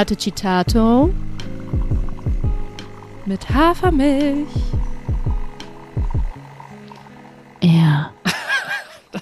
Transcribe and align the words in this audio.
Latte 0.00 0.16
Citato 0.16 1.10
mit 3.26 3.50
Hafermilch. 3.50 4.48
Ja. 7.62 8.10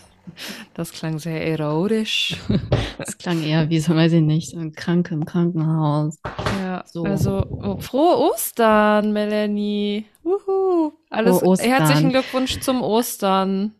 Das 0.75 0.93
klang 0.93 1.19
sehr 1.19 1.45
erotisch. 1.45 2.37
Das 2.99 3.19
klang 3.19 3.43
eher 3.43 3.69
wie 3.69 3.80
so, 3.80 3.97
weiß 3.97 4.12
ich 4.12 4.23
nicht, 4.23 4.51
so 4.51 4.59
ein 4.59 4.71
Kranke 4.71 5.15
im 5.15 5.25
Krankenhaus. 5.25 6.21
Ja, 6.62 6.85
so. 6.87 7.02
also 7.02 7.45
oh, 7.51 7.80
frohe 7.80 8.16
Ostern, 8.30 9.13
Melanie. 9.13 10.07
Wuhu. 10.23 10.93
Alles, 11.10 11.43
Ostern. 11.43 11.71
Herzlichen 11.71 12.10
Glückwunsch 12.10 12.60
zum 12.60 12.83
Ostern. 12.83 13.74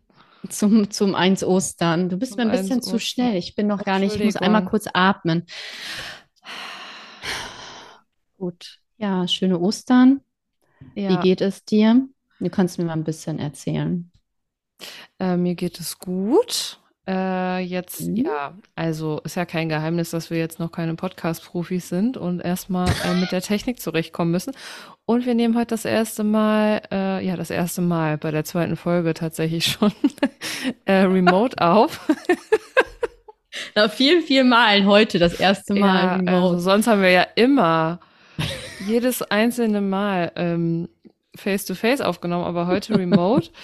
Zum, 0.48 0.91
zum 0.91 1.14
eins 1.14 1.44
Ostern. 1.44 2.08
Du 2.08 2.16
bist 2.16 2.33
zum 2.33 2.44
mir 2.44 2.52
ein 2.52 2.58
bisschen 2.58 2.83
zu 2.83 2.98
schnell. 2.98 3.36
Ich 3.36 3.55
bin 3.55 3.69
noch 3.69 3.84
gar 3.84 4.00
nicht, 4.00 4.16
ich 4.16 4.24
muss 4.24 4.36
einmal 4.36 4.64
kurz 4.64 4.88
atmen. 4.92 5.46
Gut. 8.38 8.78
Ja, 8.98 9.27
schöne 9.27 9.59
Ostern. 9.59 10.20
Ja. 10.95 11.10
Wie 11.10 11.16
geht 11.16 11.41
es 11.41 11.65
dir? 11.65 12.09
Du 12.38 12.48
kannst 12.51 12.78
mir 12.78 12.84
mal 12.84 12.92
ein 12.92 13.05
bisschen 13.05 13.38
erzählen. 13.41 14.11
Äh, 15.19 15.37
mir 15.37 15.56
geht 15.56 15.80
es 15.80 15.98
gut. 15.98 16.78
Äh, 17.06 17.61
jetzt, 17.61 18.02
mhm. 18.02 18.16
ja, 18.16 18.55
also 18.77 19.20
ist 19.24 19.34
ja 19.34 19.45
kein 19.45 19.69
Geheimnis, 19.69 20.11
dass 20.11 20.30
wir 20.30 20.38
jetzt 20.38 20.61
noch 20.61 20.70
keine 20.70 20.95
Podcast-Profis 20.95 21.88
sind 21.88 22.16
und 22.16 22.41
erstmal 22.41 22.88
äh, 23.05 23.14
mit 23.14 23.33
der 23.33 23.41
Technik 23.41 23.80
zurechtkommen 23.80 24.30
müssen. 24.30 24.52
Und 25.05 25.25
wir 25.27 25.34
nehmen 25.34 25.56
heute 25.56 25.69
das 25.69 25.84
erste 25.84 26.23
Mal, 26.23 26.83
äh, 26.92 27.27
ja, 27.27 27.36
das 27.36 27.50
erste 27.50 27.80
Mal 27.80 28.19
bei 28.19 28.30
der 28.30 28.45
zweiten 28.45 28.77
Folge 28.77 29.14
tatsächlich 29.14 29.64
schon 29.64 29.91
äh, 30.84 31.05
remote 31.05 31.56
auf. 31.62 32.06
Na, 33.75 33.89
vielen, 33.89 34.23
vielen 34.23 34.48
Mal 34.48 34.84
heute 34.84 35.19
das 35.19 35.41
erste 35.41 35.75
Mal 35.75 36.05
ja, 36.05 36.17
remote. 36.17 36.33
Also 36.33 36.58
sonst 36.58 36.86
haben 36.86 37.02
wir 37.02 37.11
ja 37.11 37.27
immer 37.34 38.00
jedes 38.86 39.22
einzelne 39.22 39.81
Mal 39.81 40.33
ähm, 40.36 40.89
face-to-face 41.36 42.00
-face 42.00 42.05
aufgenommen, 42.05 42.45
aber 42.45 42.67
heute 42.67 42.98
remote. 42.98 43.50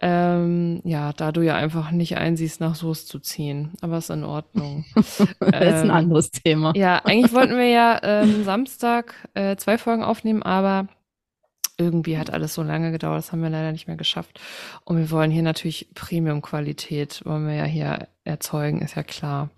Ähm, 0.00 0.80
ja, 0.84 1.12
da 1.12 1.32
du 1.32 1.40
ja 1.40 1.56
einfach 1.56 1.90
nicht 1.90 2.16
einsiehst, 2.16 2.60
nach 2.60 2.76
Soße 2.76 3.06
zu 3.06 3.18
ziehen. 3.18 3.72
Aber 3.80 3.98
ist 3.98 4.10
in 4.10 4.22
Ordnung. 4.22 4.84
das 4.94 5.18
ist 5.20 5.40
ein 5.40 5.86
ähm, 5.86 5.90
anderes 5.90 6.30
Thema. 6.30 6.72
Ja, 6.76 7.04
eigentlich 7.04 7.32
wollten 7.32 7.56
wir 7.56 7.68
ja 7.68 8.00
ähm, 8.04 8.44
Samstag 8.44 9.14
äh, 9.34 9.56
zwei 9.56 9.76
Folgen 9.76 10.04
aufnehmen, 10.04 10.44
aber 10.44 10.86
irgendwie 11.78 12.18
hat 12.18 12.30
alles 12.30 12.54
so 12.54 12.62
lange 12.62 12.92
gedauert, 12.92 13.18
das 13.18 13.32
haben 13.32 13.42
wir 13.42 13.50
leider 13.50 13.72
nicht 13.72 13.86
mehr 13.86 13.96
geschafft. 13.96 14.40
Und 14.84 14.98
wir 14.98 15.10
wollen 15.10 15.30
hier 15.30 15.42
natürlich 15.42 15.88
Premium-Qualität, 15.94 17.22
wollen 17.24 17.46
wir 17.46 17.54
ja 17.54 17.64
hier 17.64 18.08
erzeugen, 18.24 18.82
ist 18.82 18.96
ja 18.96 19.02
klar. 19.02 19.50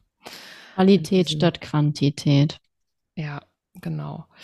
Qualität 0.75 1.31
statt 1.31 1.61
Quantität. 1.61 2.61
Ja, 3.15 3.43
genau. 3.75 4.27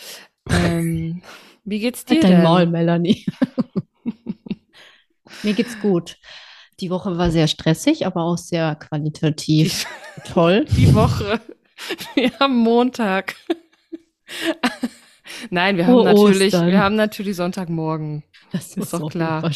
Ähm, 0.49 1.21
wie 1.65 1.79
geht's 1.79 2.05
dir 2.05 2.21
Dein 2.21 2.31
denn? 2.31 2.43
Maul, 2.43 2.67
Melanie. 2.67 3.25
Mir 5.43 5.53
geht's 5.53 5.77
gut. 5.81 6.15
Die 6.79 6.89
Woche 6.89 7.17
war 7.17 7.31
sehr 7.31 7.47
stressig, 7.47 8.05
aber 8.05 8.23
auch 8.23 8.37
sehr 8.37 8.75
qualitativ 8.75 9.85
die, 10.15 10.21
toll. 10.31 10.65
Die 10.69 10.95
Woche. 10.95 11.41
Wir 12.15 12.31
haben 12.39 12.55
Montag. 12.55 13.35
Nein, 15.49 15.75
wir 15.75 15.87
haben 15.87 16.05
natürlich, 16.05 16.53
Ostern. 16.53 16.71
wir 16.71 16.79
haben 16.79 16.95
natürlich 16.95 17.35
Sonntagmorgen. 17.35 18.23
Das 18.53 18.67
ist, 18.67 18.77
ist 18.77 18.93
doch 18.93 19.09
klar. 19.09 19.51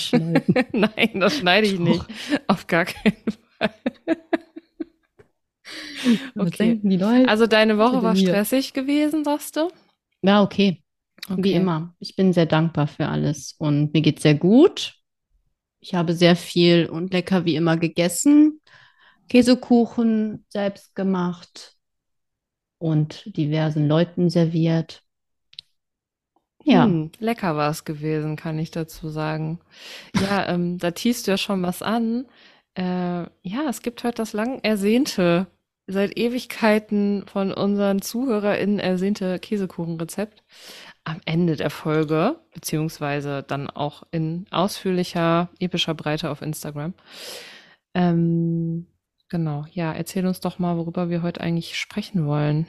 Nein, 0.74 1.12
das 1.14 1.38
schneide 1.38 1.68
ich 1.68 1.80
nicht. 1.80 2.06
Auf 2.48 2.68
gar 2.68 2.84
keinen 2.84 3.16
Fall. 3.58 3.74
okay. 6.38 6.80
Also 7.28 7.48
deine 7.48 7.78
Woche 7.78 8.04
war 8.04 8.16
stressig 8.16 8.74
gewesen, 8.74 9.24
sagst 9.24 9.56
du? 9.56 9.70
Ja, 10.22 10.44
okay. 10.44 10.84
okay. 11.30 11.44
Wie 11.44 11.54
immer. 11.54 11.96
Ich 12.00 12.16
bin 12.16 12.34
sehr 12.34 12.46
dankbar 12.46 12.88
für 12.88 13.08
alles 13.08 13.56
und 13.58 13.94
mir 13.94 14.02
geht's 14.02 14.24
sehr 14.24 14.36
gut. 14.36 14.96
Ich 15.80 15.96
habe 15.96 16.14
sehr 16.14 16.36
viel 16.36 16.88
und 16.88 17.12
lecker 17.12 17.46
wie 17.46 17.56
immer 17.56 17.78
gegessen. 17.78 18.62
Käsekuchen 19.30 20.46
selbst 20.50 20.94
gemacht 20.94 21.76
und 22.78 23.36
diversen 23.36 23.88
Leuten 23.88 24.30
serviert. 24.30 25.04
Ja. 26.64 26.84
Hm, 26.84 27.12
lecker 27.20 27.56
war 27.56 27.72
es 27.72 27.86
gewesen, 27.86 28.36
kann 28.36 28.60
ich 28.60 28.72
dazu 28.72 29.10
sagen. 29.10 29.60
Ja, 30.16 30.48
ähm, 30.50 30.78
da 30.78 30.92
tiest 30.92 31.28
du 31.28 31.32
ja 31.32 31.38
schon 31.38 31.64
was 31.64 31.82
an. 31.82 32.26
Äh, 32.76 33.24
ja, 33.44 33.70
es 33.70 33.82
gibt 33.82 34.04
heute 34.04 34.18
das 34.18 34.34
lang 34.34 34.60
ersehnte, 34.60 35.48
seit 35.88 36.18
Ewigkeiten 36.18 37.26
von 37.28 37.54
unseren 37.54 38.02
ZuhörerInnen 38.02 38.80
ersehnte 38.80 39.40
Käsekuchenrezept 39.40 40.44
am 41.04 41.20
Ende 41.26 41.56
der 41.56 41.70
Folge, 41.70 42.40
beziehungsweise 42.54 43.44
dann 43.44 43.70
auch 43.70 44.04
in 44.12 44.46
ausführlicher, 44.52 45.50
epischer 45.60 45.94
Breite 45.94 46.30
auf 46.30 46.42
Instagram. 46.42 46.94
Ähm, 47.94 48.88
genau, 49.30 49.66
ja, 49.72 49.92
erzähl 49.92 50.26
uns 50.26 50.40
doch 50.40 50.60
mal, 50.60 50.78
worüber 50.78 51.10
wir 51.10 51.24
heute 51.24 51.42
eigentlich 51.42 51.78
sprechen 51.78 52.26
wollen. 52.26 52.68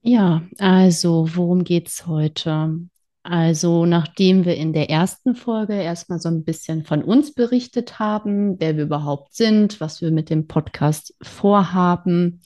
Ja, 0.00 0.42
also 0.58 1.28
worum 1.34 1.64
geht's 1.64 2.06
heute? 2.06 2.88
Also, 3.24 3.86
nachdem 3.86 4.44
wir 4.44 4.56
in 4.56 4.72
der 4.72 4.90
ersten 4.90 5.36
Folge 5.36 5.74
erstmal 5.74 6.18
so 6.18 6.28
ein 6.28 6.44
bisschen 6.44 6.84
von 6.84 7.04
uns 7.04 7.32
berichtet 7.34 8.00
haben, 8.00 8.58
wer 8.58 8.76
wir 8.76 8.84
überhaupt 8.84 9.34
sind, 9.34 9.80
was 9.80 10.00
wir 10.00 10.10
mit 10.10 10.28
dem 10.28 10.48
Podcast 10.48 11.14
vorhaben, 11.22 12.40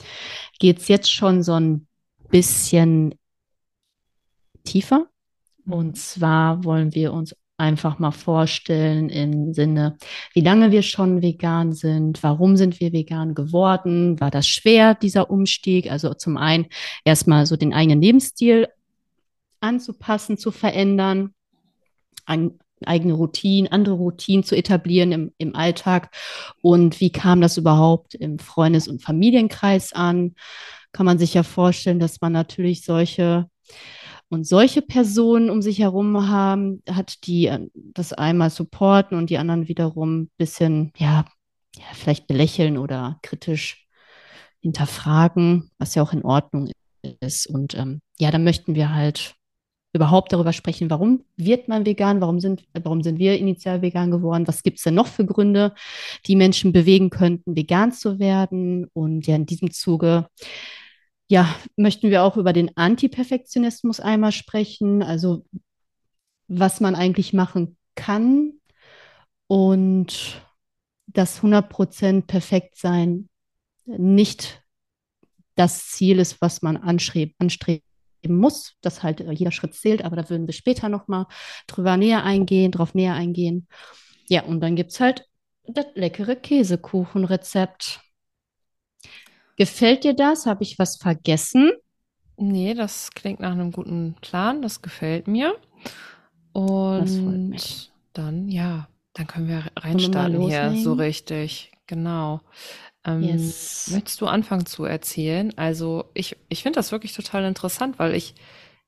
geht's 0.59 0.89
jetzt 0.89 1.11
schon 1.11 1.43
so 1.43 1.55
ein 1.55 1.87
bisschen 2.31 3.15
tiefer. 4.65 5.07
Und 5.67 5.87
mhm. 5.87 5.95
zwar 5.95 6.65
wollen 6.65 6.95
wir 6.95 7.15
uns 7.15 7.35
einfach 7.59 7.99
mal 7.99 8.11
vorstellen 8.11 9.09
im 9.09 9.55
Sinne, 9.55 9.97
wie 10.35 10.43
lange 10.43 10.73
wir 10.73 10.83
schon 10.83 11.23
vegan 11.23 11.73
sind, 11.73 12.23
warum 12.23 12.57
sind 12.57 12.81
wir 12.81 12.93
vegan 12.93 13.35
geworden, 13.35 14.21
war 14.21 14.31
das 14.31 14.47
schwer, 14.47 14.95
dieser 14.95 15.31
Umstieg? 15.31 15.91
Also 15.91 16.13
zum 16.13 16.37
einen 16.37 16.67
erstmal 17.05 17.47
so 17.47 17.57
den 17.57 17.73
eigenen 17.73 18.03
Lebensstil 18.03 18.69
anzupassen, 19.61 20.39
zu 20.39 20.51
verändern, 20.51 21.35
ein, 22.25 22.59
eigene 22.85 23.15
Routinen, 23.15 23.71
andere 23.73 23.95
Routinen 23.95 24.45
zu 24.45 24.55
etablieren 24.57 25.13
im, 25.13 25.33
im 25.39 25.57
Alltag 25.57 26.15
und 26.61 27.01
wie 27.01 27.11
kam 27.11 27.41
das 27.41 27.57
überhaupt 27.57 28.15
im 28.15 28.39
Freundes- 28.39 28.89
und 28.89 29.03
Familienkreis 29.03 29.93
an? 29.93 30.35
Kann 30.93 31.07
man 31.07 31.19
sich 31.19 31.35
ja 31.35 31.43
vorstellen, 31.43 31.99
dass 31.99 32.21
man 32.21 32.33
natürlich 32.33 32.85
solche 32.85 33.49
und 34.29 34.47
solche 34.47 34.83
Personen 34.83 35.51
um 35.51 35.63
sich 35.63 35.79
herum 35.79 36.29
haben, 36.29 36.83
hat 36.91 37.27
die 37.27 37.47
äh, 37.47 37.69
das 37.75 38.13
einmal 38.13 38.51
supporten 38.51 39.17
und 39.17 39.31
die 39.31 39.39
anderen 39.39 39.69
wiederum 39.69 40.23
ein 40.23 40.31
bisschen, 40.37 40.93
ja, 40.97 41.25
ja, 41.77 41.85
vielleicht 41.93 42.27
belächeln 42.27 42.79
oder 42.79 43.19
kritisch 43.23 43.87
hinterfragen, 44.61 45.71
was 45.79 45.95
ja 45.95 46.03
auch 46.03 46.13
in 46.13 46.25
Ordnung 46.25 46.71
ist. 47.21 47.47
Und 47.47 47.75
ähm, 47.75 48.01
ja, 48.19 48.31
da 48.31 48.39
möchten 48.39 48.75
wir 48.75 48.93
halt 48.93 49.35
überhaupt 49.97 50.33
darüber 50.33 50.53
sprechen, 50.53 50.91
warum 50.91 51.25
wird 51.37 51.69
man 51.69 51.85
vegan, 51.85 52.21
warum 52.21 52.41
sind, 52.41 52.65
warum 52.73 53.03
sind 53.03 53.19
wir 53.19 53.39
initial 53.39 53.83
vegan 53.83 54.11
geworden, 54.11 54.47
was 54.47 54.63
gibt 54.63 54.79
es 54.79 54.85
denn 54.85 54.95
noch 54.95 55.09
für 55.09 55.27
Gründe, 55.27 55.75
die 56.27 56.37
Menschen 56.37 56.73
bewegen 56.73 57.11
könnten, 57.11 57.57
vegan 57.57 57.93
zu 57.93 58.19
werden. 58.19 58.87
Und 58.93 59.27
ja, 59.27 59.37
in 59.37 59.47
diesem 59.47 59.73
Zuge 59.73 60.29
ja, 61.29 61.55
möchten 61.77 62.11
wir 62.11 62.23
auch 62.23 62.37
über 62.37 62.53
den 62.53 62.77
Antiperfektionismus 62.77 64.01
einmal 64.01 64.33
sprechen, 64.33 65.03
also 65.03 65.45
was 66.49 66.81
man 66.81 66.95
eigentlich 66.95 67.33
machen 67.33 67.77
kann 67.97 68.53
und 69.49 70.41
das 71.07 71.43
100% 71.43 72.27
perfekt 72.27 72.77
sein 72.79 73.29
nicht 73.87 74.63
das 75.55 75.89
Ziel 75.89 76.19
ist, 76.19 76.41
was 76.41 76.63
man 76.63 76.77
anstreben, 76.77 77.35
anstreben 78.27 78.37
muss, 78.37 78.75
dass 78.81 79.03
halt 79.03 79.21
jeder 79.21 79.53
Schritt 79.53 79.75
zählt, 79.75 80.05
aber 80.05 80.17
da 80.17 80.29
würden 80.29 80.47
wir 80.47 80.55
später 80.55 80.89
nochmal 80.89 81.27
drüber 81.67 81.97
näher 81.97 82.25
eingehen, 82.25 82.73
drauf 82.73 82.95
näher 82.95 83.15
eingehen. 83.15 83.67
Ja, 84.29 84.43
und 84.43 84.61
dann 84.61 84.77
gibt 84.77 84.93
es 84.93 85.01
halt 85.01 85.25
das 85.67 85.87
leckere 85.95 86.37
Käsekuchenrezept. 86.37 88.01
Gefällt 89.57 90.05
dir 90.05 90.15
das? 90.15 90.47
Habe 90.47 90.63
ich 90.63 90.79
was 90.79 90.97
vergessen? 90.97 91.73
Nee, 92.37 92.75
das 92.75 93.11
klingt 93.13 93.41
nach 93.41 93.53
einem 93.53 93.73
guten 93.73 94.15
Plan. 94.21 94.61
Das 94.61 94.83
gefällt 94.83 95.27
mir. 95.27 95.57
Und 96.53 97.91
dann, 98.13 98.49
ja, 98.49 98.89
dann 99.15 99.27
können 99.27 99.49
wir 99.49 99.65
reinstarten 99.77 100.41
hier 100.41 100.75
so 100.77 100.93
richtig. 100.95 101.73
Genau. 101.87 102.41
Ähm, 103.07 103.23
yes. 103.23 103.91
Möchtest 103.93 104.21
du 104.21 104.27
anfangen 104.27 104.67
zu 104.67 104.85
erzählen? 104.85 105.53
Also 105.57 106.11
ich, 106.13 106.37
ich 106.49 106.63
finde 106.63 106.79
das 106.79 106.93
wirklich 106.93 107.15
total 107.15 107.45
interessant, 107.45 107.99
weil 107.99 108.15
ich 108.15 108.35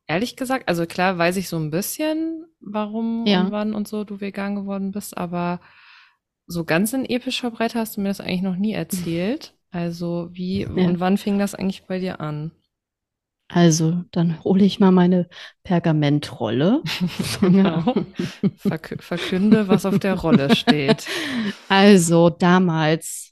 ehrlich 0.06 0.36
gesagt, 0.36 0.68
also 0.68 0.86
klar 0.86 1.16
weiß 1.16 1.36
ich 1.36 1.48
so 1.48 1.56
ein 1.56 1.70
bisschen, 1.70 2.44
warum 2.60 3.24
ja. 3.26 3.40
und 3.40 3.52
wann 3.52 3.74
und 3.74 3.86
so 3.86 4.04
du 4.04 4.20
vegan 4.20 4.56
geworden 4.56 4.90
bist, 4.90 5.16
aber 5.16 5.60
so 6.46 6.64
ganz 6.64 6.92
in 6.92 7.04
epischer 7.04 7.50
Breite 7.50 7.78
hast 7.78 7.96
du 7.96 8.00
mir 8.00 8.08
das 8.08 8.20
eigentlich 8.20 8.42
noch 8.42 8.56
nie 8.56 8.72
erzählt. 8.72 9.54
Also 9.70 10.28
wie 10.32 10.62
ja. 10.62 10.68
und 10.68 10.98
wann 10.98 11.16
fing 11.18 11.38
das 11.38 11.54
eigentlich 11.54 11.86
bei 11.86 12.00
dir 12.00 12.20
an? 12.20 12.52
Also, 13.50 14.04
dann 14.10 14.44
hole 14.44 14.62
ich 14.62 14.78
mal 14.78 14.90
meine 14.90 15.26
Pergamentrolle. 15.62 16.82
genau. 17.40 17.94
Verk 18.56 18.98
verkünde, 19.00 19.68
was 19.68 19.86
auf 19.86 19.98
der 19.98 20.14
Rolle 20.14 20.54
steht. 20.54 21.06
Also, 21.70 22.30
damals, 22.30 23.27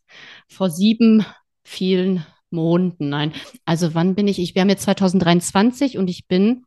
vor 0.49 0.71
sieben, 0.71 1.25
vielen 1.65 2.25
Monaten, 2.51 3.09
nein. 3.09 3.33
Also, 3.65 3.95
wann 3.95 4.15
bin 4.15 4.29
ich? 4.29 4.39
Ich 4.39 4.55
wäre 4.55 4.69
jetzt 4.69 4.85
2023 4.85 5.99
und 5.99 6.09
ich 6.09 6.27
bin, 6.27 6.65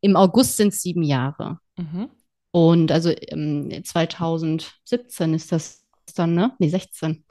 im 0.00 0.16
August 0.16 0.56
sind 0.56 0.68
es 0.68 0.82
sieben 0.82 1.02
Jahre. 1.02 1.58
Mhm. 1.76 2.10
Und 2.50 2.90
also 2.90 3.12
ähm, 3.28 3.70
2017 3.84 5.34
ist 5.34 5.52
das 5.52 5.85
dann, 6.18 6.34
ne? 6.34 6.52
Nee, 6.58 6.68
16. 6.68 7.24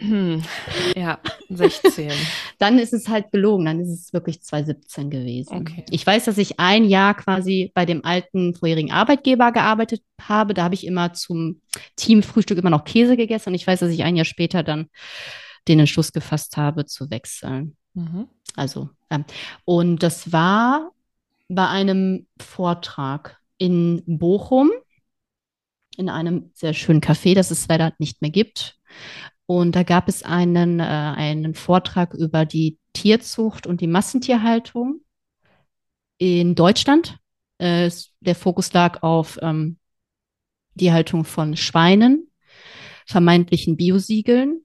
ja, 0.96 1.18
16. 1.48 2.12
dann 2.58 2.78
ist 2.78 2.92
es 2.92 3.08
halt 3.08 3.32
gelogen, 3.32 3.66
dann 3.66 3.80
ist 3.80 3.88
es 3.88 4.12
wirklich 4.12 4.42
2017 4.42 5.10
gewesen. 5.10 5.58
Okay. 5.58 5.84
Ich 5.90 6.06
weiß, 6.06 6.24
dass 6.24 6.38
ich 6.38 6.58
ein 6.58 6.84
Jahr 6.84 7.14
quasi 7.14 7.70
bei 7.74 7.84
dem 7.86 8.04
alten 8.04 8.54
vorherigen 8.54 8.92
Arbeitgeber 8.92 9.52
gearbeitet 9.52 10.02
habe. 10.20 10.54
Da 10.54 10.64
habe 10.64 10.74
ich 10.74 10.86
immer 10.86 11.12
zum 11.12 11.60
Teamfrühstück 11.96 12.58
immer 12.58 12.70
noch 12.70 12.84
Käse 12.84 13.16
gegessen 13.16 13.50
und 13.50 13.54
ich 13.54 13.66
weiß, 13.66 13.80
dass 13.80 13.90
ich 13.90 14.02
ein 14.02 14.16
Jahr 14.16 14.24
später 14.24 14.62
dann 14.62 14.88
den 15.68 15.80
Entschluss 15.80 16.12
gefasst 16.12 16.56
habe, 16.56 16.86
zu 16.86 17.10
wechseln. 17.10 17.76
Mhm. 17.94 18.28
Also, 18.56 18.90
ähm, 19.10 19.24
und 19.64 20.02
das 20.02 20.32
war 20.32 20.90
bei 21.48 21.68
einem 21.68 22.26
Vortrag 22.40 23.38
in 23.58 24.02
Bochum 24.06 24.70
in 26.00 26.08
einem 26.08 26.50
sehr 26.54 26.74
schönen 26.74 27.00
Café, 27.00 27.34
das 27.34 27.50
es 27.50 27.68
leider 27.68 27.92
nicht 27.98 28.22
mehr 28.22 28.30
gibt. 28.30 28.78
Und 29.46 29.76
da 29.76 29.82
gab 29.82 30.08
es 30.08 30.22
einen, 30.22 30.80
äh, 30.80 30.84
einen 30.84 31.54
Vortrag 31.54 32.14
über 32.14 32.44
die 32.46 32.78
Tierzucht 32.92 33.66
und 33.66 33.80
die 33.80 33.86
Massentierhaltung 33.86 35.00
in 36.18 36.54
Deutschland. 36.54 37.18
Äh, 37.58 37.90
der 38.20 38.34
Fokus 38.34 38.72
lag 38.72 39.02
auf 39.02 39.38
ähm, 39.42 39.78
die 40.74 40.92
Haltung 40.92 41.24
von 41.24 41.56
Schweinen, 41.56 42.30
vermeintlichen 43.06 43.76
Biosiegeln. 43.76 44.64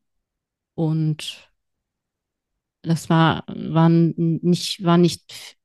Und 0.76 1.50
das 2.84 3.10
war, 3.10 3.44
waren 3.48 4.14
nicht, 4.18 4.84
war 4.84 4.98
nicht, 4.98 5.58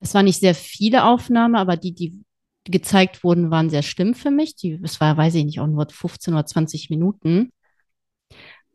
es 0.00 0.14
waren 0.14 0.24
nicht 0.24 0.40
sehr 0.40 0.54
viele 0.54 1.04
Aufnahmen, 1.04 1.54
aber 1.54 1.76
die, 1.76 1.94
die 1.94 2.24
gezeigt 2.70 3.24
wurden, 3.24 3.50
waren 3.50 3.70
sehr 3.70 3.82
schlimm 3.82 4.14
für 4.14 4.30
mich. 4.30 4.56
Die, 4.56 4.78
es 4.82 5.00
war, 5.00 5.16
weiß 5.16 5.34
ich 5.34 5.44
nicht, 5.44 5.60
auch 5.60 5.66
nur 5.66 5.86
15 5.88 6.34
oder 6.34 6.46
20 6.46 6.90
Minuten. 6.90 7.50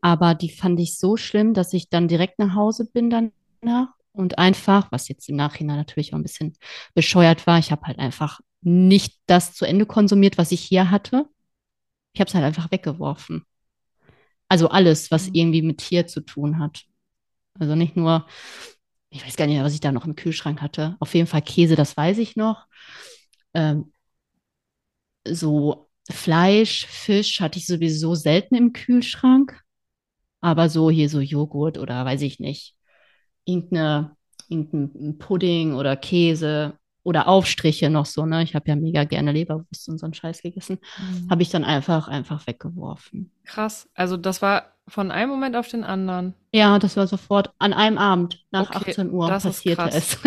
Aber 0.01 0.35
die 0.35 0.49
fand 0.49 0.79
ich 0.79 0.97
so 0.97 1.17
schlimm, 1.17 1.53
dass 1.53 1.73
ich 1.73 1.89
dann 1.89 2.07
direkt 2.07 2.39
nach 2.39 2.55
Hause 2.55 2.89
bin 2.91 3.09
danach 3.09 3.87
und 4.11 4.37
einfach, 4.37 4.91
was 4.91 5.07
jetzt 5.07 5.29
im 5.29 5.37
Nachhinein 5.37 5.77
natürlich 5.77 6.13
auch 6.13 6.17
ein 6.17 6.23
bisschen 6.23 6.53
bescheuert 6.93 7.47
war, 7.47 7.57
ich 7.57 7.71
habe 7.71 7.83
halt 7.83 7.99
einfach 7.99 8.41
nicht 8.61 9.19
das 9.25 9.53
zu 9.53 9.65
Ende 9.65 9.85
konsumiert, 9.85 10.37
was 10.37 10.51
ich 10.51 10.61
hier 10.61 10.91
hatte. 10.91 11.25
Ich 12.13 12.19
habe 12.19 12.27
es 12.27 12.35
halt 12.35 12.45
einfach 12.45 12.71
weggeworfen. 12.71 13.45
Also 14.49 14.69
alles, 14.69 15.09
was 15.09 15.27
mhm. 15.27 15.35
irgendwie 15.35 15.61
mit 15.61 15.79
Tier 15.79 16.05
zu 16.05 16.21
tun 16.21 16.59
hat. 16.59 16.83
Also 17.59 17.75
nicht 17.75 17.95
nur, 17.95 18.27
ich 19.09 19.25
weiß 19.25 19.35
gar 19.35 19.45
nicht 19.45 19.55
mehr, 19.55 19.63
was 19.63 19.73
ich 19.73 19.79
da 19.79 19.91
noch 19.91 20.05
im 20.05 20.15
Kühlschrank 20.15 20.61
hatte. 20.61 20.95
Auf 20.99 21.13
jeden 21.15 21.27
Fall 21.27 21.41
Käse, 21.41 21.75
das 21.75 21.97
weiß 21.97 22.17
ich 22.17 22.35
noch 22.35 22.67
ähm, 23.53 23.91
so 25.27 25.89
Fleisch, 26.09 26.85
Fisch 26.87 27.39
hatte 27.39 27.59
ich 27.59 27.65
sowieso 27.65 28.15
selten 28.15 28.55
im 28.55 28.73
Kühlschrank. 28.73 29.59
Aber 30.41 30.67
so 30.67 30.89
hier 30.89 31.07
so 31.07 31.21
Joghurt 31.21 31.77
oder 31.77 32.03
weiß 32.03 32.21
ich 32.21 32.39
nicht, 32.39 32.75
irgendeine, 33.45 34.17
irgendein 34.49 35.17
Pudding 35.17 35.73
oder 35.73 35.95
Käse 35.95 36.77
oder 37.03 37.27
Aufstriche 37.27 37.89
noch 37.89 38.05
so, 38.05 38.25
ne? 38.25 38.43
Ich 38.43 38.55
habe 38.55 38.67
ja 38.67 38.75
mega 38.75 39.05
gerne 39.05 39.31
Leberwurst 39.31 39.87
und 39.87 39.97
so 39.99 40.05
einen 40.05 40.13
Scheiß 40.13 40.41
gegessen. 40.41 40.79
Mhm. 40.97 41.29
Habe 41.29 41.41
ich 41.41 41.49
dann 41.49 41.63
einfach, 41.63 42.09
einfach 42.09 42.45
weggeworfen. 42.47 43.31
Krass. 43.45 43.89
Also 43.93 44.17
das 44.17 44.41
war 44.41 44.73
von 44.87 45.11
einem 45.11 45.29
Moment 45.29 45.55
auf 45.55 45.69
den 45.69 45.83
anderen. 45.83 46.33
Ja, 46.53 46.77
das 46.79 46.97
war 46.97 47.07
sofort 47.07 47.53
an 47.59 47.71
einem 47.71 47.97
Abend 47.97 48.45
nach 48.51 48.69
okay, 48.69 48.91
18 48.91 49.11
Uhr 49.11 49.29
passierte 49.29 49.89
es. 49.91 50.17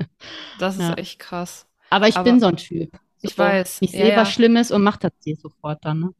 das 0.58 0.74
ist 0.74 0.82
ja. 0.82 0.94
echt 0.94 1.18
krass. 1.18 1.66
Aber 1.92 2.08
ich 2.08 2.16
aber 2.16 2.24
bin 2.24 2.40
so 2.40 2.46
ein 2.46 2.56
Typ. 2.56 2.98
Ich 3.20 3.34
so, 3.34 3.42
weiß. 3.42 3.78
Ich 3.82 3.90
sehe 3.90 4.08
ja, 4.08 4.16
was 4.16 4.32
Schlimmes 4.32 4.70
und 4.70 4.82
mache 4.82 5.00
das 5.00 5.12
hier 5.22 5.36
sofort 5.36 5.84
dann. 5.84 6.00
Ne? 6.00 6.14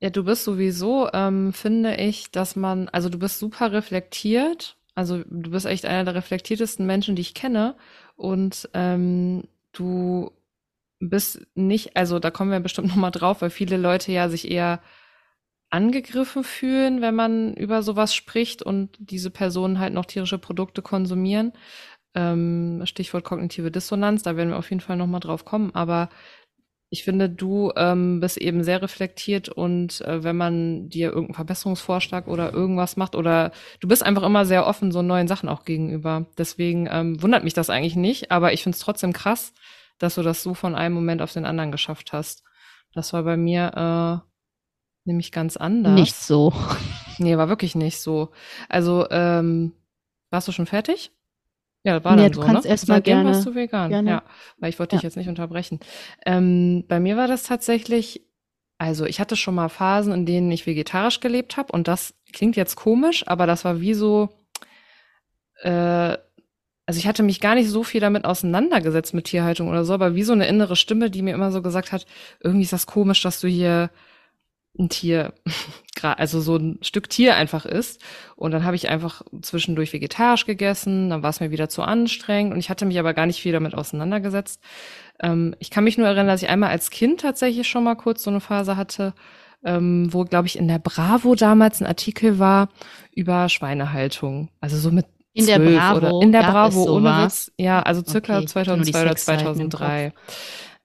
Ja, 0.00 0.10
du 0.10 0.24
bist 0.24 0.44
sowieso, 0.44 1.08
ähm, 1.12 1.54
finde 1.54 1.96
ich, 1.96 2.30
dass 2.30 2.54
man, 2.54 2.88
also 2.90 3.08
du 3.08 3.18
bist 3.18 3.38
super 3.38 3.72
reflektiert. 3.72 4.76
Also 4.94 5.22
du 5.24 5.50
bist 5.50 5.64
echt 5.64 5.86
einer 5.86 6.04
der 6.04 6.14
reflektiertesten 6.14 6.86
Menschen, 6.86 7.16
die 7.16 7.22
ich 7.22 7.32
kenne. 7.32 7.76
Und 8.16 8.68
ähm, 8.74 9.44
du 9.72 10.32
bist 10.98 11.46
nicht, 11.54 11.96
also 11.96 12.18
da 12.18 12.30
kommen 12.30 12.50
wir 12.50 12.60
bestimmt 12.60 12.88
nochmal 12.90 13.10
drauf, 13.10 13.40
weil 13.40 13.50
viele 13.50 13.78
Leute 13.78 14.12
ja 14.12 14.28
sich 14.28 14.50
eher 14.50 14.80
angegriffen 15.70 16.44
fühlen, 16.44 17.00
wenn 17.00 17.14
man 17.14 17.54
über 17.54 17.82
sowas 17.82 18.14
spricht 18.14 18.62
und 18.62 18.96
diese 18.98 19.30
Personen 19.30 19.78
halt 19.78 19.94
noch 19.94 20.04
tierische 20.04 20.38
Produkte 20.38 20.82
konsumieren. 20.82 21.52
Ähm, 22.14 22.82
Stichwort 22.84 23.24
kognitive 23.24 23.70
Dissonanz, 23.70 24.22
da 24.22 24.36
werden 24.36 24.50
wir 24.50 24.58
auf 24.58 24.70
jeden 24.70 24.80
Fall 24.80 24.96
nochmal 24.96 25.20
drauf 25.20 25.44
kommen. 25.44 25.74
Aber 25.74 26.08
ich 26.92 27.04
finde, 27.04 27.30
du 27.30 27.72
ähm, 27.76 28.18
bist 28.18 28.36
eben 28.36 28.64
sehr 28.64 28.82
reflektiert 28.82 29.48
und 29.48 30.00
äh, 30.00 30.24
wenn 30.24 30.36
man 30.36 30.88
dir 30.88 31.10
irgendeinen 31.10 31.34
Verbesserungsvorschlag 31.34 32.26
oder 32.26 32.52
irgendwas 32.52 32.96
macht 32.96 33.14
oder 33.14 33.52
du 33.78 33.86
bist 33.86 34.02
einfach 34.02 34.24
immer 34.24 34.44
sehr 34.44 34.66
offen 34.66 34.90
so 34.90 35.00
neuen 35.00 35.28
Sachen 35.28 35.48
auch 35.48 35.64
gegenüber. 35.64 36.26
Deswegen 36.36 36.88
ähm, 36.90 37.22
wundert 37.22 37.44
mich 37.44 37.54
das 37.54 37.70
eigentlich 37.70 37.94
nicht, 37.94 38.32
aber 38.32 38.52
ich 38.52 38.64
finde 38.64 38.74
es 38.74 38.82
trotzdem 38.82 39.12
krass, 39.12 39.54
dass 39.98 40.16
du 40.16 40.22
das 40.22 40.42
so 40.42 40.54
von 40.54 40.74
einem 40.74 40.96
Moment 40.96 41.22
auf 41.22 41.32
den 41.32 41.44
anderen 41.44 41.70
geschafft 41.70 42.12
hast. 42.12 42.42
Das 42.92 43.12
war 43.12 43.22
bei 43.22 43.36
mir 43.36 44.24
äh, 44.24 44.28
nämlich 45.04 45.30
ganz 45.30 45.56
anders. 45.56 45.94
Nicht 45.94 46.16
so. 46.16 46.52
Nee, 47.18 47.36
war 47.36 47.48
wirklich 47.48 47.74
nicht 47.74 48.00
so. 48.00 48.30
Also, 48.68 49.08
ähm, 49.10 49.74
warst 50.30 50.48
du 50.48 50.52
schon 50.52 50.66
fertig? 50.66 51.12
Ja, 51.82 52.04
war 52.04 52.16
nee, 52.16 52.22
dann 52.22 52.32
du 52.32 52.40
so, 52.40 52.46
kannst 52.46 52.64
ne? 52.64 52.70
erstmal 52.70 53.00
gerne. 53.00 53.30
warst 53.30 53.46
du 53.46 53.54
vegan. 53.54 53.90
Gerne. 53.90 54.10
Ja, 54.10 54.22
weil 54.58 54.70
ich 54.70 54.78
wollte 54.78 54.96
dich 54.96 55.02
jetzt 55.02 55.16
nicht 55.16 55.28
unterbrechen. 55.28 55.80
Ähm, 56.26 56.84
bei 56.88 57.00
mir 57.00 57.16
war 57.16 57.26
das 57.26 57.44
tatsächlich, 57.44 58.22
also 58.78 59.06
ich 59.06 59.20
hatte 59.20 59.36
schon 59.36 59.54
mal 59.54 59.68
Phasen, 59.68 60.12
in 60.12 60.26
denen 60.26 60.50
ich 60.52 60.66
vegetarisch 60.66 61.20
gelebt 61.20 61.56
habe 61.56 61.72
und 61.72 61.88
das 61.88 62.14
klingt 62.32 62.56
jetzt 62.56 62.76
komisch, 62.76 63.26
aber 63.26 63.46
das 63.46 63.64
war 63.64 63.80
wie 63.80 63.94
so, 63.94 64.28
äh, 65.62 66.16
also 66.86 66.98
ich 66.98 67.06
hatte 67.06 67.22
mich 67.22 67.40
gar 67.40 67.54
nicht 67.54 67.70
so 67.70 67.82
viel 67.82 68.00
damit 68.00 68.24
auseinandergesetzt 68.24 69.14
mit 69.14 69.26
Tierhaltung 69.26 69.68
oder 69.68 69.84
so, 69.84 69.94
aber 69.94 70.14
wie 70.14 70.22
so 70.24 70.32
eine 70.32 70.48
innere 70.48 70.76
Stimme, 70.76 71.10
die 71.10 71.22
mir 71.22 71.34
immer 71.34 71.52
so 71.52 71.62
gesagt 71.62 71.92
hat, 71.92 72.04
irgendwie 72.40 72.64
ist 72.64 72.72
das 72.72 72.86
komisch, 72.86 73.22
dass 73.22 73.40
du 73.40 73.48
hier 73.48 73.90
ein 74.78 74.88
Tier, 74.88 75.34
also 76.02 76.40
so 76.40 76.56
ein 76.56 76.78
Stück 76.82 77.10
Tier 77.10 77.36
einfach 77.36 77.66
ist. 77.66 78.02
Und 78.36 78.52
dann 78.52 78.64
habe 78.64 78.76
ich 78.76 78.88
einfach 78.88 79.22
zwischendurch 79.42 79.92
vegetarisch 79.92 80.46
gegessen, 80.46 81.10
dann 81.10 81.22
war 81.22 81.30
es 81.30 81.40
mir 81.40 81.50
wieder 81.50 81.68
zu 81.68 81.82
anstrengend 81.82 82.52
und 82.52 82.58
ich 82.58 82.70
hatte 82.70 82.86
mich 82.86 82.98
aber 82.98 83.14
gar 83.14 83.26
nicht 83.26 83.40
viel 83.40 83.52
damit 83.52 83.74
auseinandergesetzt. 83.74 84.62
Ähm, 85.20 85.54
ich 85.58 85.70
kann 85.70 85.84
mich 85.84 85.98
nur 85.98 86.06
erinnern, 86.06 86.28
dass 86.28 86.42
ich 86.42 86.48
einmal 86.48 86.70
als 86.70 86.90
Kind 86.90 87.20
tatsächlich 87.20 87.68
schon 87.68 87.84
mal 87.84 87.96
kurz 87.96 88.22
so 88.22 88.30
eine 88.30 88.40
Phase 88.40 88.76
hatte, 88.76 89.14
ähm, 89.64 90.12
wo, 90.12 90.24
glaube 90.24 90.46
ich, 90.46 90.58
in 90.58 90.68
der 90.68 90.78
Bravo 90.78 91.34
damals 91.34 91.80
ein 91.80 91.86
Artikel 91.86 92.38
war 92.38 92.70
über 93.14 93.48
Schweinehaltung. 93.48 94.48
Also 94.60 94.78
so 94.78 94.90
mit 94.90 95.06
in 95.32 95.46
der 95.46 95.58
Bravo 95.58 95.96
oder 95.96 96.22
in 96.22 96.32
der 96.32 96.42
Bravo 96.42 96.84
ohne 96.96 97.24
Witz. 97.24 97.52
Ja, 97.56 97.82
also 97.82 98.02
circa 98.04 98.38
okay, 98.38 98.46
2002 98.46 99.02
oder 99.02 99.16
2003. 99.16 100.12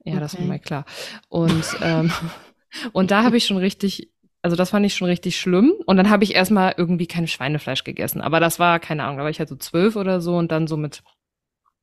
Ja, 0.04 0.12
okay. 0.12 0.20
das 0.20 0.38
war 0.38 0.46
mal 0.46 0.58
klar. 0.58 0.84
Und 1.28 1.64
ähm, 1.82 2.12
Und 2.92 3.10
da 3.10 3.22
habe 3.22 3.36
ich 3.36 3.46
schon 3.46 3.56
richtig, 3.56 4.12
also 4.42 4.56
das 4.56 4.70
fand 4.70 4.86
ich 4.86 4.94
schon 4.94 5.08
richtig 5.08 5.38
schlimm. 5.38 5.72
Und 5.86 5.96
dann 5.96 6.10
habe 6.10 6.24
ich 6.24 6.34
erstmal 6.34 6.74
irgendwie 6.76 7.06
kein 7.06 7.26
Schweinefleisch 7.26 7.84
gegessen. 7.84 8.20
Aber 8.20 8.40
das 8.40 8.58
war, 8.58 8.78
keine 8.80 9.04
Ahnung, 9.04 9.18
da 9.18 9.22
war 9.22 9.30
ich 9.30 9.38
halt 9.38 9.48
so 9.48 9.56
zwölf 9.56 9.96
oder 9.96 10.20
so 10.20 10.36
und 10.36 10.52
dann 10.52 10.66
so 10.66 10.76
mit 10.76 11.02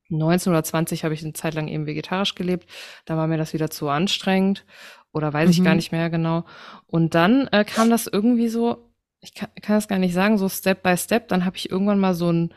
19 0.08 0.52
oder 0.52 0.62
20 0.62 1.04
habe 1.04 1.14
ich 1.14 1.22
eine 1.22 1.32
Zeit 1.32 1.54
lang 1.54 1.68
eben 1.68 1.86
vegetarisch 1.86 2.34
gelebt. 2.34 2.68
Da 3.06 3.16
war 3.16 3.26
mir 3.26 3.38
das 3.38 3.52
wieder 3.52 3.70
zu 3.70 3.88
anstrengend 3.88 4.64
oder 5.12 5.32
weiß 5.32 5.46
mhm. 5.46 5.52
ich 5.52 5.64
gar 5.64 5.72
mhm. 5.72 5.76
nicht 5.76 5.92
mehr 5.92 6.10
genau. 6.10 6.44
Und 6.86 7.14
dann 7.14 7.48
äh, 7.48 7.64
kam 7.64 7.90
das 7.90 8.06
irgendwie 8.06 8.48
so, 8.48 8.90
ich 9.20 9.34
kann, 9.34 9.48
kann 9.62 9.76
das 9.76 9.88
gar 9.88 9.98
nicht 9.98 10.14
sagen, 10.14 10.38
so 10.38 10.48
Step 10.48 10.82
by 10.82 10.96
Step. 10.96 11.28
Dann 11.28 11.44
habe 11.44 11.56
ich 11.56 11.70
irgendwann 11.70 12.00
mal 12.00 12.14
so 12.14 12.30
ein 12.30 12.52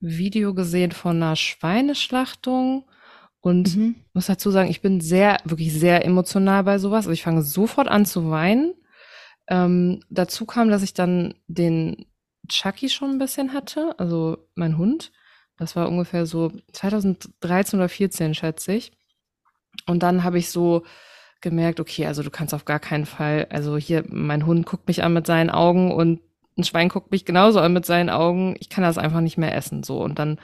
Video 0.00 0.54
gesehen 0.54 0.92
von 0.92 1.16
einer 1.16 1.36
Schweineschlachtung 1.36 2.84
und 3.46 3.76
mhm. 3.76 3.94
muss 4.12 4.26
dazu 4.26 4.50
sagen, 4.50 4.68
ich 4.68 4.80
bin 4.80 5.00
sehr, 5.00 5.36
wirklich 5.44 5.72
sehr 5.72 6.04
emotional 6.04 6.64
bei 6.64 6.78
sowas. 6.78 7.06
Also 7.06 7.12
ich 7.12 7.22
fange 7.22 7.42
sofort 7.42 7.86
an 7.86 8.04
zu 8.04 8.28
weinen. 8.28 8.74
Ähm, 9.46 10.00
dazu 10.10 10.46
kam, 10.46 10.68
dass 10.68 10.82
ich 10.82 10.94
dann 10.94 11.32
den 11.46 12.06
Chucky 12.48 12.88
schon 12.88 13.12
ein 13.12 13.18
bisschen 13.20 13.52
hatte, 13.52 13.94
also 14.00 14.38
mein 14.56 14.78
Hund. 14.78 15.12
Das 15.58 15.76
war 15.76 15.88
ungefähr 15.88 16.26
so 16.26 16.50
2013 16.72 17.78
oder 17.78 17.88
14, 17.88 18.34
schätze 18.34 18.72
ich. 18.72 18.90
Und 19.86 20.02
dann 20.02 20.24
habe 20.24 20.38
ich 20.38 20.50
so 20.50 20.82
gemerkt, 21.40 21.78
okay, 21.78 22.06
also 22.06 22.24
du 22.24 22.30
kannst 22.30 22.52
auf 22.52 22.64
gar 22.64 22.80
keinen 22.80 23.06
Fall, 23.06 23.46
also 23.50 23.76
hier, 23.76 24.02
mein 24.08 24.44
Hund 24.44 24.66
guckt 24.66 24.88
mich 24.88 25.04
an 25.04 25.12
mit 25.12 25.28
seinen 25.28 25.50
Augen 25.50 25.92
und 25.92 26.20
ein 26.58 26.64
Schwein 26.64 26.88
guckt 26.88 27.12
mich 27.12 27.24
genauso 27.24 27.60
an 27.60 27.72
mit 27.72 27.86
seinen 27.86 28.10
Augen. 28.10 28.56
Ich 28.58 28.70
kann 28.70 28.82
das 28.82 28.98
einfach 28.98 29.20
nicht 29.20 29.38
mehr 29.38 29.54
essen, 29.54 29.84
so. 29.84 30.02
Und 30.02 30.18
dann 30.18 30.40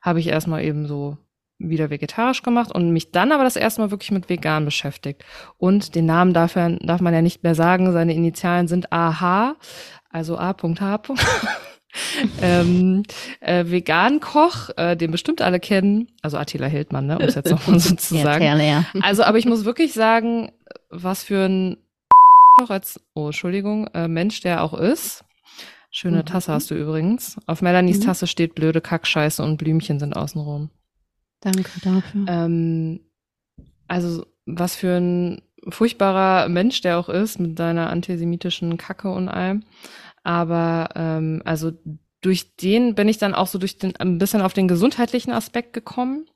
habe 0.00 0.20
ich 0.20 0.28
erstmal 0.28 0.64
eben 0.64 0.86
so 0.86 1.18
wieder 1.58 1.90
vegetarisch 1.90 2.42
gemacht 2.42 2.72
und 2.72 2.92
mich 2.92 3.12
dann 3.12 3.32
aber 3.32 3.44
das 3.44 3.56
erste 3.56 3.80
Mal 3.80 3.90
wirklich 3.90 4.10
mit 4.10 4.28
vegan 4.28 4.64
beschäftigt. 4.64 5.24
Und 5.56 5.94
den 5.94 6.06
Namen 6.06 6.32
darf, 6.34 6.56
er, 6.56 6.70
darf 6.76 7.00
man 7.00 7.14
ja 7.14 7.22
nicht 7.22 7.42
mehr 7.42 7.54
sagen. 7.54 7.92
Seine 7.92 8.14
Initialen 8.14 8.68
sind 8.68 8.92
AH, 8.92 9.56
also 10.10 10.36
A.H. 10.36 11.02
ähm, 12.42 13.02
äh, 13.40 13.64
Vegan-Koch, 13.66 14.70
äh, 14.76 14.96
den 14.96 15.10
bestimmt 15.10 15.40
alle 15.40 15.60
kennen, 15.60 16.08
also 16.22 16.36
Attila 16.36 16.66
Hildmann, 16.66 17.06
ne, 17.06 17.18
um 17.18 17.24
es 17.24 17.34
jetzt 17.34 17.50
nochmal 17.50 17.78
so 17.78 17.94
zu 17.94 18.16
sagen. 18.22 18.44
Ja, 18.44 18.56
ja. 18.58 18.84
Also, 19.00 19.22
aber 19.22 19.38
ich 19.38 19.46
muss 19.46 19.64
wirklich 19.64 19.94
sagen, 19.94 20.52
was 20.90 21.24
für 21.24 21.46
ein 21.46 21.76
als, 22.68 23.00
oh, 23.14 23.26
Entschuldigung, 23.26 23.86
äh, 23.88 24.08
Mensch 24.08 24.40
der 24.40 24.62
auch 24.62 24.74
ist. 24.74 25.24
Schöne 25.90 26.18
mhm. 26.18 26.26
Tasse 26.26 26.52
hast 26.52 26.70
du 26.70 26.74
übrigens. 26.74 27.38
Auf 27.46 27.62
Melanies 27.62 28.00
mhm. 28.00 28.04
Tasse 28.04 28.26
steht 28.26 28.54
blöde 28.54 28.82
Kackscheiße 28.82 29.42
und 29.42 29.56
Blümchen 29.56 29.98
sind 29.98 30.14
außenrum. 30.14 30.70
Danke 31.40 31.70
dafür. 31.82 32.24
Ähm, 32.28 33.00
also, 33.88 34.26
was 34.46 34.76
für 34.76 34.96
ein 34.96 35.42
furchtbarer 35.68 36.48
Mensch 36.48 36.80
der 36.80 36.98
auch 36.98 37.08
ist, 37.08 37.40
mit 37.40 37.58
seiner 37.58 37.90
antisemitischen 37.90 38.76
Kacke 38.76 39.10
und 39.10 39.28
allem. 39.28 39.64
Aber 40.22 40.88
ähm, 40.94 41.42
also 41.44 41.72
durch 42.20 42.56
den 42.56 42.94
bin 42.94 43.08
ich 43.08 43.18
dann 43.18 43.34
auch 43.34 43.46
so 43.46 43.58
durch 43.58 43.78
den 43.78 43.96
ein 43.96 44.18
bisschen 44.18 44.40
auf 44.42 44.52
den 44.52 44.68
gesundheitlichen 44.68 45.32
Aspekt 45.32 45.72
gekommen 45.72 46.26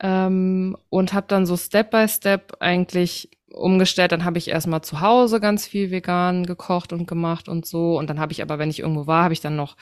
ähm, 0.00 0.76
und 0.90 1.12
habe 1.12 1.26
dann 1.28 1.46
so 1.46 1.56
Step 1.56 1.90
by 1.90 2.06
Step 2.08 2.56
eigentlich 2.60 3.30
umgestellt. 3.52 4.12
Dann 4.12 4.24
habe 4.24 4.38
ich 4.38 4.48
erstmal 4.48 4.82
zu 4.82 5.00
Hause 5.00 5.40
ganz 5.40 5.66
viel 5.66 5.90
vegan 5.90 6.46
gekocht 6.46 6.92
und 6.92 7.06
gemacht 7.06 7.48
und 7.48 7.66
so. 7.66 7.98
Und 7.98 8.08
dann 8.10 8.20
habe 8.20 8.32
ich 8.32 8.42
aber, 8.42 8.58
wenn 8.58 8.70
ich 8.70 8.80
irgendwo 8.80 9.06
war, 9.06 9.24
habe 9.24 9.34
ich 9.34 9.40
dann 9.40 9.56
noch 9.56 9.76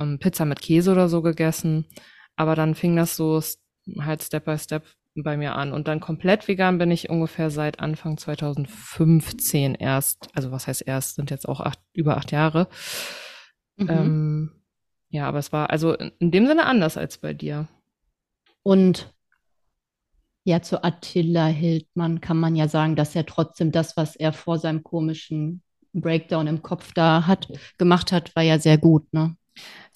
ähm, 0.00 0.18
Pizza 0.18 0.44
mit 0.44 0.60
Käse 0.60 0.92
oder 0.92 1.08
so 1.08 1.22
gegessen. 1.22 1.86
Aber 2.36 2.56
dann 2.56 2.74
fing 2.74 2.96
das 2.96 3.16
so 3.16 3.40
halt 4.00 4.22
Step 4.22 4.44
by 4.44 4.58
Step 4.58 4.84
bei 5.14 5.36
mir 5.36 5.54
an. 5.56 5.72
Und 5.72 5.88
dann 5.88 6.00
komplett 6.00 6.48
vegan 6.48 6.78
bin 6.78 6.90
ich 6.90 7.10
ungefähr 7.10 7.50
seit 7.50 7.80
Anfang 7.80 8.16
2015 8.16 9.74
erst. 9.74 10.28
Also 10.34 10.50
was 10.50 10.66
heißt 10.66 10.82
erst, 10.86 11.16
sind 11.16 11.30
jetzt 11.30 11.48
auch 11.48 11.60
acht, 11.60 11.78
über 11.92 12.16
acht 12.16 12.32
Jahre. 12.32 12.68
Mhm. 13.76 13.88
Ähm, 13.88 14.52
ja, 15.10 15.28
aber 15.28 15.38
es 15.38 15.52
war 15.52 15.70
also 15.70 15.94
in 15.94 16.30
dem 16.30 16.46
Sinne 16.46 16.66
anders 16.66 16.96
als 16.96 17.18
bei 17.18 17.34
dir. 17.34 17.68
Und 18.62 19.12
ja, 20.44 20.62
zu 20.62 20.82
Attila 20.82 21.46
Hildmann 21.46 22.20
kann 22.20 22.38
man 22.38 22.56
ja 22.56 22.66
sagen, 22.66 22.96
dass 22.96 23.14
er 23.14 23.26
trotzdem 23.26 23.70
das, 23.70 23.96
was 23.96 24.16
er 24.16 24.32
vor 24.32 24.58
seinem 24.58 24.82
komischen 24.82 25.62
Breakdown 25.92 26.46
im 26.46 26.62
Kopf 26.62 26.92
da 26.94 27.26
hat, 27.26 27.48
gemacht 27.78 28.12
hat, 28.12 28.34
war 28.34 28.42
ja 28.42 28.58
sehr 28.58 28.78
gut, 28.78 29.12
ne? 29.12 29.36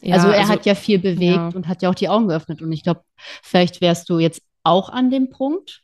Ja, 0.03 0.17
also 0.17 0.29
er 0.29 0.41
also, 0.41 0.53
hat 0.53 0.67
ja 0.67 0.75
viel 0.75 0.99
bewegt 0.99 1.37
ja. 1.37 1.49
und 1.49 1.69
hat 1.69 1.83
ja 1.83 1.91
auch 1.91 1.95
die 1.95 2.09
Augen 2.09 2.29
geöffnet. 2.29 2.63
Und 2.63 2.73
ich 2.73 2.83
glaube, 2.83 3.03
vielleicht 3.43 3.81
wärst 3.81 4.09
du 4.11 4.19
jetzt 4.19 4.43
auch 4.63 4.89
an 4.89 5.11
dem 5.11 5.31
Punkt. 5.31 5.83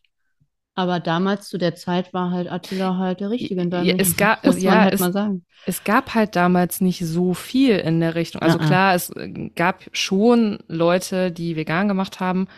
Aber 0.74 1.00
damals 1.00 1.48
zu 1.48 1.58
der 1.58 1.74
Zeit 1.74 2.14
war 2.14 2.30
halt 2.30 2.50
Attila 2.50 2.96
halt 2.96 3.20
der 3.20 3.28
Richtige 3.28 3.60
in 3.60 3.70
deinem 3.70 3.84
ja, 3.84 3.94
es 3.98 4.16
gab, 4.16 4.42
muss 4.44 4.62
ja, 4.62 4.80
halt 4.80 4.94
es, 4.94 5.00
mal 5.00 5.12
sagen. 5.12 5.44
Es 5.66 5.84
gab 5.84 6.14
halt 6.14 6.34
damals 6.34 6.80
nicht 6.80 7.04
so 7.04 7.34
viel 7.34 7.76
in 7.76 8.00
der 8.00 8.14
Richtung. 8.14 8.40
Also 8.40 8.58
ja, 8.58 8.64
klar, 8.64 8.94
es 8.94 9.12
gab 9.54 9.84
schon 9.92 10.60
Leute, 10.68 11.30
die 11.30 11.56
vegan 11.56 11.88
gemacht 11.88 12.20
haben. 12.20 12.48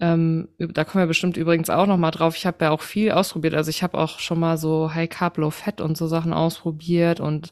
Ähm, 0.00 0.48
da 0.58 0.82
kommen 0.82 1.04
wir 1.04 1.06
bestimmt 1.06 1.36
übrigens 1.36 1.70
auch 1.70 1.86
noch 1.86 1.98
mal 1.98 2.10
drauf. 2.10 2.36
Ich 2.36 2.46
habe 2.46 2.64
ja 2.64 2.70
auch 2.72 2.80
viel 2.80 3.12
ausprobiert. 3.12 3.54
Also 3.54 3.70
ich 3.70 3.84
habe 3.84 3.96
auch 3.96 4.18
schon 4.18 4.40
mal 4.40 4.58
so 4.58 4.92
High 4.92 5.08
Carb, 5.08 5.38
Low 5.38 5.50
Fat 5.50 5.80
und 5.80 5.96
so 5.96 6.08
Sachen 6.08 6.32
ausprobiert 6.32 7.20
und 7.20 7.50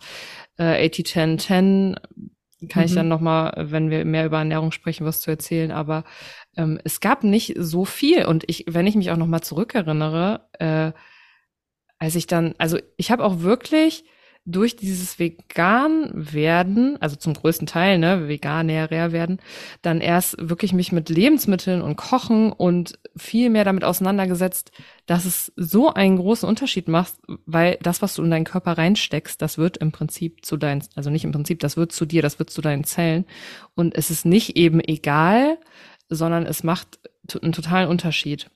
äh, 0.59 0.88
80-10-10 0.88 1.95
kann 2.69 2.83
mhm. 2.83 2.87
ich 2.87 2.95
dann 2.95 3.09
noch 3.09 3.21
mal, 3.21 3.52
wenn 3.57 3.90
wir 3.90 4.05
mehr 4.05 4.26
über 4.26 4.38
Ernährung 4.38 4.73
sprechen, 4.73 5.07
was 5.07 5.21
zu 5.21 5.31
erzählen. 5.31 5.71
Aber 5.71 6.05
ähm, 6.57 6.79
es 6.85 7.00
gab 7.00 7.25
nicht 7.25 7.55
so 7.57 7.85
viel. 7.85 8.26
Und 8.26 8.45
ich, 8.49 8.64
wenn 8.69 8.87
ich 8.87 8.97
mich 8.97 9.11
auch 9.11 9.17
noch 9.17 9.26
mal 9.26 9.43
zurückerinnere, 9.43 10.49
äh, 10.59 10.93
als 11.99 12.14
ich 12.14 12.26
dann, 12.26 12.55
also 12.59 12.79
ich 12.97 13.11
habe 13.11 13.25
auch 13.25 13.40
wirklich 13.40 14.05
durch 14.47 14.75
dieses 14.75 15.18
vegan 15.18 16.11
werden, 16.14 16.97
also 17.00 17.16
zum 17.16 17.35
größten 17.35 17.66
Teil, 17.66 17.99
ne, 17.99 18.26
veganärer 18.26 19.12
werden, 19.12 19.38
dann 19.82 20.00
erst 20.00 20.37
wirklich 20.38 20.73
mich 20.73 20.92
mit 20.92 21.09
Lebensmitteln 21.09 21.82
und 21.82 21.97
Kochen 21.97 22.50
und 22.50 22.99
viel 23.16 23.50
mehr 23.50 23.64
damit 23.64 23.85
auseinandergesetzt, 23.85 24.73
dass 25.06 25.26
es 25.26 25.52
so 25.56 25.92
einen 25.92 26.16
großen 26.16 26.49
Unterschied 26.49 26.88
macht, 26.88 27.14
weil 27.47 27.78
das, 27.82 28.00
was 28.00 28.14
du 28.14 28.23
in 28.23 28.30
deinen 28.30 28.44
Körper 28.44 28.78
reinsteckst, 28.78 29.40
das 29.42 29.59
wird 29.59 29.76
im 29.76 29.92
Prinzip 29.92 30.44
zu 30.44 30.56
deinen, 30.56 30.82
also 30.94 31.11
nicht 31.11 31.25
im 31.25 31.32
Prinzip, 31.32 31.61
das 31.61 31.76
wird 31.76 31.92
zu 31.92 32.06
dir, 32.06 32.23
das 32.23 32.38
wird 32.38 32.50
zu 32.50 32.62
deinen 32.62 32.85
Zellen. 32.85 33.26
Und 33.75 33.94
es 33.94 34.11
ist 34.11 34.25
nicht 34.25 34.56
eben 34.56 34.80
egal, 34.80 35.59
sondern 36.09 36.47
es 36.47 36.64
macht 36.64 36.99
einen 37.40 37.52
totalen 37.52 37.88
Unterschied. 37.88 38.50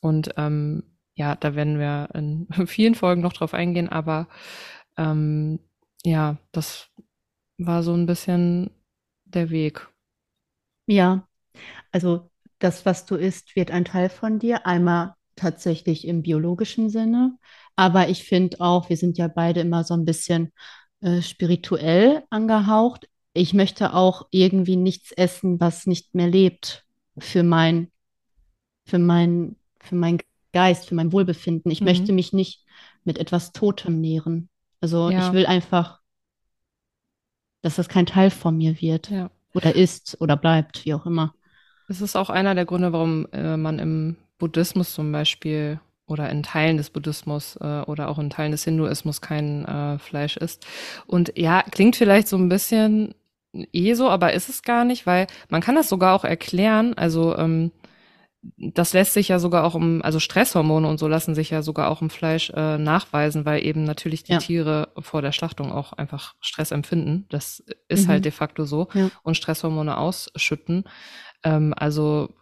Und 0.00 0.30
ähm, 0.36 0.82
ja, 1.14 1.34
da 1.34 1.54
werden 1.54 1.78
wir 1.78 2.08
in 2.14 2.48
vielen 2.66 2.94
Folgen 2.94 3.22
noch 3.22 3.32
drauf 3.32 3.54
eingehen, 3.54 3.88
aber 3.88 4.28
ähm, 4.96 5.58
ja, 6.04 6.38
das 6.52 6.88
war 7.58 7.82
so 7.82 7.94
ein 7.94 8.06
bisschen 8.06 8.70
der 9.24 9.50
Weg. 9.50 9.88
Ja, 10.86 11.26
also 11.92 12.30
das, 12.58 12.86
was 12.86 13.06
du 13.06 13.16
isst, 13.16 13.56
wird 13.56 13.70
ein 13.70 13.84
Teil 13.84 14.08
von 14.08 14.38
dir. 14.38 14.66
Einmal 14.66 15.14
tatsächlich 15.34 16.06
im 16.06 16.22
biologischen 16.22 16.88
Sinne, 16.88 17.38
aber 17.76 18.08
ich 18.08 18.24
finde 18.24 18.60
auch, 18.60 18.88
wir 18.88 18.96
sind 18.96 19.18
ja 19.18 19.28
beide 19.28 19.60
immer 19.60 19.84
so 19.84 19.94
ein 19.94 20.06
bisschen 20.06 20.52
äh, 21.00 21.20
spirituell 21.20 22.24
angehaucht 22.30 23.06
ich 23.36 23.52
möchte 23.52 23.92
auch 23.92 24.26
irgendwie 24.30 24.76
nichts 24.76 25.12
essen, 25.12 25.60
was 25.60 25.86
nicht 25.86 26.14
mehr 26.14 26.28
lebt 26.28 26.86
für 27.18 27.42
mein, 27.42 27.92
für 28.86 28.98
mein, 28.98 29.56
für 29.78 29.94
mein 29.94 30.18
Geist, 30.52 30.86
für 30.86 30.94
mein 30.94 31.12
Wohlbefinden. 31.12 31.70
Ich 31.70 31.80
mhm. 31.80 31.86
möchte 31.86 32.12
mich 32.12 32.32
nicht 32.32 32.64
mit 33.04 33.18
etwas 33.18 33.52
Totem 33.52 34.00
nähren. 34.00 34.48
Also 34.86 35.10
ja. 35.10 35.26
ich 35.26 35.32
will 35.32 35.46
einfach, 35.46 35.98
dass 37.62 37.74
das 37.74 37.88
kein 37.88 38.06
Teil 38.06 38.30
von 38.30 38.56
mir 38.56 38.80
wird. 38.80 39.10
Ja. 39.10 39.30
Oder 39.52 39.74
ist 39.74 40.16
oder 40.20 40.36
bleibt, 40.36 40.84
wie 40.84 40.94
auch 40.94 41.06
immer. 41.06 41.34
Das 41.88 42.00
ist 42.00 42.14
auch 42.14 42.30
einer 42.30 42.54
der 42.54 42.66
Gründe, 42.66 42.92
warum 42.92 43.26
äh, 43.32 43.56
man 43.56 43.80
im 43.80 44.16
Buddhismus 44.38 44.94
zum 44.94 45.10
Beispiel 45.10 45.80
oder 46.06 46.30
in 46.30 46.44
Teilen 46.44 46.76
des 46.76 46.90
Buddhismus 46.90 47.56
äh, 47.56 47.80
oder 47.80 48.08
auch 48.08 48.20
in 48.20 48.30
Teilen 48.30 48.52
des 48.52 48.62
Hinduismus 48.62 49.20
kein 49.20 49.64
äh, 49.64 49.98
Fleisch 49.98 50.36
isst. 50.36 50.64
Und 51.08 51.32
ja, 51.36 51.62
klingt 51.62 51.96
vielleicht 51.96 52.28
so 52.28 52.36
ein 52.36 52.48
bisschen 52.48 53.12
eh 53.72 53.94
so, 53.94 54.08
aber 54.08 54.34
ist 54.34 54.48
es 54.48 54.62
gar 54.62 54.84
nicht, 54.84 55.04
weil 55.04 55.26
man 55.48 55.62
kann 55.62 55.74
das 55.74 55.88
sogar 55.88 56.14
auch 56.14 56.24
erklären. 56.24 56.94
Also 56.94 57.36
ähm, 57.36 57.72
das 58.56 58.92
lässt 58.92 59.14
sich 59.14 59.28
ja 59.28 59.38
sogar 59.38 59.64
auch 59.64 59.74
im, 59.74 60.02
also 60.02 60.20
Stresshormone 60.20 60.88
und 60.88 60.98
so 60.98 61.08
lassen 61.08 61.34
sich 61.34 61.50
ja 61.50 61.62
sogar 61.62 61.90
auch 61.90 62.02
im 62.02 62.10
Fleisch 62.10 62.50
äh, 62.50 62.78
nachweisen, 62.78 63.44
weil 63.44 63.64
eben 63.64 63.84
natürlich 63.84 64.24
die 64.24 64.32
ja. 64.32 64.38
Tiere 64.38 64.88
vor 64.98 65.22
der 65.22 65.32
Schlachtung 65.32 65.72
auch 65.72 65.92
einfach 65.92 66.34
Stress 66.40 66.70
empfinden. 66.70 67.26
Das 67.28 67.62
ist 67.88 68.06
mhm. 68.06 68.12
halt 68.12 68.24
de 68.24 68.32
facto 68.32 68.64
so 68.64 68.88
ja. 68.94 69.10
und 69.22 69.36
Stresshormone 69.36 69.96
ausschütten. 69.96 70.84
Ähm, 71.42 71.74
also 71.76 72.34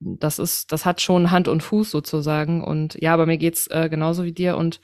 das 0.00 0.38
ist, 0.38 0.72
das 0.72 0.84
hat 0.84 1.00
schon 1.00 1.30
Hand 1.30 1.48
und 1.48 1.62
Fuß 1.62 1.90
sozusagen. 1.90 2.62
Und 2.62 3.00
ja, 3.00 3.14
aber 3.14 3.26
mir 3.26 3.38
geht's 3.38 3.66
äh, 3.68 3.88
genauso 3.88 4.24
wie 4.24 4.32
dir 4.32 4.56
und 4.56 4.80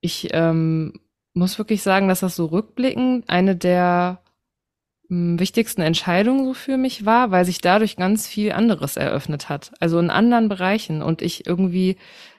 ich 0.00 0.28
ähm, 0.32 0.94
muss 1.34 1.58
wirklich 1.58 1.82
sagen, 1.82 2.08
dass 2.08 2.20
das 2.20 2.36
so 2.36 2.46
rückblickend 2.46 3.28
eine 3.28 3.56
der 3.56 4.21
wichtigsten 5.12 5.82
Entscheidung 5.82 6.44
so 6.44 6.54
für 6.54 6.76
mich 6.76 7.04
war, 7.04 7.30
weil 7.30 7.44
sich 7.44 7.58
dadurch 7.60 7.96
ganz 7.96 8.26
viel 8.26 8.52
anderes 8.52 8.96
eröffnet 8.96 9.48
hat. 9.48 9.72
Also 9.78 9.98
in 9.98 10.10
anderen 10.10 10.48
Bereichen 10.48 11.02
und 11.02 11.20
ich 11.20 11.46
irgendwie, 11.46 11.96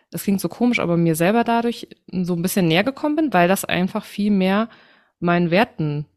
das 0.09 0.23
klingt 0.23 0.41
so 0.41 0.49
komisch, 0.49 0.79
aber 0.79 0.97
mir 0.97 1.15
selber 1.15 1.43
dadurch 1.43 1.87
so 2.11 2.33
ein 2.33 2.41
bisschen 2.41 2.67
näher 2.67 2.83
gekommen 2.83 3.15
bin, 3.15 3.33
weil 3.33 3.47
das 3.47 3.63
einfach 3.63 4.05
viel 4.05 4.31
mehr 4.31 4.69
meinen 5.19 5.51
Werten 5.51 6.07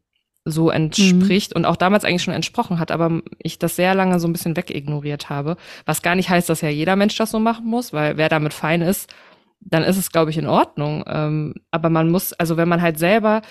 so 0.45 0.69
entspricht 0.69 1.53
mhm. 1.53 1.57
und 1.57 1.65
auch 1.65 1.75
damals 1.75 2.05
eigentlich 2.05 2.23
schon 2.23 2.33
entsprochen 2.33 2.79
hat, 2.79 2.89
aber 2.89 3.21
ich 3.37 3.59
das 3.59 3.75
sehr 3.75 3.93
lange 3.93 4.19
so 4.19 4.27
ein 4.27 4.33
bisschen 4.33 4.55
wegignoriert 4.55 5.29
habe. 5.29 5.57
Was 5.85 6.01
gar 6.01 6.15
nicht 6.15 6.29
heißt, 6.29 6.49
dass 6.49 6.61
ja 6.61 6.69
jeder 6.69 6.95
Mensch 6.95 7.17
das 7.17 7.31
so 7.31 7.39
machen 7.39 7.65
muss, 7.65 7.93
weil 7.93 8.17
wer 8.17 8.29
damit 8.29 8.53
fein 8.53 8.81
ist, 8.81 9.13
dann 9.59 9.83
ist 9.83 9.97
es, 9.97 10.11
glaube 10.11 10.31
ich, 10.31 10.37
in 10.37 10.47
Ordnung. 10.47 11.03
Ähm, 11.07 11.55
aber 11.69 11.89
man 11.89 12.09
muss, 12.09 12.33
also 12.33 12.57
wenn 12.57 12.69
man 12.69 12.81
halt 12.81 12.97
selber 12.97 13.41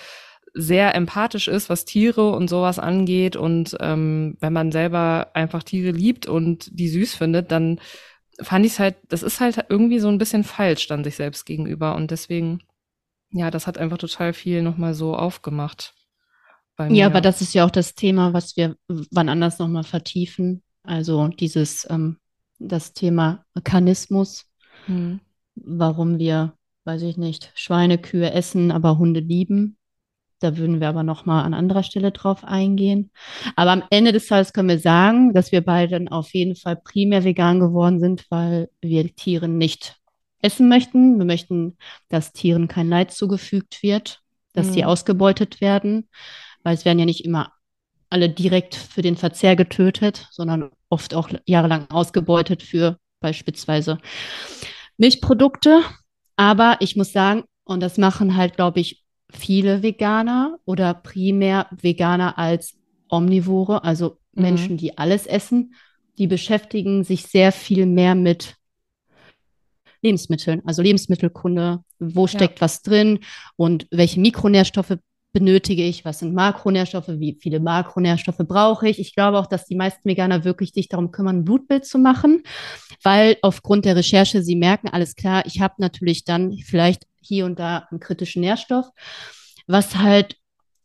sehr 0.58 0.94
empathisch 0.94 1.48
ist, 1.48 1.68
was 1.68 1.84
Tiere 1.84 2.30
und 2.30 2.48
sowas 2.48 2.78
angeht. 2.78 3.36
Und 3.36 3.76
ähm, 3.80 4.36
wenn 4.40 4.52
man 4.52 4.72
selber 4.72 5.30
einfach 5.34 5.62
Tiere 5.62 5.90
liebt 5.90 6.26
und 6.26 6.68
die 6.72 6.88
süß 6.88 7.14
findet, 7.14 7.52
dann 7.52 7.78
fand 8.40 8.64
ich 8.64 8.72
es 8.72 8.78
halt, 8.78 8.96
das 9.08 9.22
ist 9.22 9.40
halt 9.40 9.66
irgendwie 9.68 9.98
so 9.98 10.08
ein 10.08 10.18
bisschen 10.18 10.44
falsch 10.44 10.86
dann 10.86 11.04
sich 11.04 11.16
selbst 11.16 11.44
gegenüber. 11.44 11.94
Und 11.94 12.10
deswegen, 12.10 12.62
ja, 13.30 13.50
das 13.50 13.66
hat 13.66 13.76
einfach 13.76 13.98
total 13.98 14.32
viel 14.32 14.62
nochmal 14.62 14.94
so 14.94 15.14
aufgemacht. 15.14 15.94
Ja, 16.88 17.06
aber 17.06 17.20
das 17.20 17.40
ist 17.40 17.54
ja 17.54 17.64
auch 17.64 17.70
das 17.70 17.94
Thema, 17.94 18.34
was 18.34 18.56
wir 18.56 18.76
wann 18.88 19.28
anders 19.28 19.58
nochmal 19.58 19.84
vertiefen. 19.84 20.62
Also 20.82 21.28
dieses, 21.28 21.86
ähm, 21.90 22.18
das 22.58 22.92
Thema 22.92 23.44
Mechanismus. 23.54 24.46
Hm. 24.86 25.20
warum 25.56 26.18
wir, 26.18 26.52
weiß 26.84 27.02
ich 27.02 27.16
nicht, 27.16 27.50
Schweine, 27.56 27.98
Kühe 27.98 28.30
essen, 28.30 28.70
aber 28.70 28.98
Hunde 28.98 29.20
lieben. 29.20 29.76
Da 30.40 30.56
würden 30.58 30.80
wir 30.80 30.88
aber 30.88 31.02
nochmal 31.02 31.44
an 31.44 31.54
anderer 31.54 31.82
Stelle 31.82 32.12
drauf 32.12 32.44
eingehen. 32.44 33.10
Aber 33.56 33.70
am 33.70 33.82
Ende 33.90 34.12
des 34.12 34.26
Tages 34.26 34.52
können 34.52 34.68
wir 34.68 34.78
sagen, 34.78 35.32
dass 35.32 35.50
wir 35.50 35.62
beide 35.62 35.92
dann 35.92 36.08
auf 36.08 36.34
jeden 36.34 36.56
Fall 36.56 36.76
primär 36.76 37.24
vegan 37.24 37.58
geworden 37.58 38.00
sind, 38.00 38.26
weil 38.30 38.68
wir 38.82 39.14
Tiere 39.14 39.48
nicht 39.48 39.96
essen 40.42 40.68
möchten. 40.68 41.18
Wir 41.18 41.24
möchten, 41.24 41.78
dass 42.08 42.32
Tieren 42.32 42.68
kein 42.68 42.88
Leid 42.88 43.12
zugefügt 43.12 43.82
wird, 43.82 44.20
dass 44.52 44.68
mhm. 44.68 44.72
sie 44.72 44.84
ausgebeutet 44.84 45.60
werden, 45.62 46.08
weil 46.62 46.74
es 46.74 46.84
werden 46.84 46.98
ja 46.98 47.06
nicht 47.06 47.24
immer 47.24 47.52
alle 48.10 48.28
direkt 48.28 48.74
für 48.74 49.02
den 49.02 49.16
Verzehr 49.16 49.56
getötet, 49.56 50.28
sondern 50.30 50.70
oft 50.90 51.14
auch 51.14 51.30
jahrelang 51.46 51.90
ausgebeutet 51.90 52.62
für 52.62 52.98
beispielsweise 53.20 53.98
Milchprodukte. 54.98 55.80
Aber 56.36 56.76
ich 56.80 56.94
muss 56.94 57.12
sagen, 57.12 57.44
und 57.64 57.80
das 57.80 57.98
machen 57.98 58.36
halt, 58.36 58.56
glaube 58.56 58.80
ich, 58.80 59.05
viele 59.30 59.83
Veganer 59.83 60.59
oder 60.64 60.95
primär 60.95 61.68
Veganer 61.71 62.38
als 62.38 62.76
Omnivore, 63.09 63.85
also 63.85 64.18
mhm. 64.33 64.42
Menschen, 64.42 64.76
die 64.76 64.99
alles 64.99 65.26
essen, 65.26 65.75
die 66.18 66.26
beschäftigen 66.26 67.04
sich 67.04 67.26
sehr 67.26 67.52
viel 67.52 67.87
mehr 67.87 68.14
mit 68.14 68.56
Lebensmitteln, 70.02 70.62
also 70.64 70.83
Lebensmittelkunde, 70.83 71.83
wo 71.99 72.26
steckt 72.26 72.59
ja. 72.59 72.61
was 72.62 72.83
drin 72.83 73.21
und 73.56 73.87
welche 73.90 74.21
Mikronährstoffe 74.21 74.99
benötige 75.33 75.83
ich, 75.83 76.04
was 76.06 76.21
sind 76.21 76.33
Makronährstoffe, 76.33 77.09
wie 77.09 77.37
viele 77.38 77.61
Makronährstoffe 77.61 78.38
brauche 78.38 78.88
ich. 78.88 78.99
Ich 78.99 79.14
glaube 79.14 79.38
auch, 79.38 79.47
dass 79.47 79.66
die 79.66 79.75
meisten 79.75 80.09
Veganer 80.09 80.45
wirklich 80.45 80.73
sich 80.73 80.88
darum 80.88 81.11
kümmern, 81.11 81.40
ein 81.40 81.45
Blutbild 81.45 81.85
zu 81.85 81.99
machen, 81.99 82.42
weil 83.02 83.37
aufgrund 83.42 83.85
der 83.85 83.97
Recherche 83.97 84.42
sie 84.42 84.56
merken, 84.56 84.88
alles 84.88 85.14
klar, 85.14 85.45
ich 85.45 85.61
habe 85.61 85.75
natürlich 85.76 86.25
dann 86.25 86.56
vielleicht 86.64 87.06
hier 87.26 87.47
und 87.47 87.59
da 87.59 87.87
einen 87.90 88.00
kritischen 88.00 88.40
Nährstoff, 88.40 88.90
was 89.66 89.97
halt 89.97 90.37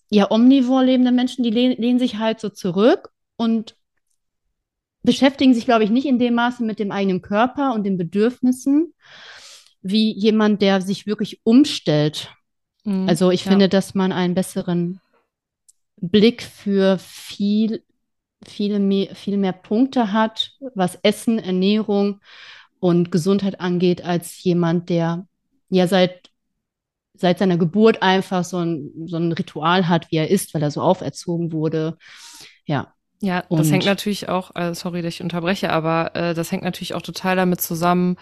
ja 0.10 0.30
omnivor 0.30 0.84
lebende 0.84 1.12
Menschen, 1.12 1.44
die 1.44 1.50
lehnen, 1.52 1.78
lehnen 1.78 2.00
sich 2.00 2.18
halt 2.18 2.40
so 2.40 2.50
zurück 2.50 3.10
und 3.38 3.76
beschäftigen 5.04 5.54
sich, 5.54 5.66
glaube 5.66 5.84
ich, 5.84 5.90
nicht 5.90 6.06
in 6.06 6.20
dem 6.20 6.36
Maße 6.36 6.64
mit 6.64 6.80
dem 6.80 6.92
eigenen 6.92 7.22
Körper 7.22 7.74
und 7.74 7.84
den 7.84 7.98
Bedürfnissen, 7.98 8.94
wie 9.82 10.12
jemand, 10.12 10.62
der 10.62 10.82
sich 10.82 11.08
wirklich 11.08 11.42
umstellt. 11.44 12.30
Mhm, 12.84 13.08
also 13.08 13.32
ich 13.32 13.46
ja. 13.46 13.52
finde, 13.52 13.70
dass 13.70 13.96
man 13.96 14.12
einen 14.12 14.36
besseren 14.36 15.00
Blick 15.98 16.44
für 16.44 16.98
viel, 17.00 17.84
viele 18.46 18.80
mehr, 18.80 19.16
viel 19.16 19.38
mehr 19.38 19.54
Punkte 19.54 20.12
hat, 20.12 20.52
was 20.76 21.00
Essen, 21.04 21.40
Ernährung 21.40 22.22
und 22.80 23.12
Gesundheit 23.12 23.60
angeht, 23.60 24.04
als 24.04 24.44
jemand, 24.44 24.90
der 24.90 25.28
ja 25.70 25.88
seit, 25.88 26.31
seit 27.22 27.40
seiner 27.40 27.58
Geburt 27.58 28.02
einfach 28.02 28.44
so 28.44 28.58
ein, 28.58 28.92
so 29.06 29.18
ein 29.18 29.32
Ritual 29.32 29.88
hat, 29.88 30.12
wie 30.12 30.18
er 30.18 30.30
ist, 30.30 30.54
weil 30.54 30.64
er 30.64 30.72
so 30.72 30.82
auferzogen 30.82 31.52
wurde. 31.52 31.98
Ja, 32.66 32.94
ja, 33.22 33.42
das 33.50 33.68
und 33.68 33.72
hängt 33.72 33.86
natürlich 33.86 34.30
auch, 34.30 34.56
äh, 34.56 34.74
sorry, 34.74 35.04
dass 35.04 35.14
ich 35.14 35.22
unterbreche, 35.22 35.72
aber 35.72 36.16
äh, 36.16 36.34
das 36.34 36.52
hängt 36.52 36.64
natürlich 36.64 36.96
auch 36.96 37.04
total 37.04 37.36
damit 37.36 37.62
zusammen, 37.62 38.18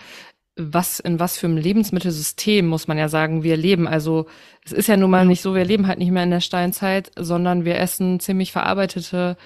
was 0.57 0.99
in 0.99 1.21
was 1.21 1.37
für 1.37 1.47
einem 1.47 1.55
Lebensmittelsystem 1.55 2.67
muss 2.67 2.87
man 2.87 2.97
ja 2.97 3.07
sagen, 3.07 3.43
wir 3.43 3.55
leben. 3.55 3.87
Also 3.87 4.25
es 4.65 4.73
ist 4.73 4.87
ja 4.87 4.97
nun 4.97 5.09
mal 5.09 5.25
nicht 5.25 5.41
so, 5.41 5.55
wir 5.55 5.63
leben 5.63 5.87
halt 5.87 5.99
nicht 5.99 6.11
mehr 6.11 6.23
in 6.23 6.31
der 6.31 6.41
Steinzeit, 6.41 7.11
sondern 7.17 7.63
wir 7.63 7.77
essen 7.77 8.19
ziemlich 8.19 8.51
verarbeitete 8.51 9.37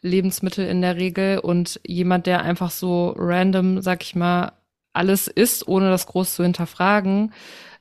Lebensmittel 0.00 0.66
in 0.66 0.80
der 0.80 0.96
Regel 0.96 1.40
und 1.40 1.80
jemand, 1.84 2.26
der 2.26 2.42
einfach 2.42 2.70
so 2.70 3.14
random, 3.16 3.82
sag 3.82 4.02
ich 4.02 4.14
mal, 4.14 4.52
alles 4.92 5.26
isst, 5.26 5.66
ohne 5.66 5.90
das 5.90 6.06
groß 6.06 6.36
zu 6.36 6.44
hinterfragen, 6.44 7.32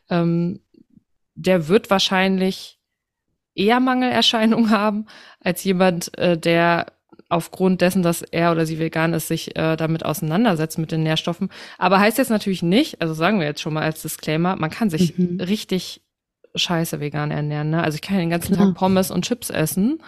ähm, 0.10 0.60
der 1.39 1.67
wird 1.67 1.89
wahrscheinlich 1.89 2.80
eher 3.56 3.80
Mangelerscheinungen 3.80 4.69
haben 4.71 5.06
als 5.39 5.63
jemand, 5.63 6.17
äh, 6.17 6.38
der 6.38 6.93
aufgrund 7.32 7.82
dessen, 7.82 8.02
dass 8.02 8.23
er 8.23 8.52
oder 8.52 8.65
sie 8.65 8.80
vegan 8.80 9.13
ist, 9.13 9.28
sich 9.28 9.56
äh, 9.56 9.75
damit 9.75 10.04
auseinandersetzt 10.04 10.80
mit 10.80 10.91
den 10.91 11.04
Nährstoffen. 11.04 11.49
Aber 11.78 11.99
heißt 11.99 12.17
jetzt 12.17 12.32
natürlich 12.32 12.63
nicht, 12.63 13.02
also 13.02 13.13
sagen 13.13 13.39
wir 13.39 13.45
jetzt 13.45 13.62
schon 13.62 13.73
mal 13.73 13.84
als 13.84 14.02
Disclaimer, 14.02 14.56
man 14.56 14.71
kann 14.71 14.89
sich 14.89 15.15
mhm. 15.17 15.39
richtig 15.39 16.02
scheiße 16.56 16.99
vegan 16.99 17.30
ernähren. 17.30 17.69
Ne? 17.69 17.84
Also 17.84 17.95
ich 17.95 18.02
kann 18.02 18.17
den 18.17 18.32
ganzen 18.32 18.56
Klar. 18.56 18.69
Tag 18.69 18.78
Pommes 18.78 19.12
und 19.12 19.25
Chips 19.25 19.52
essen. 19.52 20.02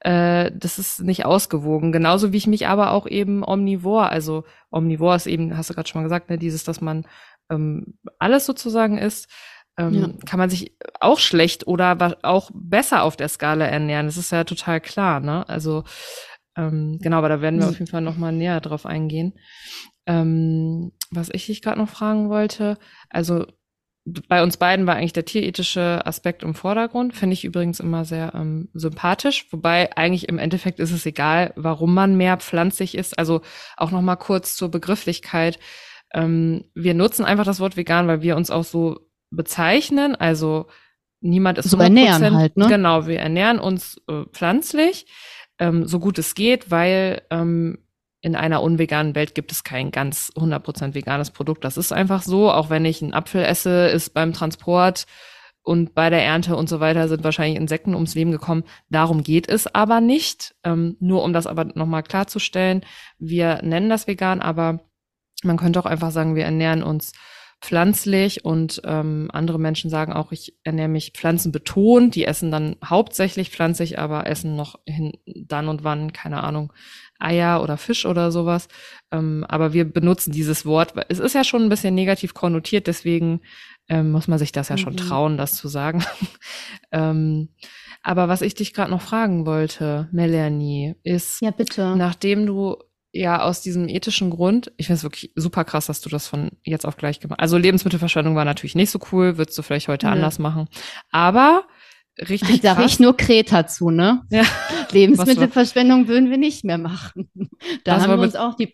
Äh, 0.00 0.52
das 0.54 0.78
ist 0.78 1.02
nicht 1.02 1.24
ausgewogen. 1.24 1.90
Genauso 1.90 2.32
wie 2.32 2.36
ich 2.36 2.46
mich 2.46 2.66
aber 2.66 2.90
auch 2.90 3.06
eben 3.06 3.42
omnivor, 3.42 4.10
also 4.10 4.44
omnivor 4.70 5.16
ist 5.16 5.26
eben, 5.26 5.56
hast 5.56 5.70
du 5.70 5.74
gerade 5.74 5.88
schon 5.88 6.02
mal 6.02 6.04
gesagt, 6.04 6.28
ne, 6.28 6.36
dieses, 6.36 6.64
dass 6.64 6.82
man 6.82 7.06
ähm, 7.50 7.98
alles 8.18 8.44
sozusagen 8.44 8.98
isst. 8.98 9.28
Ähm, 9.78 9.94
ja. 9.94 10.08
kann 10.26 10.38
man 10.38 10.50
sich 10.50 10.76
auch 11.00 11.20
schlecht 11.20 11.66
oder 11.66 12.18
auch 12.22 12.50
besser 12.52 13.04
auf 13.04 13.16
der 13.16 13.28
Skala 13.28 13.64
ernähren. 13.64 14.06
Das 14.06 14.16
ist 14.16 14.32
ja 14.32 14.44
total 14.44 14.80
klar, 14.80 15.20
ne? 15.20 15.48
Also 15.48 15.84
ähm, 16.56 16.98
genau, 17.00 17.18
aber 17.18 17.28
da 17.28 17.40
werden 17.40 17.60
wir 17.60 17.66
mhm. 17.66 17.70
auf 17.70 17.78
jeden 17.78 17.90
Fall 17.90 18.00
nochmal 18.00 18.32
näher 18.32 18.60
drauf 18.60 18.84
eingehen. 18.84 19.34
Ähm, 20.06 20.92
was 21.10 21.28
ich 21.32 21.46
dich 21.46 21.62
gerade 21.62 21.78
noch 21.78 21.88
fragen 21.88 22.28
wollte, 22.28 22.76
also 23.08 23.46
bei 24.28 24.42
uns 24.42 24.56
beiden 24.56 24.86
war 24.86 24.96
eigentlich 24.96 25.12
der 25.12 25.24
tierethische 25.24 26.04
Aspekt 26.04 26.42
im 26.42 26.54
Vordergrund, 26.54 27.14
finde 27.14 27.34
ich 27.34 27.44
übrigens 27.44 27.80
immer 27.80 28.04
sehr 28.04 28.32
ähm, 28.34 28.68
sympathisch, 28.72 29.46
wobei 29.50 29.96
eigentlich 29.96 30.28
im 30.28 30.38
Endeffekt 30.38 30.80
ist 30.80 30.92
es 30.92 31.04
egal, 31.06 31.52
warum 31.56 31.94
man 31.94 32.16
mehr 32.16 32.38
pflanzlich 32.38 32.96
ist. 32.96 33.18
Also 33.18 33.42
auch 33.76 33.90
noch 33.90 34.02
mal 34.02 34.16
kurz 34.16 34.56
zur 34.56 34.70
Begrifflichkeit. 34.70 35.58
Ähm, 36.14 36.64
wir 36.74 36.94
nutzen 36.94 37.24
einfach 37.24 37.44
das 37.44 37.60
Wort 37.60 37.76
vegan, 37.76 38.08
weil 38.08 38.22
wir 38.22 38.36
uns 38.36 38.50
auch 38.50 38.64
so 38.64 39.07
bezeichnen. 39.30 40.14
Also 40.16 40.66
niemand 41.20 41.58
ist 41.58 41.70
so 41.70 41.78
ernähren 41.78 42.36
halt, 42.36 42.56
ne? 42.56 42.66
Genau, 42.68 43.06
wir 43.06 43.18
ernähren 43.18 43.58
uns 43.58 44.00
äh, 44.08 44.24
pflanzlich 44.32 45.06
ähm, 45.58 45.86
so 45.86 45.98
gut 45.98 46.18
es 46.18 46.34
geht, 46.34 46.70
weil 46.70 47.22
ähm, 47.30 47.78
in 48.20 48.34
einer 48.34 48.62
unveganen 48.62 49.14
Welt 49.14 49.34
gibt 49.34 49.52
es 49.52 49.62
kein 49.62 49.90
ganz 49.90 50.32
100% 50.34 50.94
veganes 50.94 51.30
Produkt. 51.30 51.64
Das 51.64 51.76
ist 51.76 51.92
einfach 51.92 52.22
so. 52.22 52.50
Auch 52.50 52.70
wenn 52.70 52.84
ich 52.84 53.02
einen 53.02 53.14
Apfel 53.14 53.44
esse, 53.44 53.86
ist 53.88 54.10
beim 54.10 54.32
Transport 54.32 55.06
und 55.62 55.94
bei 55.94 56.10
der 56.10 56.24
Ernte 56.24 56.56
und 56.56 56.68
so 56.68 56.80
weiter 56.80 57.08
sind 57.08 57.24
wahrscheinlich 57.24 57.60
Insekten 57.60 57.94
ums 57.94 58.14
Leben 58.14 58.32
gekommen. 58.32 58.64
Darum 58.88 59.22
geht 59.22 59.48
es 59.48 59.72
aber 59.72 60.00
nicht. 60.00 60.54
Ähm, 60.64 60.96
nur 60.98 61.22
um 61.22 61.32
das 61.32 61.46
aber 61.46 61.64
nochmal 61.64 62.02
klarzustellen. 62.02 62.84
Wir 63.18 63.60
nennen 63.62 63.90
das 63.90 64.06
vegan, 64.06 64.40
aber 64.40 64.80
man 65.44 65.56
könnte 65.56 65.78
auch 65.78 65.86
einfach 65.86 66.10
sagen, 66.10 66.34
wir 66.34 66.44
ernähren 66.44 66.82
uns 66.82 67.12
pflanzlich 67.60 68.44
und 68.44 68.80
ähm, 68.84 69.30
andere 69.32 69.58
Menschen 69.58 69.90
sagen 69.90 70.12
auch, 70.12 70.30
ich 70.32 70.54
ernähre 70.62 70.88
mich 70.88 71.12
pflanzenbetont. 71.14 72.14
Die 72.14 72.24
essen 72.24 72.50
dann 72.50 72.76
hauptsächlich 72.84 73.50
pflanzlich, 73.50 73.98
aber 73.98 74.26
essen 74.26 74.54
noch 74.56 74.78
hin, 74.86 75.12
dann 75.26 75.68
und 75.68 75.82
wann, 75.84 76.12
keine 76.12 76.42
Ahnung, 76.42 76.72
Eier 77.18 77.62
oder 77.62 77.76
Fisch 77.76 78.06
oder 78.06 78.30
sowas. 78.30 78.68
Ähm, 79.10 79.44
aber 79.48 79.72
wir 79.72 79.90
benutzen 79.90 80.32
dieses 80.32 80.64
Wort, 80.66 80.94
es 81.08 81.18
ist 81.18 81.34
ja 81.34 81.42
schon 81.42 81.62
ein 81.62 81.68
bisschen 81.68 81.94
negativ 81.94 82.32
konnotiert, 82.32 82.86
deswegen 82.86 83.40
ähm, 83.88 84.12
muss 84.12 84.28
man 84.28 84.38
sich 84.38 84.52
das 84.52 84.68
ja 84.68 84.76
mhm. 84.76 84.80
schon 84.80 84.96
trauen, 84.96 85.36
das 85.36 85.56
zu 85.56 85.66
sagen. 85.68 86.04
ähm, 86.92 87.48
aber 88.02 88.28
was 88.28 88.42
ich 88.42 88.54
dich 88.54 88.72
gerade 88.72 88.90
noch 88.90 89.02
fragen 89.02 89.46
wollte, 89.46 90.08
Melanie, 90.12 90.94
ist, 91.02 91.40
ja, 91.42 91.50
bitte. 91.50 91.96
nachdem 91.96 92.46
du 92.46 92.76
ja 93.18 93.42
aus 93.42 93.60
diesem 93.60 93.88
ethischen 93.88 94.30
Grund, 94.30 94.72
ich 94.76 94.86
finde 94.86 94.98
es 94.98 95.02
wirklich 95.02 95.32
super 95.34 95.64
krass, 95.64 95.86
dass 95.86 96.00
du 96.00 96.08
das 96.08 96.26
von 96.26 96.50
jetzt 96.64 96.86
auf 96.86 96.96
gleich 96.96 97.20
gemacht 97.20 97.38
hast. 97.38 97.42
Also 97.42 97.58
Lebensmittelverschwendung 97.58 98.36
war 98.36 98.44
natürlich 98.44 98.74
nicht 98.74 98.90
so 98.90 99.00
cool, 99.12 99.38
würdest 99.38 99.58
du 99.58 99.62
vielleicht 99.62 99.88
heute 99.88 100.06
ja. 100.06 100.12
anders 100.12 100.38
machen. 100.38 100.68
Aber 101.10 101.64
richtig. 102.18 102.60
Da 102.60 102.82
ich 102.84 103.00
nur 103.00 103.16
Kreta 103.16 103.66
zu, 103.66 103.90
ne? 103.90 104.22
Ja. 104.30 104.44
Lebensmittelverschwendung 104.92 106.08
würden 106.08 106.30
wir 106.30 106.38
nicht 106.38 106.64
mehr 106.64 106.78
machen. 106.78 107.30
Da 107.84 107.96
Was 107.96 108.02
haben 108.04 108.18
wir 108.18 108.24
uns 108.24 108.36
auch 108.36 108.54
die 108.54 108.66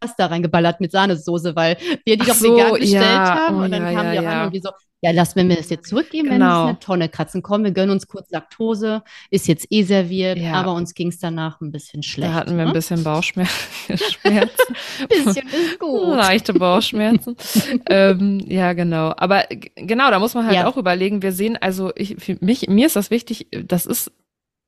Pasta 0.00 0.26
reingeballert 0.26 0.80
mit 0.80 0.92
Sahnesoße, 0.92 1.54
weil 1.54 1.76
wir 2.04 2.16
die 2.16 2.22
Ach 2.22 2.28
doch 2.28 2.34
so, 2.34 2.56
vegan 2.56 2.72
bestellt 2.72 3.04
ja. 3.04 3.34
haben. 3.36 3.58
Oh, 3.58 3.64
und 3.64 3.70
dann 3.70 3.84
ja, 3.84 3.92
kamen 3.92 4.10
die 4.10 4.16
ja, 4.16 4.22
auch 4.22 4.34
an 4.34 4.46
und 4.46 4.54
die 4.54 4.60
so, 4.60 4.70
ja, 5.02 5.12
lass, 5.12 5.34
wir 5.34 5.44
das 5.48 5.70
jetzt 5.70 5.88
zurückgeben, 5.88 6.28
genau. 6.28 6.44
wenn 6.44 6.62
es 6.62 6.68
eine 6.68 6.78
Tonne 6.78 7.08
kratzen. 7.08 7.42
Komm, 7.42 7.64
wir 7.64 7.70
gönnen 7.70 7.90
uns 7.90 8.06
kurz 8.06 8.30
Laktose, 8.30 9.02
ist 9.30 9.48
jetzt 9.48 9.66
eh 9.70 9.82
serviert, 9.82 10.36
ja. 10.36 10.52
aber 10.52 10.74
uns 10.74 10.92
ging 10.92 11.08
es 11.08 11.18
danach 11.18 11.60
ein 11.62 11.72
bisschen 11.72 12.02
schlecht. 12.02 12.32
Da 12.32 12.34
hatten 12.34 12.56
wir 12.58 12.64
ne? 12.64 12.70
ein 12.70 12.72
bisschen 12.74 13.02
Bauchschmerzen. 13.02 13.54
bisschen 13.88 15.48
ist 15.48 15.78
gut. 15.78 16.16
Leichte 16.16 16.52
Bauchschmerzen. 16.52 17.34
ähm, 17.88 18.44
ja, 18.46 18.74
genau. 18.74 19.14
Aber 19.16 19.44
genau, 19.74 20.10
da 20.10 20.18
muss 20.18 20.34
man 20.34 20.44
halt 20.44 20.56
ja. 20.56 20.66
auch 20.66 20.76
überlegen, 20.76 21.22
wir 21.22 21.32
sehen, 21.32 21.56
also 21.58 21.92
ich, 21.96 22.16
für 22.18 22.36
mich, 22.40 22.68
mir 22.68 22.86
ist 22.86 22.96
das 22.96 23.10
wichtig, 23.10 23.46
das 23.50 23.86
ist, 23.86 24.12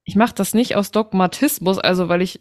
ich 0.05 0.17
mache 0.17 0.35
das 0.35 0.55
nicht 0.55 0.77
aus 0.77 0.93
Dogmatismus, 0.93 1.79
also 1.79 2.09
weil 2.09 2.23
ich 2.23 2.41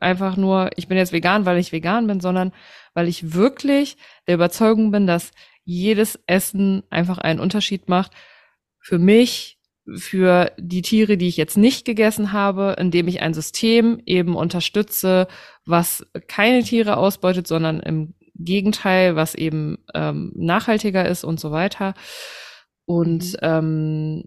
einfach 0.00 0.36
nur, 0.36 0.70
ich 0.76 0.88
bin 0.88 0.96
jetzt 0.96 1.12
vegan, 1.12 1.46
weil 1.46 1.58
ich 1.58 1.72
vegan 1.72 2.06
bin, 2.06 2.20
sondern 2.20 2.52
weil 2.94 3.08
ich 3.08 3.34
wirklich 3.34 3.96
der 4.26 4.34
Überzeugung 4.34 4.90
bin, 4.90 5.06
dass 5.06 5.32
jedes 5.64 6.18
Essen 6.26 6.82
einfach 6.90 7.18
einen 7.18 7.40
Unterschied 7.40 7.88
macht. 7.88 8.12
Für 8.78 8.98
mich, 8.98 9.58
für 9.94 10.52
die 10.58 10.82
Tiere, 10.82 11.16
die 11.16 11.28
ich 11.28 11.36
jetzt 11.36 11.56
nicht 11.56 11.84
gegessen 11.84 12.32
habe, 12.32 12.76
indem 12.78 13.08
ich 13.08 13.20
ein 13.20 13.34
System 13.34 14.00
eben 14.06 14.36
unterstütze, 14.36 15.28
was 15.64 16.06
keine 16.28 16.62
Tiere 16.62 16.96
ausbeutet, 16.96 17.46
sondern 17.46 17.80
im 17.80 18.14
Gegenteil, 18.34 19.16
was 19.16 19.34
eben 19.34 19.78
ähm, 19.94 20.32
nachhaltiger 20.34 21.06
ist 21.06 21.24
und 21.24 21.38
so 21.38 21.50
weiter. 21.50 21.94
Und 22.86 23.32
mhm. 23.34 23.38
ähm, 23.42 24.24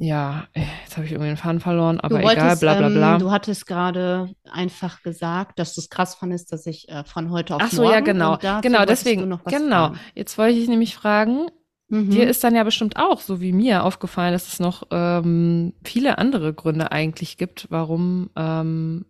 ja, 0.00 0.46
jetzt 0.54 0.96
habe 0.96 1.06
ich 1.06 1.12
irgendwie 1.12 1.30
den 1.30 1.36
Faden 1.36 1.58
verloren, 1.58 1.98
aber 1.98 2.22
wolltest, 2.22 2.36
egal, 2.36 2.56
bla 2.56 2.74
bla 2.74 2.88
bla. 2.88 3.12
Ähm, 3.14 3.18
du 3.18 3.32
hattest 3.32 3.66
gerade 3.66 4.32
einfach 4.48 5.02
gesagt, 5.02 5.58
dass 5.58 5.74
du 5.74 5.80
es 5.80 5.90
krass 5.90 6.14
fandest, 6.14 6.52
dass 6.52 6.66
ich 6.66 6.88
äh, 6.88 7.02
von 7.02 7.30
heute 7.32 7.56
auf 7.56 7.62
Ach 7.64 7.70
so, 7.70 7.82
morgen 7.82 7.94
ja, 7.94 8.00
genau. 8.00 8.38
Genau, 8.62 8.84
deswegen, 8.84 9.22
genau. 9.22 9.38
Fragen. 9.38 9.98
Jetzt 10.14 10.38
wollte 10.38 10.56
ich 10.56 10.68
nämlich 10.68 10.94
fragen, 10.94 11.48
mhm. 11.88 12.10
dir 12.10 12.28
ist 12.28 12.44
dann 12.44 12.54
ja 12.54 12.62
bestimmt 12.62 12.96
auch, 12.96 13.20
so 13.20 13.40
wie 13.40 13.52
mir, 13.52 13.82
aufgefallen, 13.82 14.32
dass 14.32 14.46
es 14.46 14.60
noch 14.60 14.84
ähm, 14.92 15.74
viele 15.82 16.18
andere 16.18 16.54
Gründe 16.54 16.92
eigentlich 16.92 17.36
gibt, 17.36 17.66
warum, 17.70 18.30
ähm, 18.36 19.04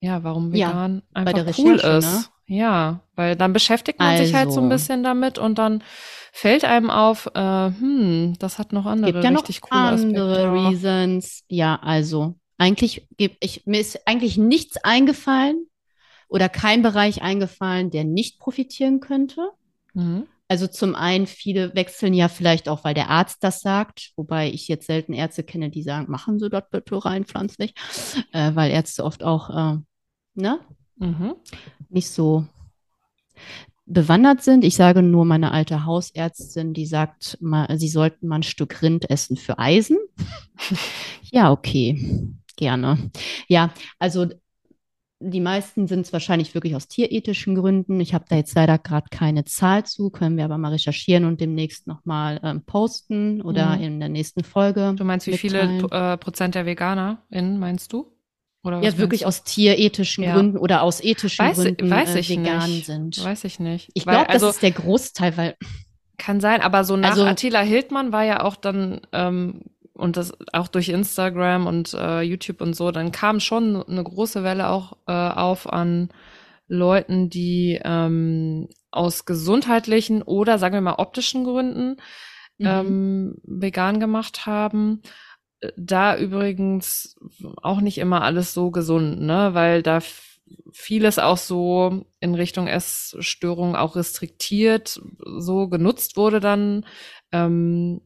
ja, 0.00 0.24
warum 0.24 0.52
vegan 0.52 0.96
ja, 0.96 1.22
einfach 1.22 1.58
cool 1.58 1.76
ist. 1.76 1.84
Ne? 1.84 2.24
Ja, 2.46 3.00
weil 3.14 3.36
dann 3.36 3.52
beschäftigt 3.52 4.00
man 4.00 4.08
also. 4.08 4.24
sich 4.24 4.34
halt 4.34 4.52
so 4.52 4.60
ein 4.60 4.64
also. 4.64 4.74
bisschen 4.74 5.04
damit 5.04 5.38
und 5.38 5.58
dann 5.58 5.82
fällt 6.34 6.64
einem 6.64 6.90
auf, 6.90 7.30
äh, 7.34 7.70
hm, 7.70 8.34
das 8.40 8.58
hat 8.58 8.72
noch 8.72 8.86
andere 8.86 9.12
Gibt 9.12 9.24
ja 9.24 9.30
richtig 9.30 9.62
noch 9.62 9.70
coole 9.70 9.80
andere 9.80 10.48
Aspekte. 10.48 10.52
Reasons. 10.52 11.44
Ja, 11.48 11.76
also 11.76 12.34
eigentlich 12.58 13.06
gibt 13.16 13.36
ich 13.40 13.66
mir 13.66 13.80
ist 13.80 14.06
eigentlich 14.06 14.36
nichts 14.36 14.76
eingefallen 14.78 15.66
oder 16.28 16.48
kein 16.48 16.82
Bereich 16.82 17.22
eingefallen, 17.22 17.90
der 17.90 18.02
nicht 18.02 18.40
profitieren 18.40 18.98
könnte. 18.98 19.50
Mhm. 19.94 20.26
Also 20.48 20.66
zum 20.66 20.96
einen, 20.96 21.26
viele 21.26 21.74
wechseln 21.74 22.12
ja 22.14 22.28
vielleicht 22.28 22.68
auch, 22.68 22.82
weil 22.82 22.94
der 22.94 23.10
Arzt 23.10 23.44
das 23.44 23.60
sagt, 23.60 24.12
wobei 24.16 24.50
ich 24.50 24.66
jetzt 24.66 24.86
selten 24.86 25.12
Ärzte 25.12 25.44
kenne, 25.44 25.70
die 25.70 25.82
sagen, 25.82 26.10
machen 26.10 26.40
Sie 26.40 26.50
das 26.50 26.64
bitte 26.68 27.04
rein 27.04 27.24
pflanzlich, 27.24 27.74
äh, 28.32 28.50
weil 28.54 28.72
Ärzte 28.72 29.04
oft 29.04 29.22
auch, 29.22 29.50
äh, 29.50 29.78
ne? 30.34 30.58
Mhm 30.96 31.36
nicht 31.88 32.10
so 32.10 32.46
bewandert 33.86 34.42
sind. 34.42 34.64
Ich 34.64 34.76
sage 34.76 35.02
nur 35.02 35.24
meine 35.24 35.52
alte 35.52 35.84
Hausärztin, 35.84 36.72
die 36.72 36.86
sagt, 36.86 37.38
mal, 37.40 37.78
sie 37.78 37.88
sollten 37.88 38.28
mal 38.28 38.36
ein 38.36 38.42
Stück 38.42 38.82
Rind 38.82 39.10
essen 39.10 39.36
für 39.36 39.58
Eisen. 39.58 39.98
ja, 41.22 41.52
okay, 41.52 42.32
gerne. 42.56 43.10
Ja, 43.48 43.74
also 43.98 44.26
die 45.20 45.40
meisten 45.40 45.86
sind 45.86 46.00
es 46.00 46.12
wahrscheinlich 46.12 46.54
wirklich 46.54 46.76
aus 46.76 46.88
tierethischen 46.88 47.54
Gründen. 47.54 48.00
Ich 48.00 48.14
habe 48.14 48.26
da 48.28 48.36
jetzt 48.36 48.54
leider 48.54 48.78
gerade 48.78 49.06
keine 49.10 49.44
Zahl 49.44 49.84
zu, 49.84 50.10
können 50.10 50.36
wir 50.36 50.44
aber 50.44 50.58
mal 50.58 50.72
recherchieren 50.72 51.24
und 51.24 51.40
demnächst 51.40 51.86
nochmal 51.86 52.40
ähm, 52.42 52.62
posten 52.64 53.40
oder 53.40 53.76
mhm. 53.76 53.82
in 53.82 54.00
der 54.00 54.08
nächsten 54.08 54.44
Folge. 54.44 54.94
Du 54.96 55.04
meinst, 55.04 55.26
wie 55.26 55.30
mitteilen. 55.30 55.80
viele 55.80 56.12
äh, 56.12 56.16
Prozent 56.18 56.54
der 56.54 56.66
VeganerInnen 56.66 57.58
meinst 57.58 57.92
du? 57.92 58.13
Oder 58.64 58.82
ja, 58.82 58.96
wirklich 58.96 59.26
aus 59.26 59.44
tierethischen 59.44 60.24
ja. 60.24 60.34
Gründen 60.34 60.56
oder 60.56 60.82
aus 60.82 61.04
ethischen 61.04 61.44
weiß, 61.44 61.56
Gründen 61.56 61.90
weiß 61.90 62.14
äh, 62.14 62.20
ich 62.20 62.30
vegan 62.30 62.70
nicht. 62.70 62.86
sind. 62.86 63.22
Weiß 63.22 63.44
ich 63.44 63.60
nicht. 63.60 63.90
Ich 63.92 64.04
glaube, 64.04 64.30
also, 64.30 64.46
das 64.46 64.56
ist 64.56 64.62
der 64.62 64.70
Großteil, 64.72 65.36
weil. 65.36 65.56
Kann 66.16 66.40
sein, 66.40 66.62
aber 66.62 66.84
so 66.84 66.96
nach 66.96 67.10
also, 67.10 67.24
Attila 67.24 67.60
Hildmann 67.60 68.10
war 68.10 68.22
ja 68.24 68.42
auch 68.42 68.56
dann, 68.56 69.00
ähm, 69.12 69.64
und 69.92 70.16
das 70.16 70.32
auch 70.52 70.68
durch 70.68 70.88
Instagram 70.88 71.66
und 71.66 71.92
äh, 71.92 72.22
YouTube 72.22 72.62
und 72.62 72.74
so, 72.74 72.90
dann 72.90 73.12
kam 73.12 73.40
schon 73.40 73.82
eine 73.82 74.02
große 74.02 74.42
Welle 74.42 74.70
auch 74.70 74.96
äh, 75.06 75.12
auf 75.12 75.70
an 75.70 76.08
Leuten, 76.66 77.28
die 77.28 77.80
ähm, 77.84 78.68
aus 78.90 79.26
gesundheitlichen 79.26 80.22
oder 80.22 80.58
sagen 80.58 80.74
wir 80.74 80.80
mal 80.80 80.94
optischen 80.94 81.44
Gründen 81.44 81.96
mhm. 82.58 82.66
ähm, 82.66 83.34
vegan 83.42 84.00
gemacht 84.00 84.46
haben 84.46 85.02
da 85.76 86.16
übrigens 86.16 87.16
auch 87.62 87.80
nicht 87.80 87.98
immer 87.98 88.22
alles 88.22 88.54
so 88.54 88.70
gesund, 88.70 89.20
ne? 89.20 89.50
Weil 89.54 89.82
da 89.82 90.00
vieles 90.72 91.18
auch 91.18 91.38
so 91.38 92.04
in 92.20 92.34
Richtung 92.34 92.66
Essstörung 92.66 93.76
auch 93.76 93.96
restriktiert 93.96 95.00
so 95.24 95.68
genutzt 95.68 96.16
wurde 96.16 96.40
dann. 96.40 96.84
Ähm, 97.32 98.00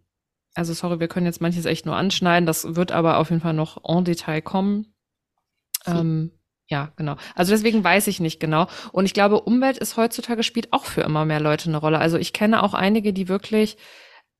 also 0.55 0.73
sorry, 0.73 1.01
wir 1.01 1.09
können 1.09 1.27
jetzt 1.27 1.40
manches 1.40 1.66
echt 1.66 1.87
nur 1.87 1.97
anschneiden. 1.97 2.47
Das 2.47 2.77
wird 2.77 2.92
aber 2.92 3.18
auf 3.18 3.31
jeden 3.31 3.42
Fall 3.42 3.55
noch 3.55 3.83
en 3.85 4.05
Detail 4.05 4.40
kommen. 4.42 4.94
Ähm, 5.87 6.33
ja, 6.68 6.92
genau. 6.97 7.16
Also 7.35 7.53
deswegen 7.53 7.83
weiß 7.83 8.09
ich 8.09 8.21
nicht 8.21 8.40
genau. 8.40 8.66
Und 8.92 9.07
ich 9.07 9.14
glaube, 9.14 9.40
Umwelt 9.40 9.79
ist 9.79 9.97
heutzutage 9.97 10.42
spielt 10.42 10.73
auch 10.73 10.85
für 10.85 11.01
immer 11.01 11.25
mehr 11.25 11.40
Leute 11.40 11.68
eine 11.68 11.79
Rolle. 11.79 11.99
Also 11.99 12.18
ich 12.18 12.33
kenne 12.33 12.62
auch 12.62 12.75
einige, 12.75 13.12
die 13.12 13.29
wirklich 13.29 13.79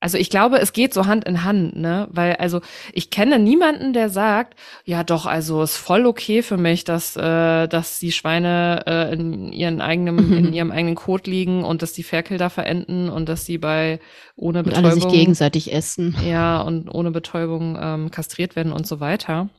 also 0.01 0.17
ich 0.17 0.29
glaube, 0.29 0.59
es 0.59 0.71
geht 0.71 0.93
so 0.93 1.07
Hand 1.07 1.25
in 1.25 1.43
Hand, 1.43 1.75
ne? 1.75 2.07
Weil 2.11 2.35
also 2.37 2.61
ich 2.93 3.09
kenne 3.09 3.37
niemanden, 3.37 3.91
der 3.91 4.09
sagt, 4.09 4.57
ja 4.85 5.03
doch, 5.03 5.25
also 5.25 5.61
ist 5.61 5.75
voll 5.75 6.05
okay 6.05 6.41
für 6.41 6.57
mich, 6.57 6.85
dass 6.85 7.17
äh, 7.17 7.67
dass 7.67 7.99
die 7.99 8.13
Schweine 8.13 8.83
äh, 8.87 9.13
in 9.13 9.51
ihren 9.51 9.81
eigenen 9.81 10.31
in 10.33 10.53
ihrem 10.53 10.71
eigenen 10.71 10.95
Kot 10.95 11.27
liegen 11.27 11.65
und 11.65 11.81
dass 11.81 11.91
die 11.91 12.03
Ferkel 12.03 12.37
da 12.37 12.49
verenden 12.49 13.09
und 13.09 13.27
dass 13.27 13.45
sie 13.45 13.57
bei 13.57 13.99
ohne 14.35 14.63
Betäubung 14.63 14.85
und 14.85 14.91
alle 14.91 15.01
sich 15.01 15.11
gegenseitig 15.11 15.73
essen. 15.73 16.15
Ja 16.25 16.61
und 16.61 16.89
ohne 16.89 17.11
Betäubung 17.11 17.77
ähm, 17.79 18.11
kastriert 18.11 18.55
werden 18.55 18.71
und 18.71 18.87
so 18.87 19.01
weiter. 19.01 19.49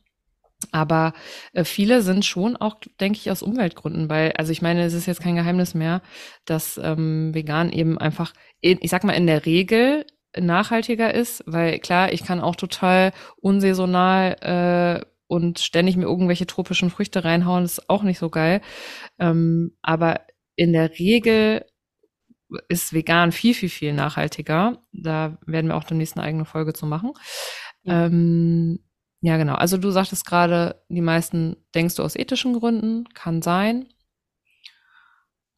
Aber 0.71 1.13
äh, 1.53 1.63
viele 1.63 2.01
sind 2.01 2.25
schon 2.25 2.55
auch, 2.55 2.75
denke 2.99 3.17
ich, 3.17 3.31
aus 3.31 3.41
Umweltgründen, 3.41 4.09
weil, 4.09 4.31
also 4.33 4.51
ich 4.51 4.61
meine, 4.61 4.83
es 4.83 4.93
ist 4.93 5.07
jetzt 5.07 5.21
kein 5.21 5.35
Geheimnis 5.35 5.73
mehr, 5.73 6.01
dass 6.45 6.79
ähm, 6.81 7.33
vegan 7.33 7.71
eben 7.71 7.97
einfach, 7.97 8.33
in, 8.59 8.77
ich 8.81 8.91
sag 8.91 9.03
mal, 9.03 9.13
in 9.13 9.25
der 9.25 9.47
Regel 9.47 10.05
nachhaltiger 10.37 11.13
ist, 11.13 11.43
weil 11.45 11.79
klar, 11.79 12.13
ich 12.13 12.23
kann 12.23 12.39
auch 12.39 12.55
total 12.55 13.11
unsaisonal 13.37 15.01
äh, 15.01 15.05
und 15.27 15.59
ständig 15.59 15.97
mir 15.97 16.05
irgendwelche 16.05 16.47
tropischen 16.47 16.89
Früchte 16.89 17.23
reinhauen, 17.23 17.63
das 17.63 17.79
ist 17.79 17.89
auch 17.89 18.03
nicht 18.03 18.19
so 18.19 18.29
geil. 18.29 18.61
Ähm, 19.19 19.77
aber 19.81 20.21
in 20.55 20.73
der 20.73 20.91
Regel 20.99 21.65
ist 22.67 22.93
vegan 22.93 23.31
viel, 23.31 23.53
viel, 23.53 23.69
viel 23.69 23.93
nachhaltiger. 23.93 24.83
Da 24.91 25.37
werden 25.45 25.67
wir 25.67 25.77
auch 25.77 25.85
demnächst 25.85 26.17
eine 26.17 26.25
eigene 26.25 26.45
Folge 26.45 26.73
zu 26.73 26.85
machen. 26.85 27.13
Ja. 27.83 28.05
Ähm, 28.05 28.79
ja, 29.21 29.37
genau. 29.37 29.53
Also 29.53 29.77
du 29.77 29.91
sagtest 29.91 30.25
gerade, 30.25 30.83
die 30.89 31.01
meisten 31.01 31.55
denkst 31.75 31.95
du 31.95 32.03
aus 32.03 32.15
ethischen 32.15 32.59
Gründen, 32.59 33.07
kann 33.13 33.41
sein. 33.41 33.87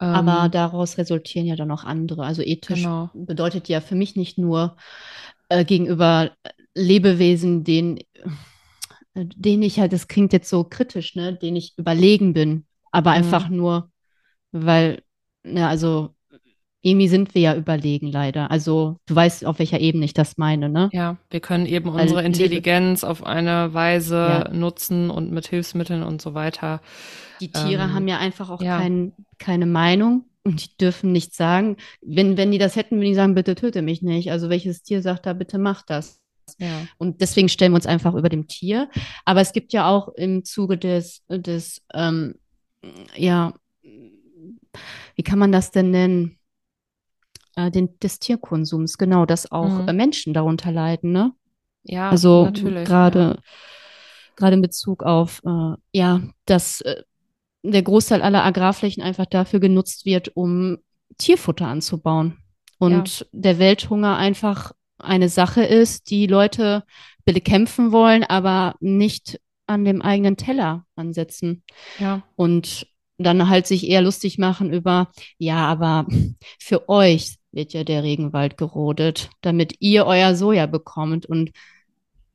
Aber 0.04 0.44
ähm, 0.44 0.50
daraus 0.50 0.98
resultieren 0.98 1.46
ja 1.46 1.56
dann 1.56 1.70
auch 1.70 1.84
andere. 1.84 2.24
Also 2.24 2.42
ethisch 2.42 2.82
genau. 2.82 3.10
bedeutet 3.14 3.68
ja 3.68 3.80
für 3.80 3.94
mich 3.94 4.16
nicht 4.16 4.38
nur 4.38 4.76
äh, 5.48 5.64
gegenüber 5.64 6.32
Lebewesen, 6.74 7.64
denen, 7.64 7.98
äh, 9.14 9.26
denen 9.26 9.62
ich 9.62 9.78
halt, 9.78 9.92
das 9.92 10.08
klingt 10.08 10.32
jetzt 10.32 10.50
so 10.50 10.64
kritisch, 10.64 11.14
ne, 11.14 11.34
denen 11.34 11.56
ich 11.56 11.74
überlegen 11.76 12.32
bin, 12.32 12.66
aber 12.90 13.10
mhm. 13.10 13.16
einfach 13.16 13.48
nur, 13.48 13.90
weil, 14.52 15.02
ne, 15.42 15.68
also 15.68 16.13
irgendwie 16.84 17.08
sind 17.08 17.34
wir 17.34 17.40
ja 17.40 17.56
überlegen 17.56 18.08
leider. 18.08 18.50
Also 18.50 18.98
du 19.06 19.14
weißt, 19.14 19.46
auf 19.46 19.58
welcher 19.58 19.80
Ebene 19.80 20.04
ich 20.04 20.12
das 20.12 20.36
meine, 20.36 20.68
ne? 20.68 20.90
Ja, 20.92 21.16
wir 21.30 21.40
können 21.40 21.64
eben 21.64 21.92
Weil 21.92 22.02
unsere 22.02 22.22
Intelligenz 22.22 23.00
Lebe 23.02 23.10
auf 23.10 23.24
eine 23.24 23.72
Weise 23.72 24.16
ja. 24.16 24.48
nutzen 24.52 25.08
und 25.08 25.32
mit 25.32 25.46
Hilfsmitteln 25.48 26.02
und 26.02 26.20
so 26.20 26.34
weiter. 26.34 26.82
Die 27.40 27.50
Tiere 27.50 27.84
ähm, 27.84 27.94
haben 27.94 28.06
ja 28.06 28.18
einfach 28.18 28.50
auch 28.50 28.60
ja. 28.60 28.78
Kein, 28.78 29.12
keine 29.38 29.64
Meinung 29.64 30.26
und 30.44 30.62
die 30.62 30.76
dürfen 30.76 31.10
nichts 31.10 31.38
sagen. 31.38 31.78
Wenn, 32.02 32.36
wenn 32.36 32.52
die 32.52 32.58
das 32.58 32.76
hätten, 32.76 32.96
würden 32.96 33.08
die 33.08 33.14
sagen, 33.14 33.34
bitte 33.34 33.54
töte 33.54 33.80
mich 33.80 34.02
nicht. 34.02 34.30
Also 34.30 34.50
welches 34.50 34.82
Tier 34.82 35.00
sagt 35.00 35.24
da, 35.24 35.32
bitte 35.32 35.58
mach 35.58 35.82
das? 35.82 36.20
Ja. 36.58 36.86
Und 36.98 37.22
deswegen 37.22 37.48
stellen 37.48 37.72
wir 37.72 37.76
uns 37.76 37.86
einfach 37.86 38.14
über 38.14 38.28
dem 38.28 38.46
Tier. 38.46 38.90
Aber 39.24 39.40
es 39.40 39.52
gibt 39.52 39.72
ja 39.72 39.88
auch 39.88 40.08
im 40.08 40.44
Zuge 40.44 40.76
des, 40.76 41.22
des 41.30 41.80
ähm, 41.94 42.34
ja, 43.16 43.54
wie 45.14 45.22
kann 45.22 45.38
man 45.38 45.50
das 45.50 45.70
denn 45.70 45.90
nennen? 45.90 46.38
Äh, 47.56 47.70
den, 47.70 47.98
des 48.00 48.18
Tierkonsums, 48.18 48.98
genau, 48.98 49.26
dass 49.26 49.50
auch 49.50 49.82
mhm. 49.82 49.88
äh, 49.88 49.92
Menschen 49.92 50.34
darunter 50.34 50.72
leiden, 50.72 51.12
ne? 51.12 51.32
Ja, 51.82 52.10
also 52.10 52.50
gerade 52.52 53.18
ja. 53.18 53.42
gerade 54.36 54.54
in 54.54 54.62
Bezug 54.62 55.02
auf 55.02 55.42
äh, 55.44 55.74
ja, 55.92 56.22
dass 56.46 56.80
äh, 56.80 57.02
der 57.62 57.82
Großteil 57.82 58.22
aller 58.22 58.44
Agrarflächen 58.44 59.02
einfach 59.02 59.26
dafür 59.26 59.60
genutzt 59.60 60.06
wird, 60.06 60.34
um 60.34 60.78
Tierfutter 61.18 61.66
anzubauen 61.66 62.38
und 62.78 63.20
ja. 63.20 63.26
der 63.32 63.58
Welthunger 63.58 64.16
einfach 64.16 64.72
eine 64.98 65.28
Sache 65.28 65.62
ist, 65.62 66.10
die 66.10 66.26
Leute 66.26 66.84
bekämpfen 67.24 67.92
wollen, 67.92 68.24
aber 68.24 68.74
nicht 68.80 69.40
an 69.66 69.84
dem 69.84 70.02
eigenen 70.02 70.36
Teller 70.36 70.84
ansetzen. 70.94 71.62
Ja. 71.98 72.22
Und 72.36 72.86
dann 73.18 73.48
halt 73.48 73.66
sich 73.66 73.88
eher 73.88 74.02
lustig 74.02 74.38
machen 74.38 74.72
über, 74.72 75.08
ja, 75.38 75.66
aber 75.66 76.06
für 76.58 76.88
euch 76.88 77.36
wird 77.52 77.72
ja 77.72 77.84
der 77.84 78.02
Regenwald 78.02 78.56
gerodet, 78.56 79.30
damit 79.40 79.76
ihr 79.80 80.06
euer 80.06 80.34
Soja 80.34 80.66
bekommt. 80.66 81.26
Und 81.26 81.52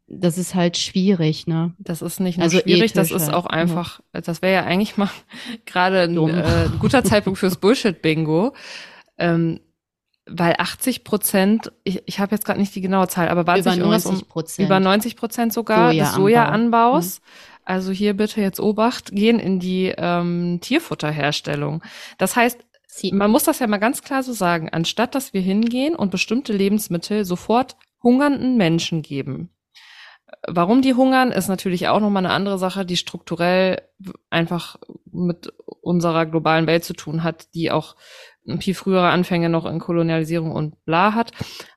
das 0.07 0.37
ist 0.37 0.55
halt 0.55 0.77
schwierig, 0.77 1.45
ne? 1.45 1.73
Das 1.77 2.01
ist 2.01 2.19
nicht 2.19 2.37
nur 2.37 2.45
also 2.45 2.59
schwierig, 2.59 2.93
das 2.93 3.11
ist 3.11 3.31
auch 3.31 3.45
einfach, 3.45 3.99
ja. 4.13 4.21
das 4.21 4.41
wäre 4.41 4.53
ja 4.53 4.63
eigentlich 4.63 4.97
mal 4.97 5.09
gerade 5.65 6.01
ein, 6.01 6.17
äh, 6.17 6.65
ein, 6.65 6.79
guter 6.79 7.03
Zeitpunkt 7.03 7.39
fürs 7.39 7.57
Bullshit-Bingo. 7.61 8.53
Ähm, 9.17 9.59
weil 10.31 10.55
80 10.57 11.03
Prozent, 11.03 11.71
ich, 11.83 12.03
ich 12.05 12.19
habe 12.19 12.35
jetzt 12.35 12.45
gerade 12.45 12.59
nicht 12.59 12.75
die 12.75 12.81
genaue 12.81 13.07
Zahl, 13.07 13.29
aber 13.29 13.47
war 13.47 13.57
es 13.57 13.65
nicht 13.65 13.77
irgendwas 13.77 14.05
um 14.05 14.21
über 14.59 14.79
90 14.79 15.15
Prozent 15.15 15.53
sogar 15.53 15.89
Soja 15.89 16.03
des 16.03 16.13
Sojaanbaus? 16.13 17.19
Mhm. 17.19 17.23
Also 17.69 17.91
hier 17.91 18.15
bitte 18.15 18.41
jetzt 18.41 18.59
Obacht, 18.59 19.11
gehen 19.11 19.37
in 19.37 19.59
die 19.59 19.93
ähm, 19.95 20.57
Tierfutterherstellung. 20.59 21.83
Das 22.17 22.35
heißt, 22.35 22.65
man 23.11 23.29
muss 23.29 23.43
das 23.43 23.59
ja 23.59 23.67
mal 23.67 23.77
ganz 23.77 24.01
klar 24.01 24.23
so 24.23 24.33
sagen, 24.33 24.69
anstatt 24.69 25.13
dass 25.13 25.35
wir 25.35 25.41
hingehen 25.41 25.95
und 25.95 26.09
bestimmte 26.09 26.51
Lebensmittel 26.51 27.25
sofort 27.25 27.75
hungernden 28.01 28.57
Menschen 28.57 29.03
geben. 29.03 29.51
Warum 30.47 30.81
die 30.81 30.95
hungern, 30.95 31.31
ist 31.31 31.47
natürlich 31.47 31.87
auch 31.89 31.99
nochmal 31.99 32.25
eine 32.25 32.33
andere 32.33 32.57
Sache, 32.57 32.87
die 32.87 32.97
strukturell 32.97 33.83
einfach 34.31 34.77
mit 35.11 35.53
unserer 35.81 36.25
globalen 36.25 36.65
Welt 36.65 36.83
zu 36.83 36.93
tun 36.93 37.21
hat, 37.21 37.53
die 37.53 37.69
auch 37.69 37.95
viel 38.61 38.73
frühere 38.73 39.09
Anfänge 39.09 39.49
noch 39.49 39.67
in 39.67 39.77
Kolonialisierung 39.77 40.53
und 40.53 40.83
bla 40.85 41.13
hat. 41.13 41.33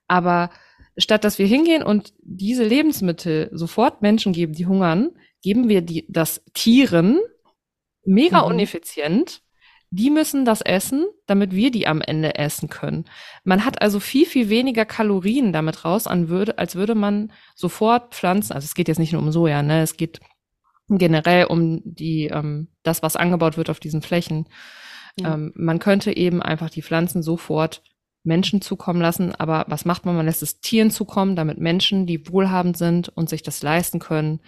Aber 0.09 0.49
statt 0.97 1.25
dass 1.25 1.39
wir 1.39 1.47
hingehen 1.47 1.83
und 1.83 2.15
diese 2.23 2.65
Lebensmittel 2.65 3.51
sofort 3.53 4.01
Menschen 4.01 4.33
geben, 4.33 4.55
die 4.55 4.67
hungern, 4.67 5.11
geben 5.43 5.69
wir 5.69 5.83
die, 5.83 6.07
das 6.09 6.43
Tieren 6.55 7.21
mega 8.05 8.43
mhm. 8.43 8.53
uneffizient 8.53 9.43
die 9.95 10.09
müssen 10.09 10.47
das 10.47 10.63
essen, 10.63 11.05
damit 11.27 11.55
wir 11.55 11.71
die 11.71 11.87
am 11.87 12.01
Ende 12.01 12.37
essen 12.37 12.71
können. 12.71 13.05
Man 13.45 13.67
hat 13.67 13.83
also 13.83 14.01
viel, 14.01 14.25
viel 14.25 14.49
weniger 14.49 14.87
Kalorien 14.87 15.53
damit 15.53 15.85
raus, 15.85 16.07
an 16.07 16.31
würde, 16.31 16.57
als 16.57 16.77
würde 16.77 16.95
man 16.95 17.31
sofort 17.55 18.15
Pflanzen, 18.15 18.55
also 18.55 18.65
es 18.65 18.75
geht 18.75 18.89
jetzt 18.89 18.99
nicht 18.99 19.13
nur 19.13 19.21
um 19.21 19.31
Soja, 19.31 19.63
ne, 19.63 19.83
es 19.83 19.99
geht 19.99 20.21
generell 20.89 21.45
um 21.45 21.83
die, 21.85 22.29
ähm, 22.29 22.69
das, 22.83 23.03
was 23.03 23.17
angebaut 23.17 23.59
wird 23.59 23.69
auf 23.69 23.81
diesen 23.81 24.01
Flächen. 24.01 24.49
Ja. 25.21 25.35
Ähm, 25.35 25.53
man 25.57 25.79
könnte 25.79 26.17
eben 26.17 26.41
einfach 26.41 26.71
die 26.71 26.83
Pflanzen 26.83 27.23
sofort 27.23 27.83
Menschen 28.25 28.63
zukommen 28.63 29.03
lassen, 29.03 29.35
aber 29.35 29.67
was 29.69 29.85
macht 29.85 30.07
man? 30.07 30.17
Man 30.17 30.25
lässt 30.25 30.43
es 30.43 30.61
Tieren 30.61 30.91
zukommen, 30.91 31.37
damit 31.37 31.59
Menschen, 31.59 32.07
die 32.07 32.27
wohlhabend 32.33 32.79
sind 32.79 33.11
und 33.11 33.29
sich 33.29 33.43
das 33.43 33.63
leisten 33.63 33.99
können, 33.99 34.41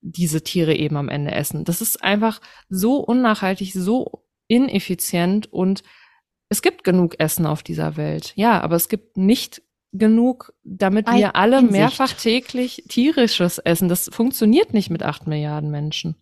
diese 0.00 0.42
Tiere 0.42 0.74
eben 0.74 0.96
am 0.96 1.08
Ende 1.08 1.32
essen. 1.32 1.64
Das 1.64 1.80
ist 1.80 2.02
einfach 2.02 2.40
so 2.68 2.96
unnachhaltig, 2.96 3.72
so 3.72 4.24
ineffizient 4.48 5.52
und 5.52 5.82
es 6.48 6.62
gibt 6.62 6.82
genug 6.84 7.20
Essen 7.20 7.46
auf 7.46 7.62
dieser 7.62 7.96
Welt. 7.96 8.32
Ja, 8.34 8.60
aber 8.60 8.76
es 8.76 8.88
gibt 8.88 9.16
nicht 9.16 9.62
genug, 9.92 10.52
damit 10.62 11.06
Bei 11.06 11.16
wir 11.16 11.36
alle 11.36 11.56
Hinsicht. 11.56 11.72
mehrfach 11.72 12.12
täglich 12.12 12.84
tierisches 12.88 13.58
essen. 13.58 13.88
Das 13.88 14.10
funktioniert 14.12 14.72
nicht 14.72 14.90
mit 14.90 15.02
acht 15.02 15.26
Milliarden 15.26 15.70
Menschen. 15.70 16.16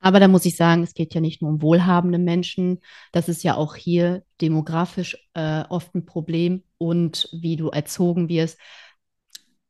Aber 0.00 0.18
da 0.18 0.28
muss 0.28 0.46
ich 0.46 0.56
sagen, 0.56 0.82
es 0.82 0.94
geht 0.94 1.14
ja 1.14 1.20
nicht 1.20 1.42
nur 1.42 1.50
um 1.50 1.62
wohlhabende 1.62 2.18
Menschen. 2.18 2.80
Das 3.12 3.28
ist 3.28 3.42
ja 3.42 3.54
auch 3.54 3.76
hier 3.76 4.24
demografisch 4.40 5.16
äh, 5.34 5.64
oft 5.68 5.94
ein 5.94 6.06
Problem 6.06 6.62
und 6.78 7.28
wie 7.32 7.56
du 7.56 7.68
erzogen 7.68 8.28
wirst. 8.28 8.58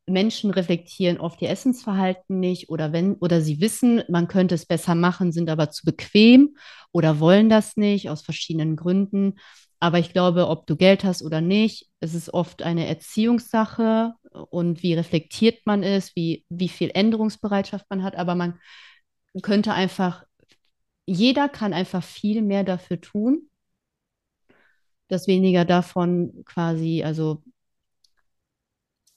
Menschen 0.07 0.51
reflektieren 0.51 1.19
oft 1.19 1.41
ihr 1.43 1.51
Essensverhalten 1.51 2.41
nicht 2.41 2.69
oder 2.69 2.93
wenn 2.93 3.15
oder 3.17 3.41
sie 3.41 3.61
wissen, 3.61 4.03
man 4.09 4.29
könnte 4.29 4.55
es 4.55 4.67
besser 4.67 4.95
machen, 4.95 5.33
sind 5.33 5.49
aber 5.49 5.71
zu 5.71 5.85
bequem 5.85 6.57
oder 6.93 7.21
wollen 7.21 7.49
das 7.49 7.77
nicht 7.77 8.11
aus 8.11 8.23
verschiedenen 8.23 8.77
Gründen. 8.77 9.35
Aber 9.79 9.99
ich 9.99 10.13
glaube, 10.13 10.49
ob 10.49 10.67
du 10.67 10.77
Geld 10.77 11.05
hast 11.05 11.23
oder 11.23 11.41
nicht, 11.41 11.89
es 12.01 12.15
ist 12.15 12.35
oft 12.35 12.63
eine 12.63 12.87
Erziehungssache 12.87 14.13
und 14.51 14.83
wie 14.83 14.95
reflektiert 14.95 15.61
man 15.65 15.83
ist, 15.83 16.15
wie, 16.17 16.45
wie 16.51 16.69
viel 16.69 16.91
Änderungsbereitschaft 16.93 17.87
man 17.89 18.03
hat. 18.03 18.17
Aber 18.17 18.35
man 18.35 18.59
könnte 19.43 19.73
einfach, 19.73 20.25
jeder 21.07 21.49
kann 21.49 21.73
einfach 21.73 22.03
viel 22.05 22.43
mehr 22.43 22.65
dafür 22.65 23.01
tun, 23.01 23.49
dass 25.09 25.27
weniger 25.27 25.65
davon 25.65 26.43
quasi, 26.45 27.03
also 27.05 27.43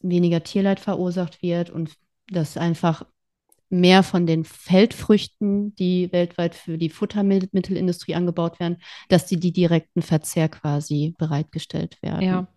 weniger 0.03 0.43
Tierleid 0.43 0.79
verursacht 0.79 1.41
wird 1.41 1.69
und 1.69 1.91
dass 2.29 2.57
einfach 2.57 3.05
mehr 3.69 4.03
von 4.03 4.27
den 4.27 4.45
Feldfrüchten, 4.45 5.75
die 5.75 6.11
weltweit 6.11 6.53
für 6.53 6.77
die 6.77 6.89
Futtermittelindustrie 6.89 8.13
angebaut 8.13 8.59
werden, 8.59 8.77
dass 9.09 9.25
die 9.25 9.39
die 9.39 9.51
direkten 9.51 10.03
Verzehr 10.03 10.47
quasi 10.47 11.15
bereitgestellt 11.17 11.97
werden. 12.03 12.21
Ja. 12.21 12.47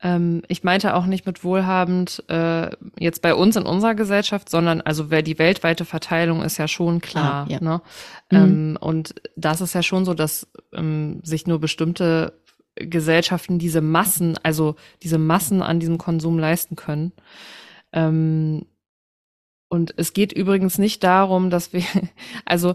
Ähm, 0.00 0.42
ich 0.46 0.62
meinte 0.62 0.94
auch 0.94 1.06
nicht 1.06 1.26
mit 1.26 1.42
wohlhabend 1.42 2.22
äh, 2.28 2.70
jetzt 3.00 3.20
bei 3.20 3.34
uns 3.34 3.56
in 3.56 3.64
unserer 3.64 3.96
Gesellschaft, 3.96 4.48
sondern 4.48 4.80
also 4.80 5.10
wer 5.10 5.22
die 5.22 5.40
weltweite 5.40 5.84
Verteilung 5.84 6.42
ist 6.42 6.56
ja 6.56 6.68
schon 6.68 7.00
klar. 7.00 7.46
Ah, 7.48 7.50
ja. 7.50 7.60
Ne? 7.60 7.82
Mhm. 8.30 8.38
Ähm, 8.38 8.78
und 8.80 9.14
das 9.34 9.60
ist 9.60 9.74
ja 9.74 9.82
schon 9.82 10.04
so, 10.04 10.14
dass 10.14 10.46
ähm, 10.72 11.20
sich 11.24 11.48
nur 11.48 11.58
bestimmte 11.58 12.40
Gesellschaften 12.80 13.58
diese 13.58 13.80
Massen, 13.80 14.36
also 14.42 14.76
diese 15.02 15.18
Massen 15.18 15.62
an 15.62 15.80
diesem 15.80 15.98
Konsum 15.98 16.38
leisten 16.38 16.76
können. 16.76 17.12
Ähm, 17.92 18.66
und 19.68 19.94
es 19.96 20.12
geht 20.14 20.32
übrigens 20.32 20.78
nicht 20.78 21.04
darum, 21.04 21.50
dass 21.50 21.72
wir, 21.72 21.82
also 22.44 22.74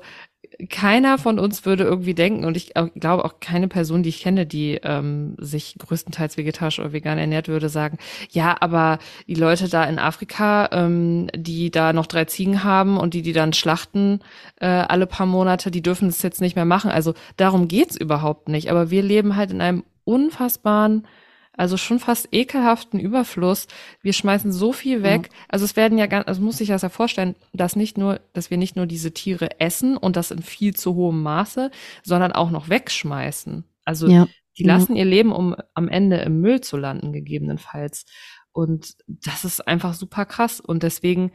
keiner 0.69 1.17
von 1.17 1.39
uns 1.39 1.65
würde 1.65 1.83
irgendwie 1.83 2.13
denken, 2.13 2.45
und 2.45 2.57
ich 2.57 2.73
glaube 2.95 3.25
auch 3.25 3.39
keine 3.39 3.67
Person, 3.67 4.03
die 4.03 4.09
ich 4.09 4.21
kenne, 4.21 4.45
die 4.45 4.79
ähm, 4.83 5.35
sich 5.39 5.75
größtenteils 5.79 6.37
vegetarisch 6.37 6.79
oder 6.79 6.93
vegan 6.93 7.17
ernährt, 7.17 7.47
würde 7.47 7.69
sagen, 7.69 7.97
ja, 8.29 8.55
aber 8.59 8.99
die 9.27 9.35
Leute 9.35 9.67
da 9.67 9.83
in 9.85 9.99
Afrika, 9.99 10.69
ähm, 10.71 11.27
die 11.35 11.71
da 11.71 11.93
noch 11.93 12.05
drei 12.05 12.25
Ziegen 12.25 12.63
haben 12.63 12.97
und 12.97 13.13
die 13.13 13.21
die 13.21 13.33
dann 13.33 13.53
schlachten 13.53 14.19
äh, 14.57 14.67
alle 14.67 15.07
paar 15.07 15.25
Monate, 15.25 15.71
die 15.71 15.81
dürfen 15.81 16.09
es 16.09 16.21
jetzt 16.21 16.41
nicht 16.41 16.55
mehr 16.55 16.65
machen. 16.65 16.91
Also 16.91 17.13
darum 17.37 17.67
geht's 17.67 17.95
überhaupt 17.95 18.49
nicht. 18.49 18.69
Aber 18.69 18.91
wir 18.91 19.01
leben 19.01 19.35
halt 19.35 19.51
in 19.51 19.61
einem 19.61 19.83
unfassbaren, 20.05 21.07
also 21.55 21.77
schon 21.77 21.99
fast 21.99 22.29
ekelhaften 22.31 22.99
Überfluss. 22.99 23.67
Wir 24.01 24.13
schmeißen 24.13 24.51
so 24.51 24.73
viel 24.73 25.03
weg. 25.03 25.29
Ja. 25.31 25.39
Also 25.49 25.65
es 25.65 25.75
werden 25.75 25.99
ja 25.99 26.07
ganz, 26.07 26.27
also 26.27 26.41
muss 26.41 26.59
ich 26.61 26.69
das 26.69 26.81
ja 26.81 26.89
vorstellen, 26.89 27.35
dass 27.53 27.75
nicht 27.75 27.97
nur, 27.97 28.19
dass 28.33 28.49
wir 28.49 28.57
nicht 28.57 28.75
nur 28.75 28.87
diese 28.87 29.13
Tiere 29.13 29.59
essen 29.59 29.95
und 29.95 30.15
das 30.15 30.31
in 30.31 30.41
viel 30.41 30.75
zu 30.75 30.95
hohem 30.95 31.21
Maße, 31.21 31.69
sondern 32.03 32.31
auch 32.31 32.49
noch 32.49 32.69
wegschmeißen. 32.69 33.65
Also 33.85 34.07
ja. 34.07 34.27
die 34.57 34.63
lassen 34.63 34.95
ja. 34.95 35.03
ihr 35.03 35.09
Leben, 35.09 35.31
um 35.31 35.55
am 35.75 35.89
Ende 35.89 36.17
im 36.17 36.41
Müll 36.41 36.61
zu 36.61 36.75
landen, 36.75 37.13
gegebenenfalls. 37.13 38.05
Und 38.51 38.95
das 39.07 39.45
ist 39.45 39.67
einfach 39.67 39.93
super 39.93 40.25
krass. 40.25 40.59
Und 40.59 40.81
deswegen 40.81 41.33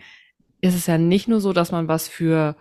ist 0.60 0.74
es 0.74 0.86
ja 0.86 0.98
nicht 0.98 1.28
nur 1.28 1.40
so, 1.40 1.52
dass 1.52 1.70
man 1.70 1.86
was 1.86 2.08
für 2.08 2.56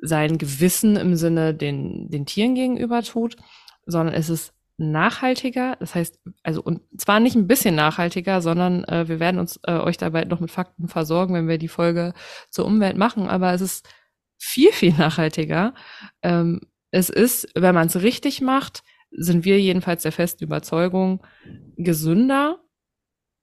sein 0.00 0.38
Gewissen 0.38 0.96
im 0.96 1.16
Sinne 1.16 1.52
den, 1.52 2.10
den 2.10 2.26
Tieren 2.26 2.54
gegenüber 2.54 3.02
tut, 3.02 3.36
sondern 3.86 4.14
es 4.14 4.28
ist 4.28 4.52
nachhaltiger. 4.76 5.76
Das 5.80 5.94
heißt, 5.94 6.18
also 6.42 6.62
und 6.62 6.80
zwar 6.96 7.20
nicht 7.20 7.36
ein 7.36 7.46
bisschen 7.46 7.74
nachhaltiger, 7.74 8.40
sondern 8.40 8.84
äh, 8.84 9.08
wir 9.08 9.20
werden 9.20 9.38
uns 9.38 9.60
äh, 9.64 9.72
euch 9.72 9.96
dabei 9.96 10.24
noch 10.24 10.40
mit 10.40 10.50
Fakten 10.50 10.88
versorgen, 10.88 11.34
wenn 11.34 11.48
wir 11.48 11.58
die 11.58 11.68
Folge 11.68 12.14
zur 12.50 12.64
Umwelt 12.64 12.96
machen. 12.96 13.28
Aber 13.28 13.52
es 13.52 13.60
ist 13.60 13.88
viel, 14.38 14.72
viel 14.72 14.92
nachhaltiger. 14.98 15.74
Ähm, 16.22 16.60
es 16.90 17.08
ist, 17.08 17.48
wenn 17.54 17.74
man 17.74 17.86
es 17.86 18.02
richtig 18.02 18.40
macht, 18.40 18.82
sind 19.10 19.44
wir 19.44 19.60
jedenfalls 19.60 20.02
der 20.02 20.12
festen 20.12 20.44
Überzeugung, 20.44 21.22
gesünder 21.76 22.60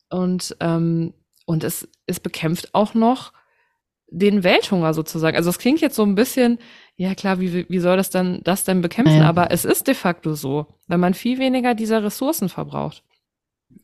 und, 0.10 0.56
ähm, 0.60 1.13
und 1.46 1.63
es, 1.63 1.88
es 2.06 2.20
bekämpft 2.20 2.74
auch 2.74 2.94
noch 2.94 3.34
den 4.08 4.44
Welthunger 4.44 4.94
sozusagen. 4.94 5.38
Also 5.38 5.50
es 5.50 5.60
klingt 5.60 5.82
jetzt 5.82 5.96
so 5.96 6.04
ein 6.04 6.15
bisschen, 6.15 6.60
ja 7.00 7.16
klar, 7.16 7.40
wie, 7.40 7.66
wie 7.70 7.80
soll 7.80 7.96
das 7.96 8.10
dann 8.10 8.42
das 8.44 8.66
denn 8.66 8.82
bekämpfen? 8.82 9.20
Naja. 9.20 9.30
Aber 9.30 9.52
es 9.52 9.64
ist 9.64 9.88
de 9.88 9.94
facto 9.94 10.34
so, 10.34 10.68
wenn 10.88 11.00
man 11.00 11.14
viel 11.14 11.40
weniger 11.40 11.74
dieser 11.74 12.04
Ressourcen 12.04 12.50
verbraucht. 12.50 13.04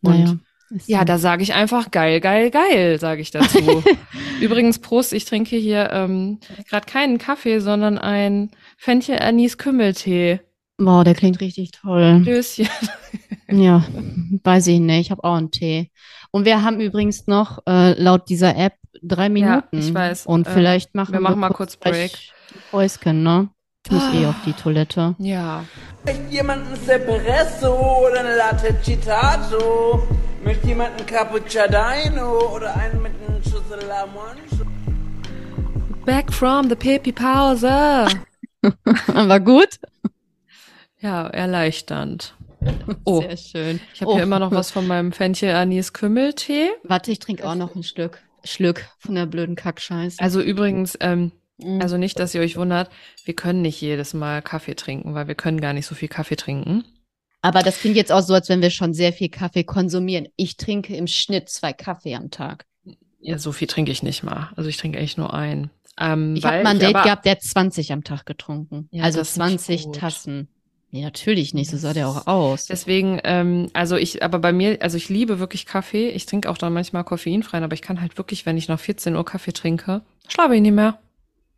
Und 0.01 0.19
naja, 0.19 0.37
ja, 0.85 0.99
so. 0.99 1.05
da 1.05 1.17
sage 1.17 1.41
ich 1.41 1.53
einfach 1.53 1.91
geil, 1.91 2.19
geil, 2.19 2.51
geil, 2.51 2.99
sage 2.99 3.21
ich 3.21 3.31
dazu. 3.31 3.81
Übrigens, 4.41 4.79
Prost, 4.79 5.13
ich 5.13 5.23
trinke 5.23 5.55
hier 5.55 5.91
ähm, 5.93 6.39
gerade 6.67 6.85
keinen 6.85 7.17
Kaffee, 7.17 7.59
sondern 7.59 7.97
ein 7.97 8.51
Fenchel 8.77 9.19
Anis 9.19 9.57
Kümmeltee. 9.57 10.41
Wow, 10.77 11.05
der 11.05 11.15
klingt 11.15 11.39
richtig 11.39 11.71
toll. 11.71 12.21
Döschen. 12.25 12.67
ja, 13.49 13.85
weiß 14.43 14.67
ich 14.67 14.81
nicht. 14.81 15.05
Ich 15.05 15.11
habe 15.11 15.23
auch 15.23 15.35
einen 15.35 15.51
Tee. 15.51 15.89
Und 16.31 16.43
wir 16.43 16.63
haben 16.63 16.81
übrigens 16.81 17.27
noch 17.27 17.59
äh, 17.65 17.97
laut 17.97 18.27
dieser 18.27 18.57
App 18.57 18.73
drei 19.07 19.29
Minuten. 19.29 19.67
Ja, 19.71 19.79
ich 19.79 19.93
weiß. 19.93 20.25
Und 20.25 20.47
äh, 20.47 20.51
vielleicht 20.51 20.95
machen 20.95 21.13
wir, 21.13 21.19
wir 21.19 21.23
machen 21.23 21.39
mal 21.39 21.49
kurz 21.49 21.77
Break. 21.77 22.11
Päuschen, 22.71 23.23
ne? 23.23 23.49
Ich 23.85 23.91
muss 23.91 24.13
eh 24.13 24.25
auf 24.25 24.35
die 24.45 24.53
Toilette. 24.53 25.15
Ja. 25.19 25.63
Möchte 26.05 26.23
jemand 26.31 26.65
ein 26.67 26.73
Espresso 26.73 28.07
oder 28.07 28.21
eine 28.21 28.35
Latte 28.35 28.75
Citato? 28.83 30.07
Möchte 30.43 30.67
jemand 30.67 30.99
ein 30.99 31.05
Cappuccino 31.05 32.51
oder 32.55 32.75
einen 32.75 33.01
mit 33.01 33.11
einem 33.27 33.43
Schüssel 33.43 33.87
Lamonche? 33.87 34.65
Back 36.05 36.31
from 36.33 36.69
the 36.69 36.75
Pipi 36.75 37.11
Pause. 37.11 37.67
War 39.07 39.39
gut? 39.39 39.79
Ja, 40.99 41.27
erleichternd. 41.27 42.35
Oh, 43.03 43.21
sehr 43.21 43.37
schön. 43.37 43.79
Ich 43.93 44.01
habe 44.01 44.11
oh. 44.11 44.15
hier 44.15 44.23
immer 44.23 44.39
noch 44.39 44.51
was 44.51 44.71
von 44.71 44.87
meinem 44.87 45.11
Fenchel 45.11 45.53
Anis 45.53 45.93
Kümmeltee. 45.93 46.71
Warte, 46.83 47.11
ich 47.11 47.19
trinke 47.19 47.47
auch 47.47 47.53
noch 47.53 47.75
ein 47.75 47.83
Stück. 47.83 48.21
Schluck 48.45 48.81
von 48.99 49.15
der 49.15 49.25
blöden 49.25 49.55
Kackscheiße. 49.55 50.17
Also 50.19 50.41
übrigens, 50.41 50.97
ähm, 51.01 51.31
Mhm. 51.57 51.81
Also 51.81 51.97
nicht, 51.97 52.19
dass 52.19 52.35
ihr 52.35 52.41
euch 52.41 52.57
wundert, 52.57 52.89
wir 53.23 53.33
können 53.33 53.61
nicht 53.61 53.79
jedes 53.79 54.13
Mal 54.13 54.41
Kaffee 54.41 54.75
trinken, 54.75 55.13
weil 55.13 55.27
wir 55.27 55.35
können 55.35 55.61
gar 55.61 55.73
nicht 55.73 55.85
so 55.85 55.95
viel 55.95 56.09
Kaffee 56.09 56.35
trinken. 56.35 56.83
Aber 57.41 57.61
das 57.61 57.79
klingt 57.79 57.95
jetzt 57.95 58.11
auch 58.11 58.21
so, 58.21 58.33
als 58.33 58.49
wenn 58.49 58.61
wir 58.61 58.71
schon 58.71 58.93
sehr 58.93 59.13
viel 59.13 59.29
Kaffee 59.29 59.63
konsumieren. 59.63 60.27
Ich 60.35 60.57
trinke 60.57 60.95
im 60.95 61.07
Schnitt 61.07 61.49
zwei 61.49 61.73
Kaffee 61.73 62.15
am 62.15 62.31
Tag. 62.31 62.65
Ja, 63.19 63.37
so 63.37 63.51
viel 63.51 63.67
trinke 63.67 63.91
ich 63.91 64.03
nicht 64.03 64.23
mal. 64.23 64.51
Also 64.55 64.69
ich 64.69 64.77
trinke 64.77 64.97
eigentlich 64.97 65.17
nur 65.17 65.33
einen. 65.33 65.69
Ähm, 65.99 66.35
ich 66.35 66.43
habe 66.43 66.63
mal 66.63 66.71
ein 66.71 66.79
Date 66.79 67.03
gehabt, 67.03 67.25
der 67.25 67.39
20 67.39 67.93
am 67.93 68.03
Tag 68.03 68.25
getrunken. 68.25 68.89
Ja, 68.91 69.03
also 69.03 69.21
20 69.21 69.91
Tassen. 69.93 70.49
Nee, 70.95 71.01
natürlich 71.01 71.53
nicht. 71.53 71.69
So 71.69 71.75
sah 71.75 71.91
der 71.91 72.07
auch 72.07 72.25
aus. 72.25 72.67
Deswegen, 72.67 73.19
ähm, 73.25 73.67
also 73.73 73.97
ich, 73.97 74.23
aber 74.23 74.39
bei 74.39 74.53
mir, 74.53 74.77
also 74.81 74.95
ich 74.95 75.09
liebe 75.09 75.39
wirklich 75.39 75.65
Kaffee. 75.65 76.07
Ich 76.07 76.25
trinke 76.25 76.49
auch 76.49 76.57
dann 76.57 76.71
manchmal 76.71 77.03
koffeinfrei, 77.03 77.61
aber 77.61 77.73
ich 77.73 77.81
kann 77.81 77.99
halt 77.99 78.17
wirklich, 78.17 78.45
wenn 78.45 78.55
ich 78.55 78.69
noch 78.69 78.79
14 78.79 79.13
Uhr 79.13 79.25
Kaffee 79.25 79.51
trinke, 79.51 80.03
schlafe 80.29 80.55
ich 80.55 80.61
nicht 80.61 80.71
mehr. 80.71 80.97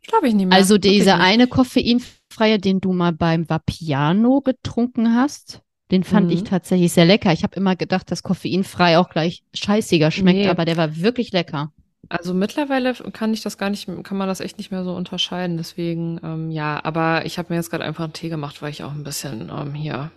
Schlafe 0.00 0.26
ich 0.26 0.34
nicht 0.34 0.46
mehr. 0.48 0.58
Also 0.58 0.76
dieser 0.76 1.20
eine 1.20 1.46
koffeinfreie, 1.46 2.58
den 2.58 2.80
du 2.80 2.92
mal 2.92 3.12
beim 3.12 3.48
Vapiano 3.48 4.40
getrunken 4.40 5.14
hast, 5.14 5.60
den 5.92 6.02
fand 6.02 6.32
ich 6.32 6.40
Mhm. 6.40 6.46
tatsächlich 6.46 6.92
sehr 6.92 7.04
lecker. 7.06 7.32
Ich 7.32 7.44
habe 7.44 7.54
immer 7.54 7.76
gedacht, 7.76 8.10
dass 8.10 8.24
koffeinfrei 8.24 8.98
auch 8.98 9.08
gleich 9.08 9.44
scheißiger 9.54 10.10
schmeckt, 10.10 10.40
Nee. 10.40 10.48
aber 10.48 10.64
der 10.64 10.76
war 10.76 10.96
wirklich 10.96 11.30
lecker. 11.30 11.70
Also 12.10 12.32
mittlerweile 12.34 12.94
kann 12.94 13.34
ich 13.34 13.42
das 13.42 13.58
gar 13.58 13.70
nicht, 13.70 13.86
kann 14.04 14.16
man 14.16 14.28
das 14.28 14.40
echt 14.40 14.56
nicht 14.58 14.70
mehr 14.70 14.84
so 14.84 14.94
unterscheiden. 14.94 15.56
Deswegen, 15.58 16.20
ähm, 16.22 16.50
ja, 16.50 16.80
aber 16.82 17.26
ich 17.26 17.38
habe 17.38 17.48
mir 17.50 17.56
jetzt 17.56 17.70
gerade 17.70 17.84
einfach 17.84 18.04
einen 18.04 18.12
Tee 18.14 18.28
gemacht, 18.30 18.62
weil 18.62 18.70
ich 18.70 18.82
auch 18.82 18.92
ein 18.92 19.04
bisschen 19.04 19.50
ähm, 19.54 19.74
hier 19.74 20.10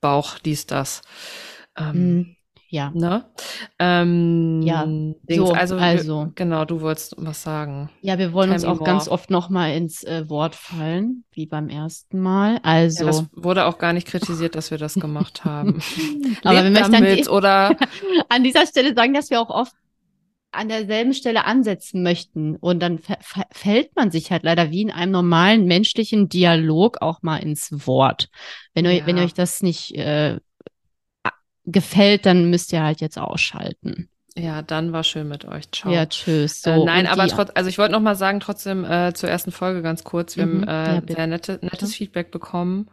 Bauch, 0.00 0.38
dies, 0.38 0.66
das. 0.66 1.02
Ähm, 1.76 2.18
Mm, 2.18 2.36
ja. 2.70 2.90
Ne? 2.94 3.24
Ähm, 3.78 4.60
Ja, 4.62 4.86
so, 5.30 5.52
also, 5.52 5.76
wir- 5.76 5.82
also. 5.82 6.32
genau, 6.34 6.66
du 6.66 6.82
wolltest 6.82 7.14
was 7.16 7.42
sagen. 7.42 7.88
Ja, 8.02 8.18
wir 8.18 8.32
wollen 8.34 8.48
Tell 8.50 8.56
uns 8.56 8.64
auch 8.66 8.84
ganz 8.84 9.06
more. 9.06 9.14
oft 9.14 9.30
nochmal 9.30 9.74
ins 9.74 10.04
äh, 10.04 10.28
Wort 10.28 10.54
fallen, 10.54 11.24
wie 11.32 11.46
beim 11.46 11.70
ersten 11.70 12.20
Mal. 12.20 12.58
Also, 12.62 13.04
Ja, 13.04 13.10
das 13.10 13.24
wurde 13.32 13.64
auch 13.64 13.78
gar 13.78 13.94
nicht 13.94 14.06
kritisiert, 14.06 14.54
dass 14.54 14.70
wir 14.70 14.76
das 14.78 14.94
gemacht 14.96 15.44
haben. 15.46 15.80
aber 16.44 16.62
wir 16.62 16.70
möchten 16.70 16.94
an, 16.94 17.04
die, 17.04 17.26
oder 17.28 17.70
an 18.28 18.44
dieser 18.44 18.66
Stelle 18.66 18.92
sagen, 18.94 19.14
dass 19.14 19.30
wir 19.30 19.40
auch 19.40 19.50
oft 19.50 19.72
an 20.50 20.68
derselben 20.68 21.12
Stelle 21.14 21.44
ansetzen 21.44 22.02
möchten. 22.02 22.56
Und 22.56 22.80
dann 22.80 23.00
fällt 23.52 23.94
man 23.96 24.10
sich 24.10 24.30
halt 24.30 24.42
leider 24.44 24.70
wie 24.70 24.82
in 24.82 24.90
einem 24.90 25.12
normalen 25.12 25.66
menschlichen 25.66 26.28
Dialog 26.28 27.02
auch 27.02 27.22
mal 27.22 27.36
ins 27.38 27.86
Wort. 27.86 28.28
Wenn, 28.74 28.86
euch, 28.86 29.04
wenn 29.06 29.18
Ja. 29.18 29.24
euch 29.24 29.34
das 29.34 29.62
nicht 29.62 29.94
äh, 29.94 30.38
gefällt, 31.64 32.26
dann 32.26 32.50
müsst 32.50 32.72
ihr 32.72 32.82
halt 32.82 33.00
jetzt 33.00 33.18
ausschalten. 33.18 34.08
ja, 34.36 34.62
dann 34.62 34.92
war 34.92 35.02
schön 35.04 35.28
mit 35.28 35.44
euch. 35.44 35.70
Ciao. 35.72 35.92
Ja, 35.92 36.06
tschüss. 36.06 36.62
So, 36.62 36.70
äh, 36.70 36.84
nein, 36.84 37.06
aber 37.08 37.24
die- 37.26 37.30
trotz, 37.32 37.50
also 37.54 37.68
ich 37.68 37.76
wollte 37.76 37.92
noch 37.92 38.00
mal 38.00 38.14
sagen, 38.14 38.38
trotzdem 38.40 38.84
äh, 38.84 39.12
zur 39.12 39.28
ersten 39.28 39.50
Folge 39.50 39.82
ganz 39.82 40.04
kurz, 40.04 40.36
wir 40.36 40.46
Mhm, 40.46 40.60
haben 40.62 40.68
ja, 40.68 40.96
äh, 40.96 41.00
bitte. 41.00 41.12
sehr 41.14 41.26
nette, 41.26 41.58
nettes 41.60 41.94
Feedback 41.94 42.30
bekommen. 42.30 42.88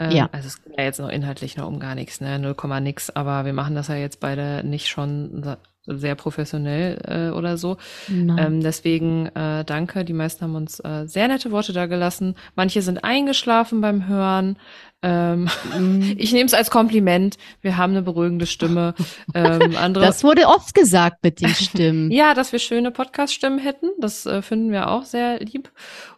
Ähm, 0.00 0.10
Ja. 0.10 0.28
Also 0.32 0.48
es 0.48 0.62
ging 0.62 0.74
ja 0.76 0.84
jetzt 0.84 0.98
noch 0.98 1.08
inhaltlich 1.08 1.56
noch 1.56 1.66
um 1.68 1.78
gar 1.80 1.94
nichts, 1.94 2.20
ne, 2.20 2.38
0, 2.40 2.80
nix, 2.80 3.08
aber 3.08 3.44
wir 3.44 3.52
machen 3.52 3.74
das 3.76 3.88
ja 3.88 3.94
jetzt 3.96 4.18
beide 4.20 4.62
nicht 4.64 4.88
schon 4.88 5.56
sehr 5.86 6.14
professionell 6.14 6.98
äh, 7.04 7.36
oder 7.36 7.56
so. 7.56 7.76
Ähm, 8.08 8.60
deswegen 8.60 9.26
äh, 9.26 9.64
danke. 9.64 10.04
Die 10.04 10.12
meisten 10.12 10.44
haben 10.44 10.54
uns 10.54 10.80
äh, 10.80 11.06
sehr 11.06 11.28
nette 11.28 11.50
Worte 11.50 11.72
da 11.72 11.86
gelassen. 11.86 12.36
Manche 12.54 12.82
sind 12.82 13.02
eingeschlafen 13.02 13.80
beim 13.80 14.06
Hören. 14.06 14.58
Ähm, 15.02 15.48
Mm. 15.78 16.02
ich 16.18 16.32
nehme 16.32 16.46
es 16.46 16.54
als 16.54 16.70
Kompliment. 16.70 17.36
Wir 17.60 17.76
haben 17.76 17.92
eine 17.92 18.02
beruhigende 18.02 18.46
Stimme. 18.46 18.94
ähm, 19.34 19.76
andere, 19.78 20.04
das 20.04 20.24
wurde 20.24 20.46
oft 20.46 20.74
gesagt 20.74 21.22
mit 21.22 21.40
den 21.40 21.48
Stimmen. 21.54 22.10
ja, 22.10 22.34
dass 22.34 22.52
wir 22.52 22.58
schöne 22.58 22.90
Podcast-Stimmen 22.90 23.58
hätten. 23.58 23.90
Das 23.98 24.26
äh, 24.26 24.42
finden 24.42 24.72
wir 24.72 24.90
auch 24.90 25.04
sehr 25.04 25.40
lieb. 25.40 25.72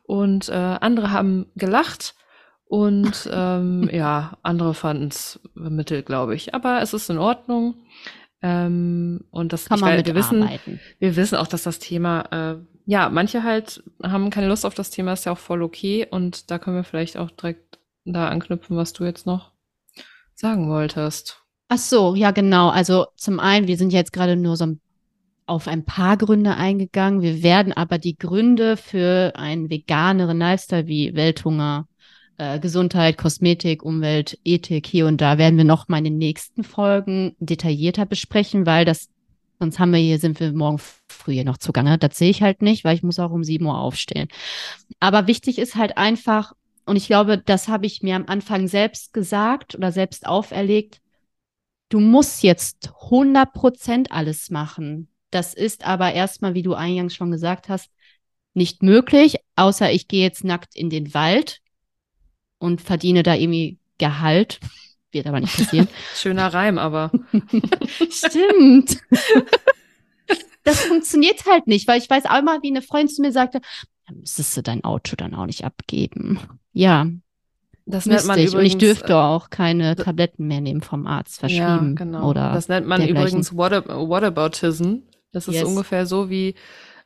Und 0.05 0.48
äh, 0.48 0.53
andere 0.53 1.12
haben 1.12 1.46
gelacht. 1.57 2.14
Und 2.64 3.29
ähm, 3.31 3.88
ja, 3.92 4.38
andere 4.42 4.72
fanden 4.72 5.09
es 5.09 5.40
mittel, 5.55 6.03
glaube 6.03 6.35
ich. 6.35 6.55
Aber 6.55 6.81
es 6.81 6.94
ist 6.94 7.11
in 7.11 7.18
Ordnung. 7.18 7.75
Ähm, 8.42 9.24
und 9.31 9.52
das 9.52 9.66
Kann 9.66 9.76
ich 9.78 9.81
man 9.85 9.96
mit 9.96 10.07
wir 10.07 10.14
wissen, 10.14 10.42
arbeiten. 10.42 10.81
wir 10.98 11.16
wissen 11.16 11.37
auch, 11.37 11.46
dass 11.46 11.62
das 11.62 11.78
Thema, 11.78 12.22
äh, 12.33 12.57
ja, 12.87 13.09
manche 13.09 13.42
halt 13.44 13.83
haben 14.02 14.31
keine 14.31 14.48
Lust 14.48 14.66
auf 14.66 14.74
das 14.74 14.90
Thema, 14.90 15.12
ist 15.12 15.24
ja 15.26 15.33
auch 15.33 15.38
voll 15.38 15.62
okay. 15.62 16.07
Und 16.11 16.50
da 16.50 16.59
können 16.59 16.76
wir 16.76 16.85
vielleicht 16.85 17.16
auch 17.16 17.31
direkt 17.31 17.78
da 18.05 18.28
anknüpfen, 18.28 18.76
was 18.76 18.92
du 18.92 19.05
jetzt 19.05 19.26
noch 19.26 19.52
sagen 20.35 20.68
wolltest. 20.68 21.38
Ach 21.68 21.78
so, 21.78 22.14
ja, 22.16 22.33
genau. 22.33 22.68
Also 22.70 23.07
zum 23.16 23.38
einen, 23.40 23.66
wir 23.68 23.76
sind 23.76 23.92
jetzt 23.92 24.12
gerade 24.12 24.37
nur 24.37 24.57
so 24.57 24.66
ein- 24.66 24.81
auf 25.46 25.68
ein 25.68 25.85
paar 25.85 26.16
Gründe 26.16 26.55
eingegangen. 26.57 27.22
Wir 27.22 27.42
werden 27.42 27.72
aber 27.72 27.98
die 27.98 28.16
Gründe 28.16 28.76
für 28.76 29.33
einen 29.37 29.70
veganeren 29.70 30.38
Lifestyle 30.38 30.87
wie 30.87 31.14
Welthunger, 31.14 31.87
äh, 32.42 32.59
Gesundheit, 32.59 33.18
Kosmetik, 33.18 33.83
Umwelt, 33.83 34.38
Ethik 34.44 34.87
hier 34.87 35.07
und 35.07 35.20
da 35.20 35.38
werden 35.38 35.57
wir 35.57 35.64
noch 35.64 35.88
mal 35.88 35.98
in 35.98 36.05
den 36.05 36.18
nächsten 36.18 36.64
Folgen 36.64 37.37
detaillierter 37.38 38.07
besprechen, 38.07 38.66
weil 38.66 38.85
das 38.85 39.09
sonst 39.59 39.78
haben 39.78 39.92
wir 39.92 40.00
hier 40.00 40.18
sind 40.18 40.40
wir 40.40 40.52
morgen 40.52 40.81
früh 41.09 41.35
hier 41.35 41.44
noch 41.44 41.59
zugange. 41.59 41.96
Das 41.96 42.18
sehe 42.18 42.31
ich 42.31 42.42
halt 42.42 42.62
nicht, 42.62 42.85
weil 42.85 42.96
ich 42.96 43.05
muss 43.05 43.20
auch 43.20 43.31
um 43.31 43.44
7 43.44 43.64
Uhr 43.64 43.78
aufstehen. 43.78 44.28
Aber 44.98 45.28
wichtig 45.28 45.59
ist 45.59 45.76
halt 45.76 45.96
einfach 45.96 46.52
und 46.85 46.96
ich 46.96 47.07
glaube, 47.07 47.38
das 47.38 47.68
habe 47.68 47.87
ich 47.87 48.02
mir 48.02 48.16
am 48.16 48.26
Anfang 48.26 48.66
selbst 48.66 49.12
gesagt 49.12 49.76
oder 49.76 49.92
selbst 49.92 50.26
auferlegt 50.26 51.02
du 51.92 52.00
musst 52.00 52.42
jetzt 52.42 52.90
100% 53.11 54.11
alles 54.11 54.50
machen. 54.50 55.09
Das 55.31 55.52
ist 55.52 55.85
aber 55.87 56.12
erstmal, 56.12 56.55
wie 56.55 56.62
du 56.62 56.74
eingangs 56.74 57.14
schon 57.14 57.31
gesagt 57.31 57.68
hast, 57.68 57.90
nicht 58.55 58.83
möglich, 58.83 59.37
außer 59.57 59.92
ich 59.92 60.09
gehe 60.09 60.22
jetzt 60.22 60.42
nackt 60.42 60.74
in 60.74 60.88
den 60.88 61.12
Wald 61.12 61.62
und 62.62 62.81
verdiene 62.81 63.22
da 63.22 63.35
irgendwie 63.35 63.79
Gehalt. 63.98 64.61
Wird 65.11 65.27
aber 65.27 65.40
nicht 65.40 65.57
passieren. 65.57 65.88
Schöner 66.16 66.55
Reim, 66.55 66.79
aber 66.79 67.11
Stimmt. 68.11 68.98
Das 70.64 70.81
funktioniert 70.81 71.44
halt 71.46 71.66
nicht, 71.66 71.88
weil 71.88 71.98
ich 72.01 72.09
weiß 72.09 72.25
auch 72.27 72.38
immer, 72.38 72.62
wie 72.62 72.70
eine 72.70 72.83
Freundin 72.83 73.09
zu 73.14 73.20
mir 73.20 73.33
sagte, 73.33 73.61
dann 74.07 74.18
müsstest 74.20 74.57
du 74.57 74.62
dein 74.62 74.85
Auto 74.85 75.16
dann 75.16 75.35
auch 75.35 75.46
nicht 75.46 75.64
abgeben. 75.64 76.38
Ja, 76.72 77.07
das 77.85 78.07
nennt 78.07 78.27
man 78.27 78.38
ich. 78.38 78.46
übrigens. 78.53 78.55
und 78.55 78.66
ich 78.66 78.79
dürfte 78.79 79.16
auch 79.16 79.51
keine 79.51 79.96
Tabletten 79.96 80.46
mehr 80.46 80.61
nehmen 80.61 80.83
vom 80.83 81.07
Arzt 81.07 81.38
äh, 81.38 81.40
verschrieben. 81.40 81.88
Ja, 81.88 82.05
genau. 82.05 82.31
Oder 82.31 82.53
das 82.53 82.68
nennt 82.68 82.87
man 82.87 83.07
übrigens 83.07 83.55
What, 83.57 83.72
Whataboutism. 83.88 84.98
Das 85.33 85.48
ist 85.48 85.55
Yes. 85.55 85.64
ungefähr 85.64 86.07
so 86.07 86.31
wie 86.31 86.55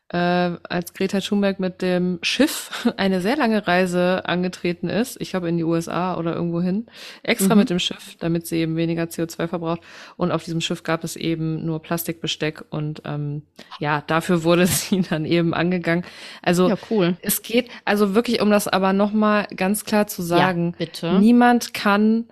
äh, 0.09 0.17
als 0.17 0.95
Greta 0.95 1.19
Thunberg 1.21 1.59
mit 1.59 1.83
dem 1.83 2.19
Schiff 2.23 2.87
eine 2.97 3.21
sehr 3.21 3.37
lange 3.37 3.67
Reise 3.67 4.23
angetreten 4.27 4.89
ist. 4.89 5.21
Ich 5.21 5.31
glaube 5.31 5.49
in 5.49 5.57
die 5.57 5.65
USA 5.65 6.17
oder 6.17 6.35
irgendwo 6.35 6.61
hin. 6.63 6.87
Extra 7.25 7.55
Mhm. 7.55 7.61
mit 7.61 7.71
dem 7.71 7.79
Schiff, 7.81 8.17
damit 8.21 8.47
sie 8.47 8.59
eben 8.59 8.77
weniger 8.77 9.05
CO2 9.05 9.49
verbraucht. 9.49 9.81
Und 10.17 10.31
auf 10.31 10.45
diesem 10.45 10.61
Schiff 10.61 10.83
gab 10.85 11.03
es 11.03 11.17
eben 11.17 11.65
nur 11.67 11.83
Plastikbesteck 11.83 12.65
und 12.71 13.03
ähm, 13.05 13.43
ja, 13.81 14.03
dafür 14.07 14.45
wurde 14.45 14.67
sie 14.69 15.01
dann 15.03 15.25
eben 15.25 15.55
angegangen. 15.55 16.05
Also 16.43 16.69
Ja, 16.69 16.77
cool. 16.91 17.17
es 17.23 17.43
geht 17.43 17.69
also 17.85 18.15
wirklich, 18.15 18.41
um 18.41 18.51
das 18.51 18.69
aber 18.69 18.93
nochmal 18.93 19.47
ganz 19.57 19.85
klar 19.85 20.07
zu 20.07 20.23
sagen, 20.23 20.73
ja, 20.79 20.79
bitte. 20.87 21.19
Niemand 21.19 21.75
kann 21.75 22.27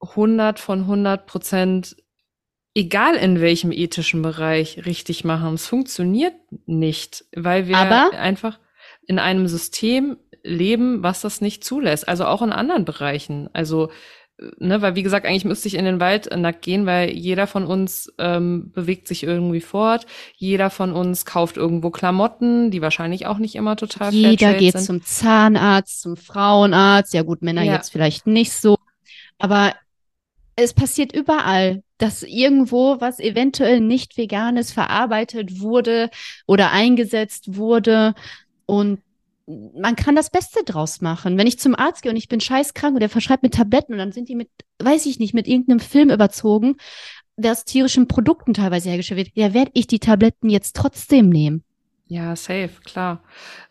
100 0.00 0.58
von 0.60 0.80
100 0.82 1.26
Prozent, 1.26 1.96
egal 2.76 3.14
in 3.16 3.40
welchem 3.40 3.72
ethischen 3.72 4.22
Bereich, 4.22 4.84
richtig 4.86 5.24
machen. 5.24 5.54
Es 5.54 5.66
funktioniert 5.66 6.34
nicht, 6.66 7.24
weil 7.34 7.66
wir 7.66 7.76
Aber- 7.78 8.10
einfach 8.16 8.58
in 9.06 9.18
einem 9.18 9.48
System 9.48 10.18
leben, 10.42 11.02
was 11.02 11.22
das 11.22 11.40
nicht 11.40 11.64
zulässt. 11.64 12.06
Also 12.08 12.26
auch 12.26 12.42
in 12.42 12.52
anderen 12.52 12.84
Bereichen. 12.84 13.48
Also, 13.52 13.90
ne, 14.58 14.82
weil 14.82 14.94
wie 14.94 15.02
gesagt, 15.02 15.24
eigentlich 15.26 15.44
müsste 15.46 15.68
ich 15.68 15.74
in 15.74 15.84
den 15.86 16.00
Wald 16.00 16.28
nackt 16.36 16.62
gehen, 16.62 16.84
weil 16.86 17.10
jeder 17.10 17.46
von 17.46 17.64
uns 17.66 18.12
ähm, 18.18 18.70
bewegt 18.74 19.08
sich 19.08 19.22
irgendwie 19.22 19.62
fort. 19.62 20.04
Jeder 20.36 20.68
von 20.68 20.92
uns 20.92 21.24
kauft 21.24 21.56
irgendwo 21.56 21.90
Klamotten, 21.90 22.70
die 22.70 22.82
wahrscheinlich 22.82 23.26
auch 23.26 23.38
nicht 23.38 23.54
immer 23.54 23.76
total 23.76 24.12
Jeder 24.12 24.28
Fairtrade 24.38 24.58
geht 24.58 24.72
sind. 24.74 24.84
zum 24.84 25.02
Zahnarzt, 25.02 26.02
zum 26.02 26.16
Frauenarzt. 26.16 27.14
Ja 27.14 27.22
gut, 27.22 27.40
Männer 27.42 27.62
Ja. 27.62 27.72
jetzt 27.74 27.90
vielleicht 27.90 28.26
nicht 28.26 28.52
so. 28.52 28.76
Aber 29.38 29.72
es 30.56 30.72
passiert 30.72 31.14
überall, 31.14 31.82
dass 31.98 32.22
irgendwo 32.22 33.00
was 33.00 33.20
eventuell 33.20 33.80
nicht 33.80 34.16
veganes 34.16 34.72
verarbeitet 34.72 35.60
wurde 35.60 36.10
oder 36.46 36.72
eingesetzt 36.72 37.56
wurde. 37.56 38.14
Und 38.64 39.00
man 39.46 39.96
kann 39.96 40.16
das 40.16 40.30
Beste 40.30 40.64
draus 40.64 41.00
machen. 41.02 41.38
Wenn 41.38 41.46
ich 41.46 41.58
zum 41.58 41.74
Arzt 41.74 42.02
gehe 42.02 42.10
und 42.10 42.16
ich 42.16 42.28
bin 42.28 42.40
scheißkrank 42.40 42.94
und 42.94 43.00
der 43.00 43.10
verschreibt 43.10 43.42
mir 43.42 43.50
Tabletten 43.50 43.92
und 43.92 43.98
dann 43.98 44.12
sind 44.12 44.28
die 44.28 44.34
mit, 44.34 44.48
weiß 44.82 45.06
ich 45.06 45.18
nicht, 45.18 45.34
mit 45.34 45.46
irgendeinem 45.46 45.80
Film 45.80 46.10
überzogen, 46.10 46.76
der 47.36 47.52
aus 47.52 47.64
tierischen 47.64 48.08
Produkten 48.08 48.54
teilweise 48.54 48.88
hergestellt 48.88 49.18
wird, 49.18 49.30
ja, 49.34 49.52
werde 49.52 49.70
ich 49.74 49.86
die 49.86 50.00
Tabletten 50.00 50.48
jetzt 50.48 50.74
trotzdem 50.74 51.28
nehmen. 51.28 51.65
Ja, 52.08 52.36
safe, 52.36 52.70
klar. 52.84 53.20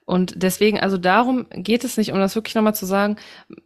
Und 0.03 0.33
deswegen, 0.43 0.77
also 0.79 0.97
darum 0.97 1.47
geht 1.51 1.85
es 1.85 1.95
nicht, 1.95 2.11
um 2.11 2.19
das 2.19 2.35
wirklich 2.35 2.53
nochmal 2.53 2.75
zu 2.75 2.85
sagen, 2.85 3.15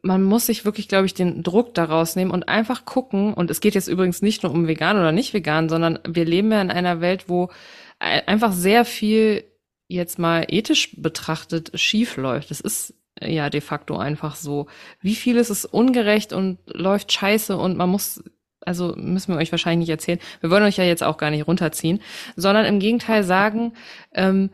man 0.04 0.24
muss 0.24 0.46
sich 0.46 0.64
wirklich, 0.64 0.88
glaube 0.88 1.08
ich, 1.08 1.16
den 1.16 1.42
Druck 1.42 1.74
daraus 1.74 2.16
nehmen 2.16 2.30
und 2.30 2.48
einfach 2.48 2.86
gucken, 2.86 3.34
und 3.34 3.50
es 3.50 3.62
geht 3.62 3.74
jetzt 3.74 3.88
übrigens 3.88 4.22
nicht 4.22 4.44
nur 4.44 4.52
um 4.52 4.68
vegan 4.68 4.98
oder 4.98 5.12
nicht 5.12 5.34
vegan, 5.34 5.70
sondern 5.70 5.98
wir 6.08 6.24
leben 6.24 6.52
ja 6.52 6.62
in 6.62 6.70
einer 6.70 7.02
Welt, 7.02 7.30
wo 7.30 7.50
ein- 7.98 8.28
einfach 8.28 8.52
sehr 8.52 8.86
viel 8.86 9.44
jetzt 9.88 10.20
mal 10.20 10.46
ethisch 10.48 10.96
betrachtet 11.02 11.72
schief 11.80 12.16
läuft. 12.18 12.52
Das 12.52 12.62
ist 12.62 12.94
ja 13.20 13.50
de 13.50 13.62
facto 13.62 13.98
einfach 13.98 14.36
so. 14.36 14.68
Wie 15.02 15.16
vieles 15.16 15.50
ist 15.50 15.66
ungerecht 15.66 16.32
und 16.32 16.60
läuft 16.68 17.12
scheiße 17.12 17.58
und 17.58 17.76
man 17.76 17.90
muss 17.90 18.24
also 18.62 18.96
müssen 18.98 19.34
wir 19.34 19.40
euch 19.40 19.52
wahrscheinlich 19.52 19.88
nicht 19.88 19.94
erzählen. 19.94 20.20
Wir 20.42 20.50
wollen 20.50 20.64
euch 20.64 20.78
ja 20.78 20.84
jetzt 20.84 21.04
auch 21.04 21.18
gar 21.18 21.32
nicht 21.32 21.48
runterziehen, 21.48 22.02
sondern 22.36 22.66
im 22.66 22.80
Gegenteil 22.80 23.24
sagen, 23.24 23.74
ähm, 24.14 24.50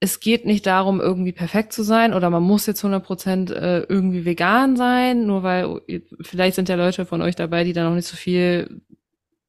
es 0.00 0.20
geht 0.20 0.46
nicht 0.46 0.66
darum, 0.66 1.00
irgendwie 1.00 1.32
perfekt 1.32 1.74
zu 1.74 1.82
sein 1.82 2.14
oder 2.14 2.30
man 2.30 2.42
muss 2.42 2.66
jetzt 2.66 2.82
100 2.82 3.04
Prozent 3.04 3.50
äh, 3.50 3.80
irgendwie 3.80 4.24
vegan 4.24 4.76
sein, 4.76 5.26
nur 5.26 5.42
weil 5.42 5.80
vielleicht 6.22 6.56
sind 6.56 6.70
ja 6.70 6.76
Leute 6.76 7.04
von 7.04 7.20
euch 7.20 7.36
dabei, 7.36 7.64
die 7.64 7.74
da 7.74 7.84
noch 7.84 7.94
nicht 7.94 8.08
so 8.08 8.16
viel 8.16 8.80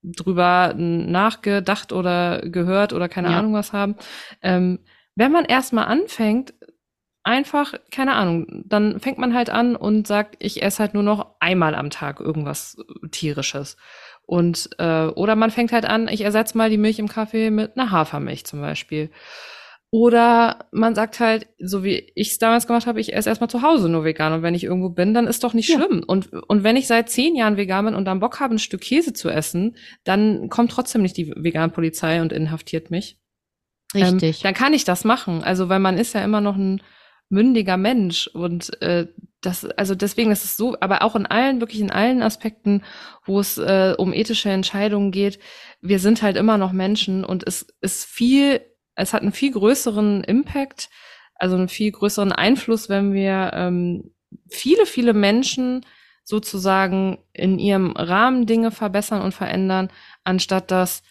drüber 0.03 0.73
nachgedacht 0.75 1.93
oder 1.93 2.41
gehört 2.41 2.91
oder 2.91 3.07
keine 3.07 3.31
ja. 3.31 3.39
Ahnung 3.39 3.53
was 3.53 3.71
haben. 3.71 3.95
Ähm, 4.41 4.79
wenn 5.15 5.31
man 5.31 5.45
erstmal 5.45 5.85
anfängt, 5.85 6.53
einfach, 7.23 7.73
keine 7.91 8.13
Ahnung, 8.13 8.63
dann 8.65 8.99
fängt 8.99 9.17
man 9.17 9.33
halt 9.33 9.49
an 9.49 9.75
und 9.75 10.07
sagt, 10.07 10.35
ich 10.39 10.63
esse 10.63 10.79
halt 10.79 10.93
nur 10.93 11.03
noch 11.03 11.35
einmal 11.39 11.75
am 11.75 11.89
Tag 11.89 12.19
irgendwas 12.19 12.77
tierisches. 13.11 13.77
Und 14.25 14.69
äh, 14.79 15.07
oder 15.07 15.35
man 15.35 15.51
fängt 15.51 15.71
halt 15.71 15.85
an, 15.85 16.07
ich 16.07 16.21
ersetze 16.21 16.57
mal 16.57 16.69
die 16.69 16.77
Milch 16.77 16.99
im 16.99 17.07
Kaffee 17.07 17.51
mit 17.51 17.77
einer 17.77 17.91
Hafermilch 17.91 18.45
zum 18.45 18.61
Beispiel. 18.61 19.11
Oder 19.93 20.69
man 20.71 20.95
sagt 20.95 21.19
halt, 21.19 21.47
so 21.59 21.83
wie 21.83 22.11
ich 22.15 22.31
es 22.31 22.37
damals 22.37 22.65
gemacht 22.65 22.87
habe, 22.87 23.01
ich 23.01 23.13
esse 23.13 23.27
erstmal 23.27 23.49
zu 23.49 23.61
Hause 23.61 23.89
nur 23.89 24.05
vegan 24.05 24.31
und 24.31 24.41
wenn 24.41 24.55
ich 24.55 24.63
irgendwo 24.63 24.87
bin, 24.87 25.13
dann 25.13 25.27
ist 25.27 25.43
doch 25.43 25.53
nicht 25.53 25.67
ja. 25.67 25.75
schlimm. 25.75 26.01
Und, 26.07 26.31
und 26.31 26.63
wenn 26.63 26.77
ich 26.77 26.87
seit 26.87 27.09
zehn 27.09 27.35
Jahren 27.35 27.57
vegan 27.57 27.85
bin 27.85 27.95
und 27.95 28.05
dann 28.05 28.21
Bock 28.21 28.39
habe, 28.39 28.55
ein 28.55 28.59
Stück 28.59 28.81
Käse 28.81 29.11
zu 29.11 29.29
essen, 29.29 29.75
dann 30.05 30.47
kommt 30.47 30.71
trotzdem 30.71 31.01
nicht 31.01 31.17
die 31.17 31.33
Veganpolizei 31.35 32.21
und 32.21 32.31
inhaftiert 32.31 32.89
mich. 32.89 33.19
Richtig. 33.93 34.37
Ähm, 34.37 34.43
dann 34.43 34.53
kann 34.53 34.73
ich 34.73 34.85
das 34.85 35.03
machen. 35.03 35.43
Also, 35.43 35.67
weil 35.67 35.79
man 35.79 35.97
ist 35.97 36.13
ja 36.13 36.23
immer 36.23 36.39
noch 36.39 36.55
ein 36.55 36.81
mündiger 37.31 37.77
Mensch 37.77 38.27
und 38.27 38.81
äh, 38.81 39.07
das, 39.41 39.65
also 39.65 39.95
deswegen 39.95 40.31
ist 40.31 40.45
es 40.45 40.55
so, 40.55 40.77
aber 40.81 41.01
auch 41.01 41.15
in 41.15 41.25
allen, 41.25 41.61
wirklich 41.61 41.81
in 41.81 41.89
allen 41.89 42.21
Aspekten, 42.21 42.83
wo 43.25 43.39
es 43.39 43.57
äh, 43.57 43.95
um 43.97 44.13
ethische 44.13 44.49
Entscheidungen 44.49 45.11
geht, 45.11 45.39
wir 45.81 45.97
sind 45.97 46.21
halt 46.21 46.37
immer 46.37 46.59
noch 46.59 46.73
Menschen 46.73 47.25
und 47.25 47.47
es 47.47 47.65
ist 47.81 48.05
viel 48.05 48.61
es 48.95 49.13
hat 49.13 49.21
einen 49.21 49.31
viel 49.31 49.51
größeren 49.51 50.23
Impact, 50.23 50.89
also 51.35 51.55
einen 51.55 51.69
viel 51.69 51.91
größeren 51.91 52.31
Einfluss, 52.31 52.89
wenn 52.89 53.13
wir 53.13 53.51
ähm, 53.53 54.13
viele, 54.49 54.85
viele 54.85 55.13
Menschen 55.13 55.85
sozusagen 56.23 57.17
in 57.33 57.57
ihrem 57.57 57.91
Rahmen 57.91 58.45
Dinge 58.45 58.71
verbessern 58.71 59.21
und 59.21 59.33
verändern, 59.33 59.89
anstatt 60.23 60.71
dass 60.71 61.03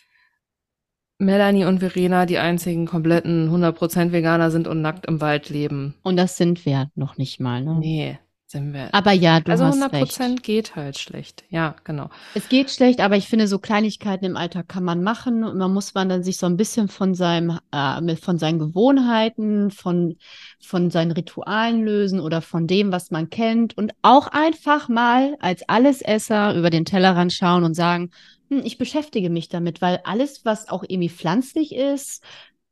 Melanie 1.21 1.65
und 1.65 1.81
Verena 1.81 2.27
die 2.27 2.39
einzigen 2.39 2.87
kompletten 2.87 3.51
100% 3.51 4.13
Veganer 4.13 4.51
sind 4.51 4.67
und 4.67 4.81
nackt 4.81 5.07
im 5.07 5.21
Wald 5.21 5.51
leben. 5.51 5.95
Und 6.03 6.17
das 6.17 6.37
sind 6.37 6.65
wir 6.65 6.91
noch 6.95 7.17
nicht 7.17 7.41
mal, 7.41 7.63
ne? 7.63 7.77
Nee 7.79 8.19
sind 8.51 8.73
wir. 8.73 8.93
Aber 8.93 9.13
ja, 9.13 9.41
du 9.41 9.53
also 9.53 9.65
hast 9.65 9.77
100 9.77 10.01
Prozent 10.01 10.43
geht 10.43 10.77
halt 10.77 10.99
schlecht. 10.99 11.45
Ja, 11.51 11.77
genau. 11.85 12.11
Es 12.35 12.49
geht 12.49 12.71
schlecht, 12.71 13.01
aber 13.01 13.17
ich 13.17 13.29
finde, 13.29 13.47
so 13.47 13.59
Kleinigkeiten 13.59 14.25
im 14.25 14.37
Alltag 14.37 14.69
kann 14.69 14.85
man 14.85 15.03
machen. 15.03 15.45
Und 15.45 15.57
man 15.57 15.73
muss 15.73 15.95
man 15.95 16.09
dann 16.09 16.25
sich 16.25 16.37
so 16.37 16.47
ein 16.47 16.57
bisschen 16.57 16.89
von 16.89 17.15
seinem, 17.15 17.59
äh, 17.71 18.17
von 18.17 18.39
seinen 18.39 18.59
Gewohnheiten, 18.59 19.71
von, 19.71 20.17
von 20.59 20.91
seinen 20.91 21.13
Ritualen 21.13 21.85
lösen 21.85 22.21
oder 22.21 22.43
von 22.43 22.67
dem, 22.67 22.93
was 22.93 23.11
man 23.11 23.31
kennt. 23.31 23.79
Und 23.79 23.93
auch 24.03 24.27
einfach 24.29 24.89
mal 24.89 25.37
als 25.41 25.69
Allesesser 25.69 26.55
über 26.55 26.71
den 26.71 26.85
Tellerrand 26.85 27.33
schauen 27.33 27.65
und 27.65 27.75
sagen, 27.75 28.11
ich 28.51 28.79
beschäftige 28.79 29.31
mich 29.31 29.49
damit, 29.49 29.81
weil 29.81 30.01
alles, 30.05 30.45
was 30.45 30.69
auch 30.69 30.83
irgendwie 30.87 31.09
pflanzlich 31.09 31.75
ist, 31.75 32.23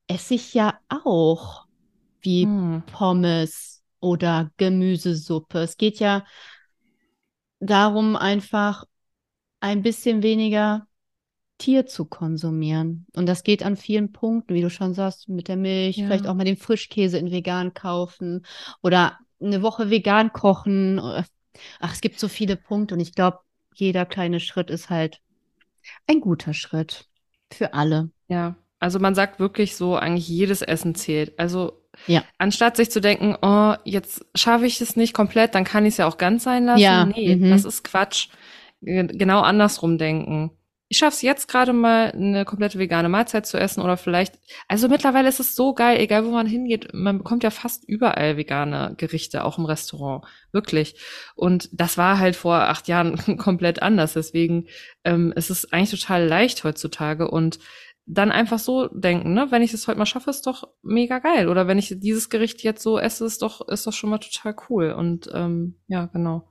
esse 0.06 0.34
ich 0.34 0.54
ja 0.54 0.78
auch. 0.88 1.66
Wie 2.20 2.44
hm. 2.44 2.82
Pommes, 2.92 3.78
oder 4.00 4.50
Gemüsesuppe. 4.56 5.60
Es 5.60 5.76
geht 5.76 5.98
ja 5.98 6.24
darum, 7.60 8.16
einfach 8.16 8.84
ein 9.60 9.82
bisschen 9.82 10.22
weniger 10.22 10.86
Tier 11.58 11.86
zu 11.86 12.04
konsumieren. 12.04 13.06
Und 13.16 13.26
das 13.26 13.42
geht 13.42 13.64
an 13.64 13.76
vielen 13.76 14.12
Punkten, 14.12 14.54
wie 14.54 14.62
du 14.62 14.70
schon 14.70 14.94
sagst, 14.94 15.28
mit 15.28 15.48
der 15.48 15.56
Milch, 15.56 15.96
ja. 15.96 16.06
vielleicht 16.06 16.28
auch 16.28 16.34
mal 16.34 16.44
den 16.44 16.56
Frischkäse 16.56 17.18
in 17.18 17.32
vegan 17.32 17.74
kaufen 17.74 18.46
oder 18.82 19.18
eine 19.40 19.62
Woche 19.62 19.90
vegan 19.90 20.32
kochen. 20.32 21.00
Ach, 21.00 21.92
es 21.92 22.00
gibt 22.00 22.20
so 22.20 22.28
viele 22.28 22.56
Punkte 22.56 22.94
und 22.94 23.00
ich 23.00 23.14
glaube, 23.14 23.38
jeder 23.74 24.06
kleine 24.06 24.38
Schritt 24.38 24.70
ist 24.70 24.90
halt 24.90 25.20
ein 26.06 26.20
guter 26.20 26.54
Schritt 26.54 27.06
für 27.52 27.74
alle. 27.74 28.10
Ja, 28.28 28.56
also 28.80 28.98
man 28.98 29.14
sagt 29.14 29.40
wirklich 29.40 29.76
so, 29.76 29.96
eigentlich 29.96 30.28
jedes 30.28 30.62
Essen 30.62 30.94
zählt. 30.94 31.38
Also 31.38 31.82
ja. 32.06 32.22
Anstatt 32.38 32.76
sich 32.76 32.90
zu 32.90 33.00
denken, 33.00 33.36
oh, 33.42 33.74
jetzt 33.84 34.24
schaffe 34.34 34.66
ich 34.66 34.80
es 34.80 34.96
nicht 34.96 35.14
komplett, 35.14 35.54
dann 35.54 35.64
kann 35.64 35.84
ich 35.84 35.94
es 35.94 35.98
ja 35.98 36.06
auch 36.06 36.18
ganz 36.18 36.44
sein 36.44 36.64
lassen. 36.64 36.80
Ja. 36.80 37.04
Nee, 37.04 37.36
mhm. 37.36 37.50
das 37.50 37.64
ist 37.64 37.82
Quatsch. 37.84 38.28
Genau 38.80 39.40
andersrum 39.40 39.98
denken. 39.98 40.52
Ich 40.88 40.98
schaffe 40.98 41.14
es 41.14 41.22
jetzt 41.22 41.48
gerade 41.48 41.72
mal, 41.72 42.12
eine 42.12 42.44
komplette 42.44 42.78
vegane 42.78 43.08
Mahlzeit 43.08 43.46
zu 43.46 43.58
essen 43.58 43.82
oder 43.82 43.96
vielleicht, 43.96 44.38
also 44.68 44.88
mittlerweile 44.88 45.28
ist 45.28 45.40
es 45.40 45.54
so 45.54 45.74
geil, 45.74 46.00
egal 46.00 46.24
wo 46.24 46.30
man 46.30 46.46
hingeht, 46.46 46.88
man 46.94 47.18
bekommt 47.18 47.44
ja 47.44 47.50
fast 47.50 47.86
überall 47.86 48.36
vegane 48.36 48.94
Gerichte, 48.96 49.44
auch 49.44 49.58
im 49.58 49.66
Restaurant. 49.66 50.24
Wirklich. 50.52 50.98
Und 51.34 51.68
das 51.72 51.98
war 51.98 52.18
halt 52.18 52.36
vor 52.36 52.54
acht 52.54 52.88
Jahren 52.88 53.16
komplett 53.36 53.82
anders. 53.82 54.14
Deswegen 54.14 54.66
ähm, 55.04 55.32
es 55.36 55.50
ist 55.50 55.64
es 55.64 55.72
eigentlich 55.72 56.00
total 56.00 56.26
leicht 56.26 56.64
heutzutage 56.64 57.30
und 57.30 57.58
dann 58.08 58.32
einfach 58.32 58.58
so 58.58 58.88
denken, 58.88 59.34
ne? 59.34 59.48
Wenn 59.50 59.62
ich 59.62 59.74
es 59.74 59.86
heute 59.86 59.98
mal 59.98 60.06
schaffe, 60.06 60.30
ist 60.30 60.46
doch 60.46 60.68
mega 60.82 61.18
geil. 61.18 61.48
Oder 61.48 61.66
wenn 61.66 61.78
ich 61.78 61.94
dieses 61.98 62.30
Gericht 62.30 62.62
jetzt 62.62 62.82
so 62.82 62.98
esse, 62.98 63.26
ist 63.26 63.42
doch, 63.42 63.68
ist 63.68 63.86
doch 63.86 63.92
schon 63.92 64.08
mal 64.08 64.18
total 64.18 64.56
cool. 64.68 64.92
Und 64.92 65.28
ähm, 65.34 65.78
ja, 65.88 66.06
genau. 66.06 66.48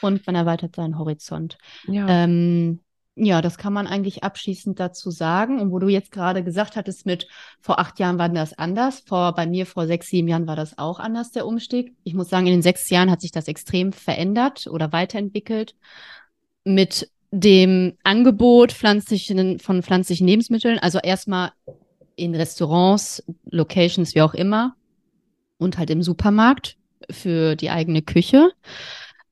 Und 0.00 0.26
man 0.26 0.34
erweitert 0.34 0.76
seinen 0.76 0.98
Horizont. 0.98 1.58
Ja. 1.86 2.06
Ähm, 2.08 2.80
ja, 3.18 3.42
das 3.42 3.58
kann 3.58 3.72
man 3.72 3.86
eigentlich 3.86 4.22
abschließend 4.22 4.78
dazu 4.78 5.10
sagen. 5.10 5.60
Und 5.60 5.72
wo 5.72 5.78
du 5.78 5.88
jetzt 5.88 6.12
gerade 6.12 6.44
gesagt 6.44 6.76
hattest, 6.76 7.04
mit 7.04 7.26
vor 7.60 7.78
acht 7.78 7.98
Jahren 7.98 8.18
war 8.18 8.28
das 8.28 8.56
anders, 8.56 9.00
vor 9.00 9.34
bei 9.34 9.46
mir 9.46 9.66
vor 9.66 9.86
sechs, 9.86 10.08
sieben 10.08 10.28
Jahren 10.28 10.46
war 10.46 10.56
das 10.56 10.78
auch 10.78 11.00
anders, 11.00 11.32
der 11.32 11.46
Umstieg. 11.46 11.94
Ich 12.04 12.14
muss 12.14 12.28
sagen, 12.28 12.46
in 12.46 12.52
den 12.52 12.62
sechs 12.62 12.88
Jahren 12.90 13.10
hat 13.10 13.20
sich 13.20 13.32
das 13.32 13.48
extrem 13.48 13.92
verändert 13.92 14.66
oder 14.68 14.92
weiterentwickelt. 14.92 15.74
Mit 16.64 17.10
dem 17.30 17.94
Angebot 18.04 18.72
pflanzlichen, 18.72 19.58
von 19.58 19.82
pflanzlichen 19.82 20.26
Lebensmitteln, 20.26 20.78
also 20.78 20.98
erstmal 20.98 21.52
in 22.16 22.34
Restaurants, 22.34 23.22
Locations, 23.50 24.14
wie 24.14 24.22
auch 24.22 24.34
immer, 24.34 24.74
und 25.58 25.76
halt 25.76 25.90
im 25.90 26.02
Supermarkt 26.02 26.76
für 27.10 27.56
die 27.56 27.70
eigene 27.70 28.02
Küche. 28.02 28.50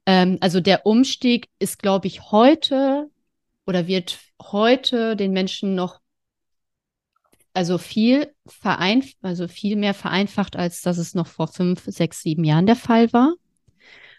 Ähm, 0.07 0.39
also 0.41 0.61
der 0.61 0.87
Umstieg 0.87 1.49
ist, 1.59 1.81
glaube 1.81 2.07
ich, 2.07 2.31
heute 2.31 3.11
oder 3.67 3.87
wird 3.87 4.19
heute 4.41 5.17
den 5.17 5.33
Menschen 5.33 5.75
noch 5.75 6.01
also 7.53 7.79
viel 7.79 8.33
vereinfacht, 8.47 9.17
also 9.23 9.49
viel 9.49 9.77
mehr 9.77 9.95
vereinfacht, 9.95 10.57
als 10.57 10.83
dass 10.83 10.99
es 10.99 11.15
noch 11.15 11.27
vor 11.27 11.49
fünf, 11.49 11.85
sechs, 11.87 12.23
sieben 12.23 12.45
Jahren 12.45 12.67
der 12.67 12.77
Fall 12.77 13.13
war 13.13 13.35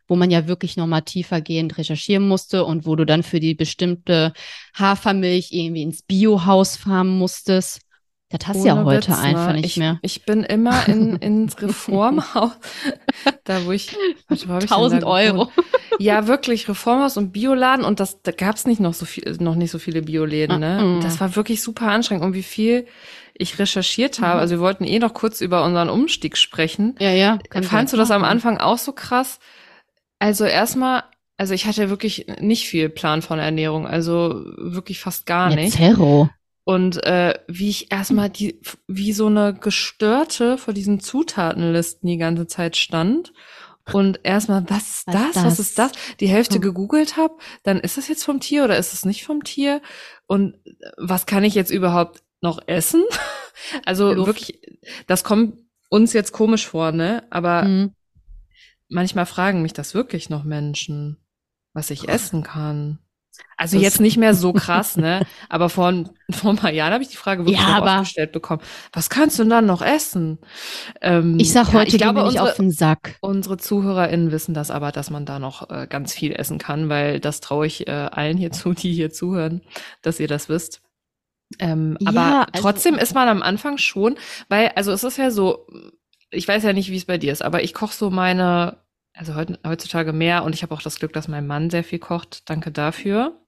wo 0.08 0.16
man 0.16 0.32
ja 0.32 0.48
wirklich 0.48 0.78
nochmal 0.78 1.02
tiefergehend 1.02 1.78
recherchieren 1.78 2.28
musste 2.28 2.66
und 2.66 2.86
wo 2.86 2.95
du 2.95 3.06
dann 3.06 3.24
für 3.24 3.39
die 3.39 3.56
bestimmte 3.56 4.34
Hafermilch 4.74 5.52
irgendwie 5.52 5.84
ins 5.84 6.02
Biohaus 6.02 6.78
fahren 6.78 7.10
musstest. 7.10 7.82
Das 8.30 8.45
hast 8.45 8.61
du 8.61 8.67
ja 8.67 8.84
heute 8.84 9.07
Witz, 9.07 9.17
ne? 9.17 9.23
einfach 9.23 9.53
nicht 9.53 9.65
ich, 9.65 9.78
mehr. 9.78 9.99
Ich 10.01 10.25
bin 10.25 10.43
immer 10.43 10.88
in, 10.89 11.15
ins 11.21 11.61
Reformhaus, 11.61 12.51
da 13.45 13.65
wo 13.65 13.71
ich, 13.71 13.95
warte, 14.28 14.49
wo 14.49 14.53
1000 14.53 15.03
Euro. 15.05 15.49
Ja, 15.99 16.28
wirklich 16.28 16.67
Reformhaus 16.67 17.15
und 17.15 17.32
Bioladen 17.32 17.86
und 17.86 17.99
das, 17.99 18.21
da 18.21 18.32
gab's 18.32 18.67
nicht 18.67 18.82
noch 18.82 18.93
so 18.93 19.05
viel, 19.05 19.38
noch 19.39 19.55
nicht 19.55 19.71
so 19.71 19.80
viele 19.80 20.01
Bioläden, 20.01 20.59
ne? 20.59 20.80
Mm 20.82 20.99
-mm. 20.99 21.01
Das 21.01 21.21
war 21.21 21.36
wirklich 21.36 21.63
super 21.63 21.88
anstrengend 21.88 22.25
und 22.25 22.34
wie 22.34 22.43
viel 22.43 22.86
ich 23.34 23.59
recherchiert 23.59 24.19
habe. 24.19 24.36
Mhm. 24.36 24.39
Also 24.39 24.55
wir 24.55 24.59
wollten 24.59 24.84
eh 24.84 24.99
noch 24.99 25.13
kurz 25.13 25.41
über 25.41 25.63
unseren 25.63 25.89
Umstieg 25.89 26.38
sprechen. 26.38 26.95
Ja, 26.99 27.11
ja. 27.11 27.39
Fandst 27.63 27.93
du 27.93 27.97
das 27.97 28.11
am 28.11 28.23
Anfang 28.23 28.57
auch 28.57 28.78
so 28.78 28.91
krass? 28.91 29.39
Also 30.19 30.45
erstmal, 30.45 31.03
also 31.38 31.53
ich 31.53 31.65
hatte 31.65 31.89
wirklich 31.89 32.28
nicht 32.39 32.67
viel 32.67 32.89
Plan 32.89 33.21
von 33.21 33.39
Ernährung, 33.39 33.88
also 33.88 34.43
wirklich 34.57 34.99
fast 34.99 35.25
gar 35.25 35.53
nicht. 35.53 35.78
Zero. 35.78 36.30
Und 36.68 37.03
äh, 37.05 37.34
wie 37.47 37.70
ich 37.70 37.91
erstmal 37.91 38.30
die, 38.30 38.61
wie 38.88 39.13
so 39.13 39.28
eine 39.28 39.53
Gestörte 39.53 40.57
vor 40.57 40.74
diesen 40.74 40.99
Zutatenlisten 40.99 42.07
die 42.07 42.18
ganze 42.18 42.47
Zeit 42.47 42.76
stand 42.76 43.32
und 43.93 44.20
erstmal, 44.24 44.70
was 44.70 44.89
ist 44.89 45.07
das? 45.07 45.32
das? 45.34 45.45
Was 45.45 45.59
ist 45.59 45.80
das? 45.80 45.91
Die 46.20 46.28
Hälfte 46.28 46.55
hm. 46.55 46.61
gegoogelt 46.61 47.15
habe, 47.15 47.36
dann 47.63 47.80
ist 47.80 47.95
das 47.95 48.09
jetzt 48.09 48.26
vom 48.26 48.41
Tier 48.41 48.65
oder 48.65 48.78
ist 48.78 48.93
es 48.93 49.05
nicht 49.05 49.24
vom 49.24 49.45
Tier? 49.45 49.82
Und 50.26 50.55
äh, 50.65 50.91
was 50.97 51.26
kann 51.26 51.45
ich 51.45 51.55
jetzt 51.55 51.72
überhaupt 51.72 52.22
noch 52.41 52.59
essen? 52.68 53.03
also 53.86 54.11
Luft. 54.11 54.28
wirklich, 54.28 54.59
das 55.07 55.24
kommt 55.24 55.59
uns 55.89 56.11
jetzt 56.11 56.34
komisch 56.34 56.68
vor, 56.68 56.91
ne? 56.91 57.24
Aber 57.30 57.63
mhm 57.63 57.93
manchmal 58.89 59.26
fragen 59.26 59.61
mich 59.61 59.74
das 59.74 59.93
wirklich 59.93 60.30
noch 60.30 60.43
Menschen, 60.43 61.18
was 61.74 61.89
ich 61.89 62.07
essen 62.09 62.43
kann. 62.43 62.99
Also 63.57 63.77
das 63.77 63.83
jetzt 63.83 64.01
nicht 64.01 64.17
mehr 64.17 64.33
so 64.33 64.53
krass, 64.53 64.97
ne? 64.97 65.25
Aber 65.49 65.69
vor, 65.69 65.91
vor 66.29 66.51
ein 66.51 66.57
paar 66.57 66.71
Jahren 66.71 66.93
habe 66.93 67.03
ich 67.03 67.09
die 67.09 67.17
Frage 67.17 67.45
wirklich 67.45 67.59
ja, 67.59 67.81
oft 67.81 67.99
gestellt 68.01 68.31
bekommen. 68.31 68.61
Was 68.93 69.09
kannst 69.09 69.39
du 69.39 69.43
denn 69.43 69.49
dann 69.49 69.65
noch 69.65 69.81
essen? 69.81 70.38
Ähm, 71.01 71.39
ich 71.39 71.51
sag 71.51 71.67
heute, 71.67 71.77
ja, 71.77 71.83
ich 71.88 71.97
glaube, 71.97 72.23
unsere, 72.23 72.43
auf 72.43 72.55
den 72.55 72.71
Sack. 72.71 73.15
Unsere 73.21 73.57
ZuhörerInnen 73.57 74.31
wissen 74.31 74.53
das 74.53 74.69
aber, 74.71 74.91
dass 74.91 75.09
man 75.09 75.25
da 75.25 75.39
noch 75.39 75.69
äh, 75.69 75.88
ganz 75.89 76.13
viel 76.13 76.33
essen 76.33 76.57
kann, 76.59 76.89
weil 76.89 77.19
das 77.19 77.41
traue 77.41 77.65
ich 77.67 77.88
äh, 77.88 77.91
allen 77.91 78.38
hier 78.38 78.51
zu, 78.51 78.73
die 78.73 78.93
hier 78.93 79.11
zuhören, 79.11 79.61
dass 80.01 80.19
ihr 80.19 80.27
das 80.27 80.49
wisst. 80.49 80.81
Ähm, 81.59 81.97
Ja, 81.99 82.09
aber 82.09 82.47
also- 82.53 82.61
trotzdem 82.61 82.95
ist 82.95 83.15
man 83.15 83.27
am 83.27 83.41
Anfang 83.41 83.77
schon, 83.77 84.17
weil, 84.49 84.69
also 84.75 84.91
es 84.91 85.03
ist 85.03 85.17
ja 85.17 85.31
so, 85.31 85.65
ich 86.29 86.47
weiß 86.47 86.63
ja 86.63 86.73
nicht, 86.73 86.91
wie 86.91 86.97
es 86.97 87.05
bei 87.05 87.17
dir 87.17 87.31
ist, 87.31 87.41
aber 87.41 87.63
ich 87.63 87.73
koche 87.73 87.93
so 87.95 88.09
meine, 88.09 88.77
also 89.18 89.36
heut, 89.36 89.59
heutzutage 89.65 90.13
mehr 90.13 90.43
und 90.43 90.53
ich 90.55 90.63
habe 90.63 90.74
auch 90.74 90.82
das 90.82 90.99
Glück, 90.99 91.13
dass 91.13 91.28
mein 91.28 91.47
Mann 91.47 91.70
sehr 91.70 91.84
viel 91.84 91.99
kocht. 91.99 92.49
Danke 92.49 92.72
dafür. 92.72 93.39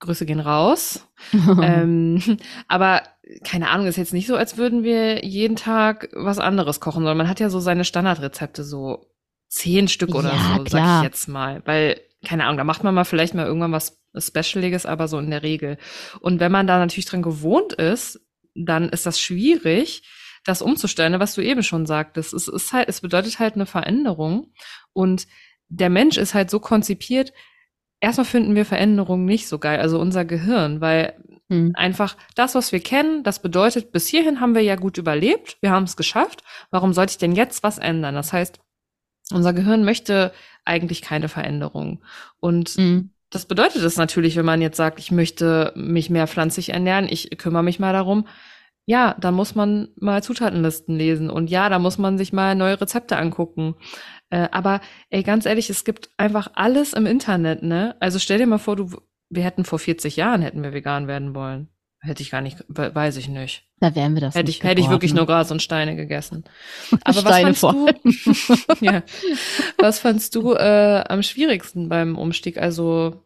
Grüße 0.00 0.26
gehen 0.26 0.40
raus. 0.40 1.08
ähm, 1.32 2.38
aber 2.68 3.02
keine 3.42 3.70
Ahnung, 3.70 3.86
ist 3.86 3.96
jetzt 3.96 4.12
nicht 4.12 4.26
so, 4.26 4.36
als 4.36 4.56
würden 4.56 4.82
wir 4.82 5.24
jeden 5.24 5.56
Tag 5.56 6.10
was 6.12 6.38
anderes 6.38 6.80
kochen, 6.80 7.00
sondern 7.00 7.16
man 7.16 7.28
hat 7.28 7.40
ja 7.40 7.48
so 7.48 7.60
seine 7.60 7.84
Standardrezepte, 7.84 8.64
so 8.64 9.10
zehn 9.48 9.88
Stück 9.88 10.14
oder 10.14 10.32
Ja, 10.32 10.56
so, 10.56 10.64
sag 10.64 10.66
klar. 10.66 11.00
ich 11.00 11.04
jetzt 11.04 11.28
mal. 11.28 11.62
Weil, 11.64 12.00
keine 12.24 12.44
Ahnung, 12.44 12.58
da 12.58 12.64
macht 12.64 12.84
man 12.84 12.94
mal 12.94 13.04
vielleicht 13.04 13.34
mal 13.34 13.46
irgendwann 13.46 13.72
was 13.72 14.02
Specialiges, 14.16 14.86
aber 14.86 15.08
so 15.08 15.18
in 15.18 15.30
der 15.30 15.42
Regel. 15.42 15.78
Und 16.20 16.40
wenn 16.40 16.52
man 16.52 16.66
da 16.66 16.78
natürlich 16.78 17.06
dran 17.06 17.22
gewohnt 17.22 17.72
ist, 17.72 18.20
dann 18.54 18.88
ist 18.88 19.06
das 19.06 19.20
schwierig, 19.20 20.02
das 20.44 20.62
umzustellen, 20.62 21.18
was 21.20 21.34
du 21.34 21.40
eben 21.40 21.62
schon 21.62 21.86
sagtest. 21.86 22.34
Es 22.34 22.48
ist 22.48 22.72
halt, 22.72 22.88
es 22.88 23.00
bedeutet 23.00 23.38
halt 23.38 23.54
eine 23.54 23.66
Veränderung. 23.66 24.52
Und 24.92 25.26
der 25.68 25.90
Mensch 25.90 26.16
ist 26.16 26.34
halt 26.34 26.50
so 26.50 26.60
konzipiert, 26.60 27.32
erstmal 28.00 28.26
finden 28.26 28.54
wir 28.54 28.66
Veränderungen 28.66 29.24
nicht 29.24 29.48
so 29.48 29.58
geil, 29.58 29.80
also 29.80 29.98
unser 29.98 30.24
Gehirn, 30.24 30.80
weil 30.80 31.14
Hm. 31.50 31.72
einfach 31.74 32.16
das, 32.34 32.54
was 32.54 32.72
wir 32.72 32.80
kennen, 32.80 33.22
das 33.22 33.42
bedeutet, 33.42 33.92
bis 33.92 34.06
hierhin 34.06 34.40
haben 34.40 34.54
wir 34.54 34.62
ja 34.62 34.76
gut 34.76 34.96
überlebt, 34.96 35.58
wir 35.60 35.70
haben 35.70 35.84
es 35.84 35.96
geschafft. 35.96 36.42
Warum 36.70 36.94
sollte 36.94 37.10
ich 37.12 37.18
denn 37.18 37.32
jetzt 37.32 37.62
was 37.62 37.76
ändern? 37.76 38.14
Das 38.14 38.32
heißt, 38.32 38.60
unser 39.30 39.52
Gehirn 39.52 39.84
möchte 39.84 40.32
eigentlich 40.64 41.02
keine 41.02 41.28
Veränderung. 41.28 42.02
Und 42.40 42.70
Hm. 42.70 43.10
das 43.28 43.44
bedeutet 43.44 43.82
es 43.82 43.96
natürlich, 43.96 44.36
wenn 44.36 44.46
man 44.46 44.62
jetzt 44.62 44.78
sagt, 44.78 44.98
ich 44.98 45.10
möchte 45.10 45.72
mich 45.76 46.08
mehr 46.08 46.26
pflanzlich 46.26 46.70
ernähren, 46.70 47.08
ich 47.10 47.36
kümmere 47.36 47.62
mich 47.62 47.78
mal 47.78 47.92
darum. 47.92 48.26
Ja, 48.86 49.16
dann 49.18 49.34
muss 49.34 49.54
man 49.54 49.88
mal 49.96 50.22
Zutatenlisten 50.22 50.96
lesen 50.96 51.30
und 51.30 51.48
ja, 51.48 51.68
da 51.70 51.78
muss 51.78 51.96
man 51.96 52.18
sich 52.18 52.32
mal 52.34 52.54
neue 52.54 52.78
Rezepte 52.80 53.16
angucken. 53.16 53.76
Äh, 54.30 54.48
aber 54.52 54.80
ey, 55.10 55.22
ganz 55.22 55.46
ehrlich, 55.46 55.70
es 55.70 55.84
gibt 55.84 56.10
einfach 56.18 56.50
alles 56.54 56.92
im 56.92 57.06
Internet, 57.06 57.62
ne? 57.62 57.96
Also 58.00 58.18
stell 58.18 58.38
dir 58.38 58.46
mal 58.46 58.58
vor, 58.58 58.76
du, 58.76 58.90
wir 59.30 59.42
hätten 59.42 59.64
vor 59.64 59.78
40 59.78 60.16
Jahren 60.16 60.42
hätten 60.42 60.62
wir 60.62 60.74
vegan 60.74 61.06
werden 61.08 61.34
wollen. 61.34 61.68
Hätte 62.00 62.22
ich 62.22 62.30
gar 62.30 62.42
nicht, 62.42 62.62
we- 62.68 62.94
weiß 62.94 63.16
ich 63.16 63.28
nicht. 63.28 63.66
Da 63.80 63.94
wären 63.94 64.12
wir 64.14 64.20
das 64.20 64.34
Hätte 64.34 64.48
nicht 64.48 64.58
ich, 64.62 64.68
hätte 64.68 64.82
ich 64.82 64.90
wirklich 64.90 65.14
nur. 65.14 65.24
Gras 65.24 65.50
und 65.50 65.62
Steine 65.62 65.96
gegessen. 65.96 66.44
Aber 67.04 67.20
Steine 67.20 67.50
was 67.52 67.60
vor 67.60 67.72
fandst 67.72 68.38
du, 68.80 68.84
ja, 68.84 69.02
was 69.78 69.98
fandst 70.00 70.34
du 70.34 70.52
äh, 70.52 71.04
am 71.08 71.22
schwierigsten 71.22 71.88
beim 71.88 72.18
Umstieg? 72.18 72.58
Also 72.58 73.22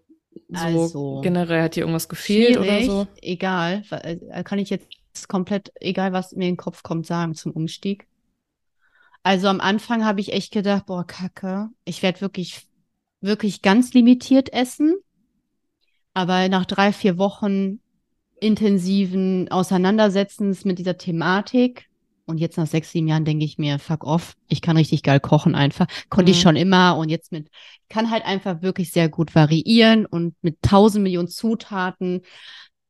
so 0.50 0.64
Also, 0.64 1.20
generell 1.22 1.62
hat 1.62 1.74
dir 1.74 1.80
irgendwas 1.80 2.08
gefehlt 2.08 2.56
oder 2.58 2.80
so? 2.82 3.06
egal. 3.20 3.82
äh, 3.90 4.44
Kann 4.44 4.60
ich 4.60 4.70
jetzt 4.70 4.86
komplett, 5.26 5.72
egal 5.80 6.12
was 6.12 6.32
mir 6.32 6.44
in 6.44 6.52
den 6.52 6.56
Kopf 6.56 6.82
kommt, 6.82 7.06
sagen 7.06 7.34
zum 7.34 7.52
Umstieg. 7.52 8.06
Also 9.22 9.48
am 9.48 9.60
Anfang 9.60 10.04
habe 10.04 10.20
ich 10.20 10.32
echt 10.32 10.52
gedacht, 10.52 10.86
boah, 10.86 11.06
Kacke, 11.06 11.70
ich 11.84 12.02
werde 12.02 12.20
wirklich, 12.20 12.66
wirklich 13.20 13.62
ganz 13.62 13.92
limitiert 13.92 14.52
essen. 14.52 14.94
Aber 16.14 16.48
nach 16.48 16.66
drei, 16.66 16.92
vier 16.92 17.18
Wochen 17.18 17.80
intensiven 18.40 19.50
Auseinandersetzens 19.50 20.64
mit 20.64 20.78
dieser 20.78 20.96
Thematik 20.96 21.88
und 22.26 22.38
jetzt 22.38 22.56
nach 22.56 22.66
sechs, 22.66 22.92
sieben 22.92 23.08
Jahren 23.08 23.24
denke 23.24 23.44
ich 23.44 23.58
mir, 23.58 23.78
fuck 23.78 24.04
off, 24.04 24.36
ich 24.48 24.60
kann 24.60 24.76
richtig 24.76 25.02
geil 25.02 25.18
kochen 25.18 25.54
einfach. 25.54 25.86
Konnte 26.10 26.30
ich 26.30 26.38
Mhm. 26.38 26.42
schon 26.42 26.56
immer 26.56 26.96
und 26.96 27.08
jetzt 27.08 27.32
mit, 27.32 27.48
kann 27.88 28.10
halt 28.10 28.24
einfach 28.24 28.62
wirklich 28.62 28.90
sehr 28.90 29.08
gut 29.08 29.34
variieren 29.34 30.06
und 30.06 30.34
mit 30.42 30.60
tausend 30.62 31.02
Millionen 31.02 31.28
Zutaten. 31.28 32.22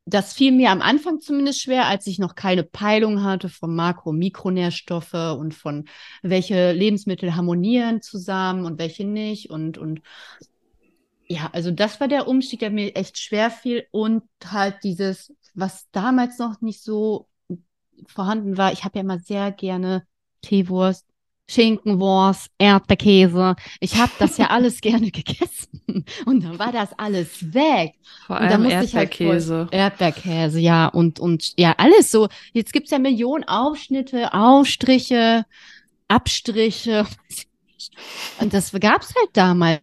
Das 0.08 0.32
fiel 0.32 0.52
mir 0.52 0.70
am 0.70 0.80
Anfang 0.80 1.20
zumindest 1.20 1.60
schwer, 1.60 1.86
als 1.86 2.06
ich 2.06 2.18
noch 2.18 2.34
keine 2.34 2.62
Peilung 2.62 3.22
hatte 3.22 3.48
von 3.50 3.74
Makro- 3.74 4.10
und 4.10 4.18
Mikronährstoffe 4.18 5.12
und 5.12 5.54
von 5.54 5.84
welche 6.22 6.72
Lebensmittel 6.72 7.36
harmonieren 7.36 8.00
zusammen 8.00 8.64
und 8.64 8.78
welche 8.78 9.04
nicht 9.04 9.50
und, 9.50 9.76
und 9.76 10.00
ja, 11.26 11.50
also 11.52 11.70
das 11.70 12.00
war 12.00 12.08
der 12.08 12.26
Umstieg, 12.26 12.60
der 12.60 12.70
mir 12.70 12.96
echt 12.96 13.18
schwer 13.18 13.50
fiel 13.50 13.86
und 13.90 14.22
halt 14.46 14.76
dieses, 14.82 15.34
was 15.54 15.90
damals 15.92 16.38
noch 16.38 16.60
nicht 16.62 16.82
so 16.82 17.28
vorhanden 18.06 18.56
war. 18.56 18.72
Ich 18.72 18.84
habe 18.84 18.98
ja 18.98 19.02
immer 19.02 19.18
sehr 19.18 19.52
gerne 19.52 20.06
Teewurst, 20.40 21.06
Schinkenwurst, 21.50 22.48
Erdbeerkäse. 22.58 23.56
Ich 23.80 23.96
habe 23.96 24.12
das 24.18 24.36
ja 24.36 24.48
alles 24.50 24.80
gerne 24.82 25.10
gegessen 25.10 26.04
und 26.26 26.44
dann 26.44 26.58
war 26.58 26.72
das 26.72 26.90
alles 26.98 27.54
weg. 27.54 27.94
Vor 28.26 28.36
Und 28.40 28.42
allem 28.46 28.62
musste 28.64 28.84
ich 28.84 28.94
halt 28.94 29.10
Erdbeerkäse. 29.20 29.68
Erdbeerkäse, 29.70 30.60
ja, 30.60 30.86
und, 30.88 31.18
und 31.20 31.52
ja, 31.58 31.74
alles 31.78 32.10
so. 32.10 32.28
Jetzt 32.52 32.72
gibt's 32.72 32.90
ja 32.90 32.98
Millionen 32.98 33.44
Aufschnitte, 33.44 34.32
Aufstriche, 34.34 35.44
Abstriche. 36.08 37.06
Und 38.40 38.54
das 38.54 38.72
gab's 38.72 39.14
halt 39.14 39.30
damals 39.34 39.80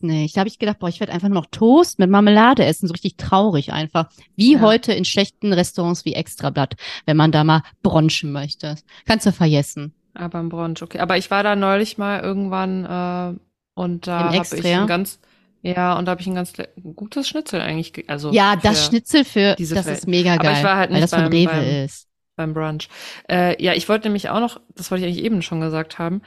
nicht. 0.00 0.36
Da 0.36 0.40
habe 0.40 0.48
ich 0.48 0.58
gedacht, 0.58 0.78
boah, 0.78 0.88
ich 0.88 1.00
werde 1.00 1.12
einfach 1.12 1.28
nur 1.28 1.40
noch 1.42 1.50
Toast 1.50 1.98
mit 1.98 2.10
Marmelade 2.10 2.64
essen, 2.64 2.88
so 2.88 2.92
richtig 2.92 3.16
traurig 3.16 3.72
einfach. 3.72 4.08
Wie 4.36 4.54
Ja. 4.54 4.60
heute 4.60 4.92
in 4.92 5.04
schlechten 5.04 5.52
Restaurants 5.52 6.04
wie 6.04 6.14
Extrablatt, 6.14 6.74
wenn 7.06 7.16
man 7.16 7.32
da 7.32 7.44
mal 7.44 7.62
bronchen 7.82 8.32
möchte. 8.32 8.76
Kannst 9.06 9.26
du 9.26 9.32
vergessen. 9.32 9.94
Aber 10.18 10.40
im 10.40 10.48
Brunch, 10.48 10.82
okay. 10.82 10.98
Aber 10.98 11.16
ich 11.16 11.30
war 11.30 11.42
da 11.42 11.54
neulich 11.56 11.96
mal 11.96 12.20
irgendwann 12.20 12.84
äh, 12.84 13.38
und 13.74 14.06
da 14.06 14.32
habe 14.32 14.36
ich 14.58 14.64
ein 14.66 14.86
ganz, 14.86 15.20
ja, 15.62 15.96
und 15.96 16.06
da 16.06 16.10
habe 16.12 16.20
ich 16.20 16.26
ein 16.26 16.34
ganz 16.34 16.52
gutes 16.96 17.28
Schnitzel 17.28 17.60
eigentlich, 17.60 17.92
ge- 17.92 18.04
also 18.08 18.32
ja, 18.32 18.56
das 18.56 18.86
Schnitzel 18.86 19.24
für, 19.24 19.54
das 19.58 19.68
Fel- 19.84 19.92
ist 19.94 20.08
mega 20.08 20.34
Aber 20.34 20.42
geil, 20.42 20.54
ich 20.58 20.64
war 20.64 20.76
halt 20.76 20.90
weil 20.90 21.00
nicht 21.00 21.12
das 21.12 21.20
von 21.20 21.30
beim- 21.30 21.32
Rewe 21.32 21.50
beim- 21.52 21.84
ist. 21.84 22.08
beim 22.36 22.52
Brunch. 22.54 22.88
Äh, 23.30 23.62
ja, 23.62 23.74
ich 23.74 23.88
wollte 23.88 24.08
nämlich 24.08 24.28
auch 24.28 24.40
noch, 24.40 24.60
das 24.74 24.90
wollte 24.90 25.04
ich 25.06 25.12
eigentlich 25.12 25.24
eben 25.24 25.40
schon 25.42 25.60
gesagt 25.60 25.98
haben, 25.98 26.20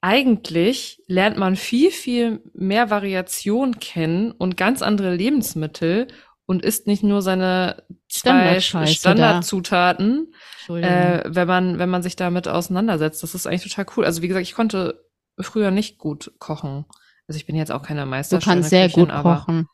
eigentlich 0.00 1.02
lernt 1.06 1.38
man 1.38 1.56
viel, 1.56 1.90
viel 1.90 2.40
mehr 2.52 2.90
Variation 2.90 3.78
kennen 3.80 4.32
und 4.32 4.56
ganz 4.56 4.82
andere 4.82 5.14
Lebensmittel 5.14 6.08
und 6.46 6.62
isst 6.62 6.86
nicht 6.86 7.02
nur 7.02 7.22
seine 7.22 7.82
zwei. 8.08 8.60
Standardzutaten, 8.60 10.34
äh, 10.68 11.22
wenn 11.26 11.48
man, 11.48 11.78
wenn 11.78 11.88
man 11.90 12.02
sich 12.02 12.16
damit 12.16 12.48
auseinandersetzt. 12.48 13.22
Das 13.22 13.34
ist 13.34 13.46
eigentlich 13.46 13.62
total 13.72 13.86
cool. 13.96 14.04
Also 14.04 14.22
wie 14.22 14.28
gesagt, 14.28 14.46
ich 14.46 14.54
konnte 14.54 15.04
früher 15.40 15.70
nicht 15.70 15.98
gut 15.98 16.32
kochen. 16.38 16.84
Also 17.26 17.38
ich 17.38 17.46
bin 17.46 17.56
jetzt 17.56 17.72
auch 17.72 17.82
keine 17.82 18.02
du 18.02 18.06
Meisterstelle. 18.06 18.56
kannst 18.56 18.70
sehr 18.70 18.88
gut 18.90 19.10
aber 19.10 19.36
kochen. 19.40 19.66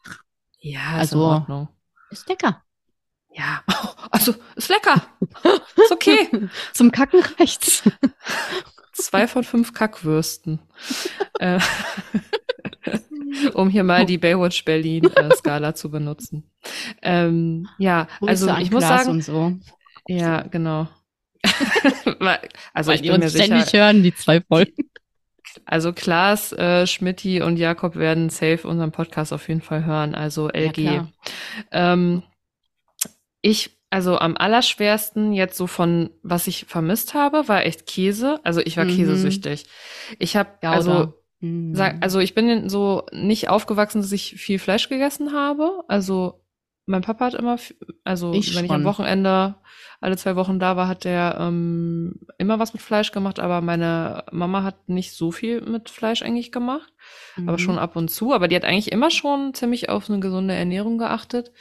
Ja, 0.60 0.78
ist 1.02 1.12
in 1.12 1.18
Also- 1.18 1.24
Ordnung. 1.24 1.68
Ist 2.10 2.28
lecker. 2.28 2.62
Ja, 3.32 3.62
also 4.10 4.34
ist 4.56 4.68
lecker. 4.68 5.02
ist 5.76 5.92
okay. 5.92 6.28
Zum 6.72 6.90
Kacken 6.92 7.20
reicht's. 7.38 7.82
Zwei 8.92 9.26
von 9.28 9.44
fünf 9.44 9.72
Kackwürsten. 9.72 10.60
Um 13.60 13.68
hier 13.70 13.84
mal 13.84 14.06
die 14.06 14.18
Baywatch 14.18 14.64
Berlin 14.64 15.04
äh, 15.14 15.30
Skala 15.36 15.74
zu 15.74 15.90
benutzen. 15.90 16.50
Ähm, 17.02 17.68
ja, 17.78 18.08
also 18.20 18.50
ich 18.56 18.70
muss 18.70 18.84
Klaas 18.84 19.04
sagen, 19.04 19.22
so. 19.22 19.52
ja, 20.08 20.42
genau. 20.42 20.88
Also 22.74 22.90
Weil 22.90 22.96
ich 22.96 23.02
bin 23.02 23.18
mir 23.18 23.24
uns 23.24 23.32
sicher, 23.32 23.44
ständig 23.44 23.72
hören, 23.72 24.02
die 24.02 24.14
zwei 24.14 24.40
Folgen. 24.42 24.72
also 25.64 25.92
Klaas, 25.92 26.52
äh, 26.52 26.86
Schmidti 26.86 27.40
und 27.42 27.56
Jakob 27.56 27.96
werden 27.96 28.28
safe 28.30 28.66
unseren 28.68 28.92
Podcast 28.92 29.32
auf 29.32 29.48
jeden 29.48 29.62
Fall 29.62 29.84
hören, 29.84 30.14
also 30.14 30.48
LG. 30.50 30.72
klar. 30.74 31.08
ähm, 31.72 32.22
ich, 33.42 33.70
also 33.88 34.18
am 34.18 34.36
allerschwersten 34.36 35.32
jetzt 35.32 35.56
so 35.56 35.66
von, 35.66 36.10
was 36.22 36.46
ich 36.46 36.66
vermisst 36.68 37.14
habe, 37.14 37.48
war 37.48 37.64
echt 37.64 37.86
Käse. 37.86 38.38
Also 38.44 38.60
ich 38.60 38.76
war 38.76 38.84
Mhm. 38.84 38.96
käsesüchtig. 38.96 39.66
Ich 40.18 40.36
habe, 40.36 40.50
also 40.62 41.14
Mhm. 41.40 41.74
Also 42.00 42.18
ich 42.20 42.34
bin 42.34 42.68
so 42.68 43.06
nicht 43.12 43.48
aufgewachsen, 43.48 44.00
dass 44.02 44.12
ich 44.12 44.34
viel 44.36 44.58
Fleisch 44.58 44.88
gegessen 44.88 45.32
habe. 45.32 45.82
Also 45.88 46.40
mein 46.86 47.02
Papa 47.02 47.26
hat 47.26 47.34
immer, 47.34 47.56
also 48.04 48.32
Ich 48.34 48.54
wenn 48.56 48.64
ich 48.64 48.70
am 48.70 48.78
schon. 48.78 48.84
Wochenende 48.84 49.54
alle 50.00 50.16
zwei 50.16 50.34
Wochen 50.34 50.58
da 50.58 50.76
war, 50.76 50.88
hat 50.88 51.04
der 51.04 51.36
ähm, 51.38 52.20
immer 52.38 52.58
was 52.58 52.72
mit 52.72 52.82
Fleisch 52.82 53.12
gemacht. 53.12 53.38
Aber 53.38 53.60
meine 53.60 54.24
Mama 54.32 54.62
hat 54.62 54.88
nicht 54.88 55.12
so 55.12 55.30
viel 55.30 55.60
mit 55.60 55.88
Fleisch 55.90 56.22
eigentlich 56.22 56.50
gemacht, 56.52 56.92
aber 57.36 57.52
Mhm. 57.52 57.58
schon 57.58 57.78
ab 57.78 57.96
und 57.96 58.10
zu. 58.10 58.32
Aber 58.32 58.48
die 58.48 58.56
hat 58.56 58.64
eigentlich 58.64 58.92
immer 58.92 59.10
schon 59.10 59.54
ziemlich 59.54 59.88
auf 59.88 60.08
eine 60.10 60.20
gesunde 60.20 60.54
Ernährung 60.54 60.98
geachtet. 60.98 61.52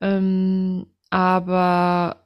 Ähm, 0.00 0.86
aber 1.10 2.21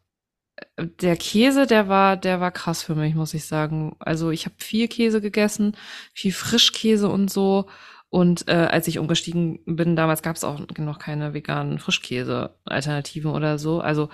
der 0.78 1.16
Käse, 1.16 1.66
der 1.66 1.88
war, 1.88 2.16
der 2.16 2.40
war 2.40 2.50
krass 2.50 2.82
für 2.82 2.94
mich, 2.94 3.14
muss 3.14 3.34
ich 3.34 3.44
sagen. 3.46 3.96
Also 3.98 4.30
ich 4.30 4.44
habe 4.46 4.54
viel 4.58 4.88
Käse 4.88 5.20
gegessen, 5.20 5.76
viel 6.14 6.32
Frischkäse 6.32 7.08
und 7.08 7.30
so. 7.30 7.66
Und 8.08 8.48
äh, 8.48 8.52
als 8.70 8.86
ich 8.88 8.98
umgestiegen 8.98 9.60
bin, 9.66 9.96
damals 9.96 10.22
gab 10.22 10.36
es 10.36 10.44
auch 10.44 10.60
noch 10.78 10.98
keine 10.98 11.34
veganen 11.34 11.78
Frischkäse-Alternativen 11.78 13.30
oder 13.30 13.58
so. 13.58 13.80
Also 13.80 14.08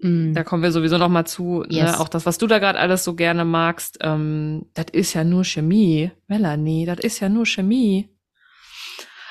Mhm. 0.00 0.32
da 0.32 0.44
kommen 0.44 0.62
wir 0.62 0.70
sowieso 0.70 0.96
noch 0.96 1.08
mal 1.08 1.24
zu. 1.24 1.64
Yes. 1.68 1.90
Ne? 1.92 1.98
Auch 2.00 2.08
das, 2.08 2.24
was 2.24 2.38
du 2.38 2.46
da 2.46 2.60
gerade 2.60 2.78
alles 2.78 3.02
so 3.02 3.14
gerne 3.16 3.44
magst, 3.44 3.98
ähm, 4.00 4.66
das 4.74 4.86
ist 4.92 5.12
ja 5.14 5.24
nur 5.24 5.44
Chemie. 5.44 6.12
Melanie, 6.28 6.86
das 6.86 7.00
ist 7.00 7.18
ja 7.18 7.28
nur 7.28 7.44
Chemie. 7.46 8.08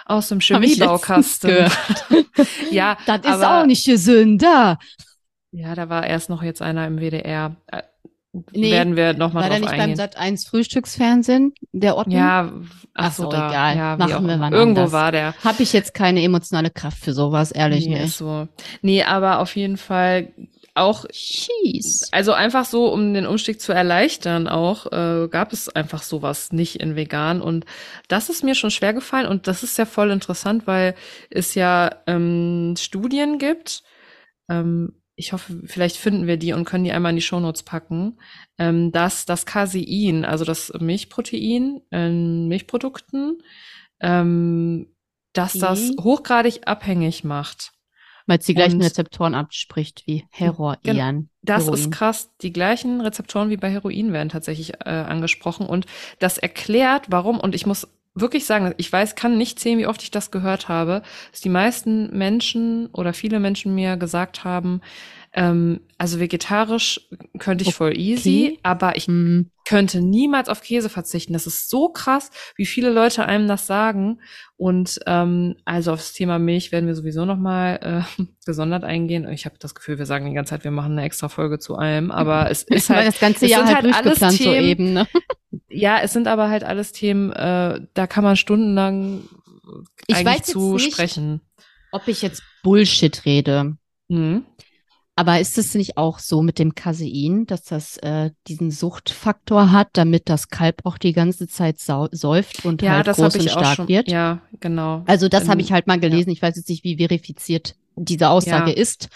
Aus 0.05 0.27
dem 0.29 0.39
Chemiebaukasten. 0.41 1.67
ja, 2.71 2.97
Das 3.05 3.19
ist 3.19 3.27
aber- 3.27 3.61
auch 3.61 3.65
nicht 3.65 3.85
gesünder. 3.85 4.77
Ja, 5.51 5.75
da 5.75 5.89
war 5.89 6.05
erst 6.05 6.29
noch 6.29 6.43
jetzt 6.43 6.61
einer 6.61 6.85
im 6.87 6.99
WDR. 6.99 7.55
Äh, 7.67 7.83
nee, 8.51 8.71
werden 8.71 8.95
wir 8.95 9.13
nochmal 9.13 9.49
drauf 9.49 9.59
nicht 9.59 9.69
eingehen. 9.69 9.87
beim 9.89 9.95
Sat 9.95 10.17
1 10.17 10.45
Frühstücksfernsehen, 10.47 11.53
der 11.71 11.97
Otto? 11.97 12.11
Ja, 12.11 12.51
ach 12.93 13.13
so, 13.13 13.29
da, 13.29 13.49
egal. 13.49 13.77
Ja, 13.77 13.97
Machen 13.97 14.27
wir 14.27 14.39
wann 14.39 14.53
Irgendwo 14.53 14.81
anders. 14.81 14.91
war 14.91 15.11
der. 15.11 15.33
Habe 15.43 15.63
ich 15.63 15.73
jetzt 15.73 15.93
keine 15.93 16.21
emotionale 16.21 16.69
Kraft 16.69 16.99
für 16.99 17.13
sowas, 17.13 17.51
ehrlich 17.51 17.87
nee, 17.87 18.01
nicht. 18.01 18.17
So. 18.17 18.47
Nee, 18.81 19.03
aber 19.03 19.39
auf 19.39 19.55
jeden 19.55 19.77
Fall 19.77 20.33
auch, 20.77 21.05
Jeez. 21.11 22.09
also 22.11 22.33
einfach 22.33 22.65
so, 22.65 22.93
um 22.93 23.13
den 23.13 23.25
Umstieg 23.25 23.59
zu 23.59 23.73
erleichtern 23.73 24.47
auch, 24.47 24.85
äh, 24.91 25.27
gab 25.27 25.51
es 25.51 25.69
einfach 25.69 26.03
sowas 26.03 26.51
nicht 26.51 26.75
in 26.75 26.95
vegan 26.95 27.41
und 27.41 27.65
das 28.07 28.29
ist 28.29 28.43
mir 28.43 28.53
schon 28.53 28.69
schwer 28.69 28.93
gefallen 28.93 29.25
und 29.27 29.47
das 29.47 29.63
ist 29.63 29.77
ja 29.77 29.85
voll 29.85 30.11
interessant, 30.11 30.67
weil 30.67 30.93
es 31.31 31.55
ja 31.55 31.89
ähm, 32.05 32.75
Studien 32.77 33.39
gibt, 33.39 33.81
ähm, 34.49 34.96
ich 35.19 35.33
hoffe, 35.33 35.61
vielleicht 35.65 35.97
finden 35.97 36.27
wir 36.27 36.37
die 36.37 36.53
und 36.53 36.63
können 36.63 36.83
die 36.83 36.91
einmal 36.91 37.09
in 37.09 37.15
die 37.15 37.23
Shownotes 37.23 37.63
packen, 37.63 38.19
ähm, 38.59 38.91
dass 38.91 39.25
das 39.25 39.47
Casein, 39.47 40.23
also 40.23 40.45
das 40.45 40.71
Milchprotein 40.79 41.81
in 41.89 42.47
Milchprodukten, 42.47 43.39
ähm, 43.99 44.93
dass 45.33 45.53
Die? 45.53 45.59
das 45.59 45.91
hochgradig 45.99 46.67
abhängig 46.67 47.23
macht. 47.23 47.73
Weil 48.27 48.39
es 48.39 48.45
die 48.45 48.53
gleichen 48.53 48.75
Und- 48.75 48.83
Rezeptoren 48.85 49.33
abspricht 49.33 50.03
wie 50.05 50.25
Heroin. 50.29 51.29
Das 51.41 51.63
Heroin. 51.63 51.79
ist 51.79 51.91
krass. 51.91 52.29
Die 52.41 52.53
gleichen 52.53 53.01
Rezeptoren 53.01 53.49
wie 53.49 53.57
bei 53.57 53.71
Heroin 53.71 54.13
werden 54.13 54.29
tatsächlich 54.29 54.73
äh, 54.85 54.89
angesprochen 54.89 55.65
und 55.65 55.85
das 56.19 56.37
erklärt, 56.37 57.05
warum. 57.09 57.39
Und 57.39 57.55
ich 57.55 57.65
muss 57.65 57.87
wirklich 58.19 58.45
sagen, 58.45 58.73
ich 58.77 58.91
weiß, 58.91 59.15
kann 59.15 59.37
nicht 59.37 59.59
zählen, 59.59 59.79
wie 59.79 59.87
oft 59.87 60.03
ich 60.03 60.11
das 60.11 60.31
gehört 60.31 60.69
habe, 60.69 61.01
dass 61.31 61.41
die 61.41 61.49
meisten 61.49 62.15
Menschen 62.17 62.87
oder 62.87 63.13
viele 63.13 63.39
Menschen 63.39 63.75
mir 63.75 63.97
gesagt 63.97 64.43
haben, 64.43 64.81
ähm, 65.37 65.81
also 65.99 66.19
vegetarisch 66.19 66.99
könnte 67.37 67.63
ich 67.63 67.75
voll 67.75 67.95
easy, 67.97 68.59
aber 68.63 68.95
ich 68.97 69.05
Hm. 69.05 69.51
könnte 69.65 70.01
niemals 70.01 70.49
auf 70.49 70.61
Käse 70.61 70.89
verzichten. 70.89 71.33
Das 71.33 71.45
ist 71.45 71.69
so 71.69 71.89
krass, 71.89 72.31
wie 72.55 72.65
viele 72.65 72.89
Leute 72.89 73.25
einem 73.25 73.47
das 73.47 73.67
sagen. 73.67 74.19
Und 74.57 74.99
ähm, 75.05 75.55
also 75.63 75.93
aufs 75.93 76.13
Thema 76.13 76.39
Milch 76.39 76.71
werden 76.71 76.87
wir 76.87 76.95
sowieso 76.95 77.25
noch 77.25 77.37
mal 77.37 78.05
äh, 78.19 78.23
gesondert 78.47 78.83
eingehen. 78.83 79.29
Ich 79.29 79.45
habe 79.45 79.55
das 79.59 79.75
Gefühl, 79.75 79.99
wir 79.99 80.07
sagen 80.07 80.25
die 80.25 80.33
ganze 80.33 80.49
Zeit, 80.51 80.63
wir 80.63 80.71
machen 80.71 80.93
eine 80.93 81.03
extra 81.03 81.29
Folge 81.29 81.59
zu 81.59 81.75
allem, 81.75 82.09
aber 82.11 82.49
es 82.51 82.63
ist 82.63 82.89
halt 82.89 83.07
das 83.07 83.19
ganze 83.19 83.45
Jahr 83.45 83.65
halt 83.65 83.75
halt 83.83 83.85
alles 83.93 84.19
durchgeplant 84.19 84.37
so 84.37 84.43
Themen- 84.43 84.65
eben, 84.67 84.93
ne? 84.93 85.07
ja, 85.69 85.99
es 86.01 86.13
sind 86.13 86.27
aber 86.27 86.49
halt 86.49 86.63
alles 86.63 86.91
Themen, 86.93 87.31
äh, 87.31 87.79
da 87.93 88.07
kann 88.07 88.23
man 88.23 88.35
stundenlang 88.37 89.21
Ich 90.07 90.15
eigentlich 90.15 90.25
weiß 90.39 90.45
zu 90.47 90.73
nicht- 90.73 90.93
sprechen. 90.93 91.41
Ob 91.91 92.07
ich 92.07 92.21
jetzt 92.21 92.41
Bullshit 92.63 93.23
rede. 93.25 93.77
Mhm. 94.09 94.45
Aber 95.17 95.39
ist 95.39 95.57
es 95.57 95.73
nicht 95.73 95.97
auch 95.97 96.19
so 96.19 96.43
mit 96.43 96.59
dem 96.59 96.75
Casein, 96.75 97.47
dass 97.47 97.63
das 97.63 97.97
äh, 97.97 98.29
diesen 98.47 98.69
Suchtfaktor 98.69 99.71
hat, 99.71 99.89
damit 99.93 100.29
das 100.29 100.49
Kalb 100.49 100.81
auch 100.83 100.99
die 100.99 101.11
ganze 101.11 101.47
Zeit 101.47 101.79
säuft 101.79 102.63
und 102.63 102.83
Ja, 102.83 102.91
halt 102.97 103.07
das 103.07 103.17
groß 103.17 103.33
und 103.35 103.49
stark 103.49 103.75
schon. 103.77 103.87
wird? 103.87 104.11
Ja, 104.11 104.41
genau. 104.59 105.01
Also 105.07 105.27
das 105.27 105.49
habe 105.49 105.61
ich 105.61 105.71
halt 105.71 105.87
mal 105.87 105.99
gelesen. 105.99 106.29
Ich 106.29 106.41
weiß 106.43 106.55
jetzt 106.55 106.69
nicht, 106.69 106.83
wie 106.83 106.97
verifiziert 106.97 107.75
diese 107.95 108.29
Aussage 108.29 108.69
Ja. 108.69 108.77
ist, 108.77 109.09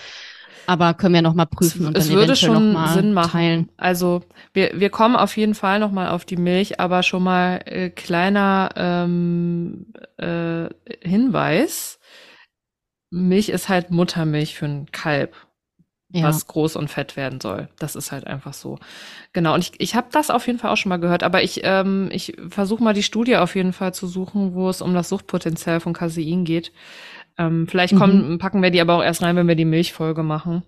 aber 0.66 0.96
können 0.96 1.14
wir 1.14 1.22
noch 1.22 1.36
mal 1.36 1.46
prüfen 1.46 1.86
und 1.86 1.96
es 1.96 2.08
dann 2.08 2.18
würde 2.18 2.36
schon 2.36 2.76
Sinn 2.88 3.14
machen. 3.14 3.32
teilen. 3.32 3.70
Also 3.78 4.22
wir, 4.54 4.80
wir 4.80 4.90
kommen 4.90 5.16
auf 5.16 5.38
jeden 5.38 5.54
Fall 5.54 5.78
noch 5.78 5.92
mal 5.92 6.10
auf 6.10 6.26
die 6.26 6.38
Milch, 6.38 6.80
aber 6.80 7.04
schon 7.04 7.22
mal 7.22 7.62
äh, 7.66 7.92
kleiner 7.92 8.70
ähm, 8.76 9.86
äh, 10.18 10.68
Hinweis. 11.02 12.00
Milch 13.12 13.50
ist 13.50 13.70
halt 13.70 13.92
Muttermilch 13.92 14.56
für 14.56 14.66
ein 14.66 14.86
Kalb, 14.92 15.36
Ja. 16.14 16.24
was 16.24 16.46
groß 16.48 16.76
und 16.76 16.90
fett 16.90 17.16
werden 17.16 17.40
soll. 17.40 17.70
Das 17.80 17.96
ist 17.96 18.12
halt 18.12 18.28
einfach 18.28 18.54
so. 18.54 18.78
Genau, 19.34 19.54
und 19.54 19.62
ich, 19.62 19.72
ich 19.80 19.96
habe 19.96 20.08
das 20.12 20.30
auf 20.30 20.46
jeden 20.48 20.60
Fall 20.60 20.72
auch 20.72 20.78
schon 20.78 20.90
mal 20.90 20.98
gehört, 20.98 21.24
aber 21.24 21.42
ich, 21.44 21.62
ähm, 21.64 22.10
ich 22.12 22.36
versuche 22.50 22.84
mal 22.84 22.94
die 22.94 23.04
Studie 23.04 23.38
auf 23.38 23.56
jeden 23.56 23.74
Fall 23.74 23.94
zu 23.94 24.08
suchen, 24.08 24.54
wo 24.54 24.68
es 24.70 24.82
um 24.82 24.94
das 24.94 25.10
Suchtpotenzial 25.10 25.80
von 25.80 25.94
Casein 25.94 26.44
geht. 26.44 26.72
Ähm, 27.38 27.68
vielleicht 27.68 27.96
kommen, 27.96 28.38
packen 28.40 28.62
wir 28.62 28.72
die 28.72 28.82
aber 28.82 28.96
auch 28.96 29.04
erst 29.04 29.22
rein, 29.22 29.36
wenn 29.38 29.48
wir 29.48 29.56
die 29.56 29.66
Milchfolge 29.66 30.22
machen. 30.24 30.64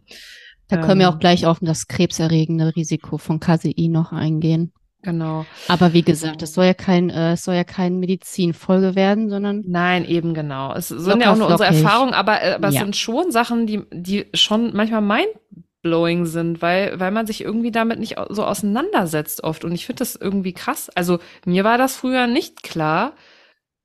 Da 0.70 0.78
können 0.78 1.02
wir 1.02 1.08
Ähm, 1.08 1.14
auch 1.14 1.20
gleich 1.20 1.46
auf 1.46 1.60
das 1.62 1.88
krebserregende 1.88 2.76
Risiko 2.76 3.18
von 3.18 3.40
Casein 3.40 3.92
noch 3.92 4.12
eingehen. 4.14 4.72
Genau. 5.04 5.46
Aber 5.68 5.92
wie 5.94 6.02
gesagt, 6.02 6.42
es 6.42 6.54
soll 6.54 6.66
ja 6.66 6.74
kein, 6.74 7.10
äh, 7.10 7.34
es 7.34 7.44
soll 7.44 7.56
ja 7.56 7.66
kein 7.66 8.00
Medizinfolge 8.00 8.96
werden, 8.96 9.30
sondern 9.30 9.64
Nein, 9.68 10.06
eben 10.06 10.34
genau. 10.34 10.74
Es 10.74 10.88
sind 10.88 11.22
ja 11.22 11.32
auch 11.34 11.38
nur 11.38 11.50
unsere. 11.50 11.68
Erfahrungen, 11.70 12.14
aber, 12.14 12.42
äh, 12.42 12.54
aber 12.54 12.70
es 12.70 12.76
Ja. 12.76 12.82
sind 12.82 12.96
schon 12.96 13.30
Sachen, 13.32 13.68
die, 13.68 13.84
die 13.92 14.26
schon 14.34 14.74
manchmal 14.74 15.02
mindblowing 15.02 16.26
sind, 16.26 16.62
weil, 16.62 17.00
weil 17.00 17.12
man 17.12 17.28
sich 17.28 17.44
irgendwie 17.44 17.72
damit 17.72 18.00
nicht 18.00 18.16
so 18.30 18.46
auseinandersetzt 18.46 19.44
oft. 19.44 19.66
Und 19.66 19.74
ich 19.74 19.86
finde 19.86 20.00
das 20.00 20.16
irgendwie 20.16 20.54
krass. 20.54 20.90
Also 20.96 21.20
mir 21.46 21.66
war 21.66 21.78
das 21.78 21.96
früher 21.98 22.28
nicht 22.28 22.64
klar. 22.64 23.12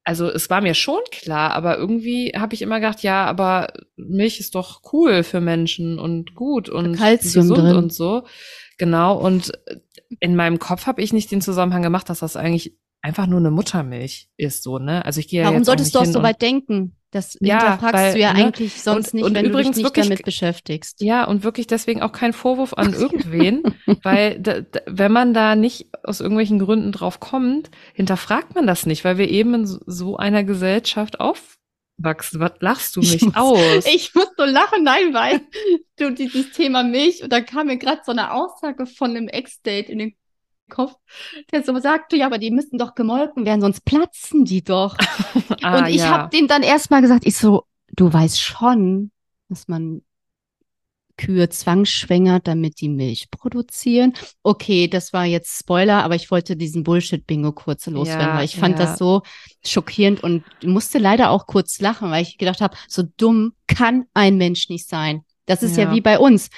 Also 0.08 0.26
es 0.30 0.48
war 0.48 0.62
mir 0.62 0.72
schon 0.72 1.02
klar, 1.12 1.52
aber 1.52 1.76
irgendwie 1.76 2.32
habe 2.34 2.54
ich 2.54 2.62
immer 2.62 2.80
gedacht, 2.80 3.02
ja, 3.02 3.26
aber 3.26 3.74
Milch 3.96 4.40
ist 4.40 4.54
doch 4.54 4.80
cool 4.94 5.22
für 5.22 5.42
Menschen 5.42 5.98
und 5.98 6.34
gut 6.34 6.70
und 6.70 6.96
Calcium 6.96 7.42
gesund 7.42 7.60
drin. 7.60 7.76
und 7.76 7.92
so. 7.92 8.24
Genau. 8.78 9.18
Und 9.18 9.52
in 10.18 10.34
meinem 10.34 10.58
Kopf 10.58 10.86
habe 10.86 11.02
ich 11.02 11.12
nicht 11.12 11.30
den 11.30 11.42
Zusammenhang 11.42 11.82
gemacht, 11.82 12.08
dass 12.08 12.20
das 12.20 12.36
eigentlich 12.36 12.74
einfach 13.02 13.26
nur 13.26 13.38
eine 13.38 13.50
Muttermilch 13.50 14.30
ist, 14.38 14.62
so, 14.62 14.78
ne? 14.78 15.04
Also 15.04 15.20
ich 15.20 15.28
gehe 15.28 15.40
ja 15.40 15.44
warum 15.48 15.58
jetzt 15.58 15.66
solltest 15.66 15.94
du 15.94 15.98
auch 15.98 16.06
so 16.06 16.22
weit 16.22 16.40
denken? 16.40 16.96
Das 17.10 17.38
Ja, 17.40 17.58
hinterfragst 17.60 17.94
weil, 17.94 18.12
du 18.14 18.18
ja 18.20 18.32
ne? 18.34 18.44
eigentlich 18.44 18.82
sonst 18.82 19.08
Und- 19.08 19.14
nicht, 19.14 19.24
und 19.24 19.34
wenn 19.34 19.46
übrigens 19.46 19.68
du 19.68 19.72
dich 19.72 19.76
nicht 19.76 19.84
wirklich- 19.86 20.06
damit 20.08 20.24
beschäftigst. 20.24 21.00
Ja, 21.00 21.24
und 21.24 21.42
wirklich 21.42 21.66
deswegen 21.66 22.02
auch 22.02 22.12
kein 22.12 22.34
Vorwurf 22.34 22.74
an 22.74 22.92
irgendwen, 22.92 23.62
weil 24.02 24.38
da, 24.38 24.60
da, 24.60 24.80
wenn 24.86 25.12
man 25.12 25.32
da 25.32 25.56
nicht 25.56 25.86
aus 26.04 26.20
irgendwelchen 26.20 26.58
Gründen 26.58 26.92
drauf 26.92 27.18
kommt, 27.18 27.70
hinterfragt 27.94 28.54
man 28.54 28.66
das 28.66 28.84
nicht, 28.84 29.04
weil 29.04 29.16
wir 29.16 29.28
eben 29.30 29.54
in 29.54 29.66
so- 29.66 30.16
einer 30.18 30.44
Gesellschaft 30.44 31.18
aufwachsen. 31.18 32.40
Was 32.40 32.52
lachst 32.60 32.94
du 32.96 33.00
Ich 33.00 33.12
mich 33.12 33.22
muss- 33.22 33.36
aus? 33.36 33.84
Ich 33.94 34.14
muss 34.14 34.28
so 34.36 34.44
lachen, 34.44 34.82
nein, 34.84 35.14
weil 35.14 35.40
du 35.96 36.10
dieses 36.12 36.52
Thema 36.52 36.82
Milch, 36.84 37.22
und 37.22 37.32
da 37.32 37.40
kam 37.40 37.68
mir 37.68 37.78
gerade 37.78 38.02
so 38.04 38.12
eine 38.12 38.32
Aussage 38.34 38.84
von 38.86 39.10
einem 39.16 39.28
Ex-Date 39.28 39.88
in 39.88 39.98
den 39.98 40.14
Kopf, 40.68 40.94
der 41.52 41.62
so 41.64 41.78
sagte, 41.78 42.16
ja, 42.16 42.26
aber 42.26 42.38
die 42.38 42.50
müssen 42.50 42.78
doch 42.78 42.94
gemolken 42.94 43.44
werden, 43.44 43.60
sonst 43.60 43.84
platzen 43.84 44.44
die 44.44 44.62
doch. 44.62 44.96
Ah, 45.62 45.78
und 45.78 45.86
ich 45.88 45.96
ja. 45.96 46.10
habe 46.10 46.36
dem 46.36 46.46
dann 46.46 46.62
erstmal 46.62 47.00
gesagt, 47.02 47.26
ich 47.26 47.36
so, 47.36 47.64
du 47.96 48.12
weißt 48.12 48.40
schon, 48.40 49.10
dass 49.48 49.66
man 49.66 50.02
Kühe 51.16 51.48
zwangsschwängert, 51.48 52.46
damit 52.46 52.80
die 52.80 52.88
Milch 52.88 53.30
produzieren. 53.30 54.14
Okay, 54.44 54.86
das 54.86 55.12
war 55.12 55.24
jetzt 55.24 55.58
Spoiler, 55.58 56.04
aber 56.04 56.14
ich 56.14 56.30
wollte 56.30 56.56
diesen 56.56 56.84
Bullshit-Bingo 56.84 57.52
kurz 57.52 57.86
loswerden, 57.86 58.28
Ja, 58.28 58.36
weil 58.36 58.44
ich 58.44 58.56
fand 58.56 58.78
ja. 58.78 58.86
das 58.86 58.98
so 58.98 59.22
schockierend 59.66 60.22
und 60.22 60.44
musste 60.64 60.98
leider 60.98 61.30
auch 61.30 61.46
kurz 61.46 61.80
lachen, 61.80 62.10
weil 62.10 62.22
ich 62.22 62.38
gedacht 62.38 62.60
habe, 62.60 62.76
so 62.86 63.02
dumm 63.16 63.52
kann 63.66 64.04
ein 64.14 64.36
Mensch 64.36 64.68
nicht 64.68 64.88
sein. 64.88 65.22
Das 65.46 65.62
ist 65.62 65.76
ja, 65.76 65.84
Ja. 65.84 65.94
wie 65.94 66.00
bei 66.00 66.18
uns. 66.18 66.50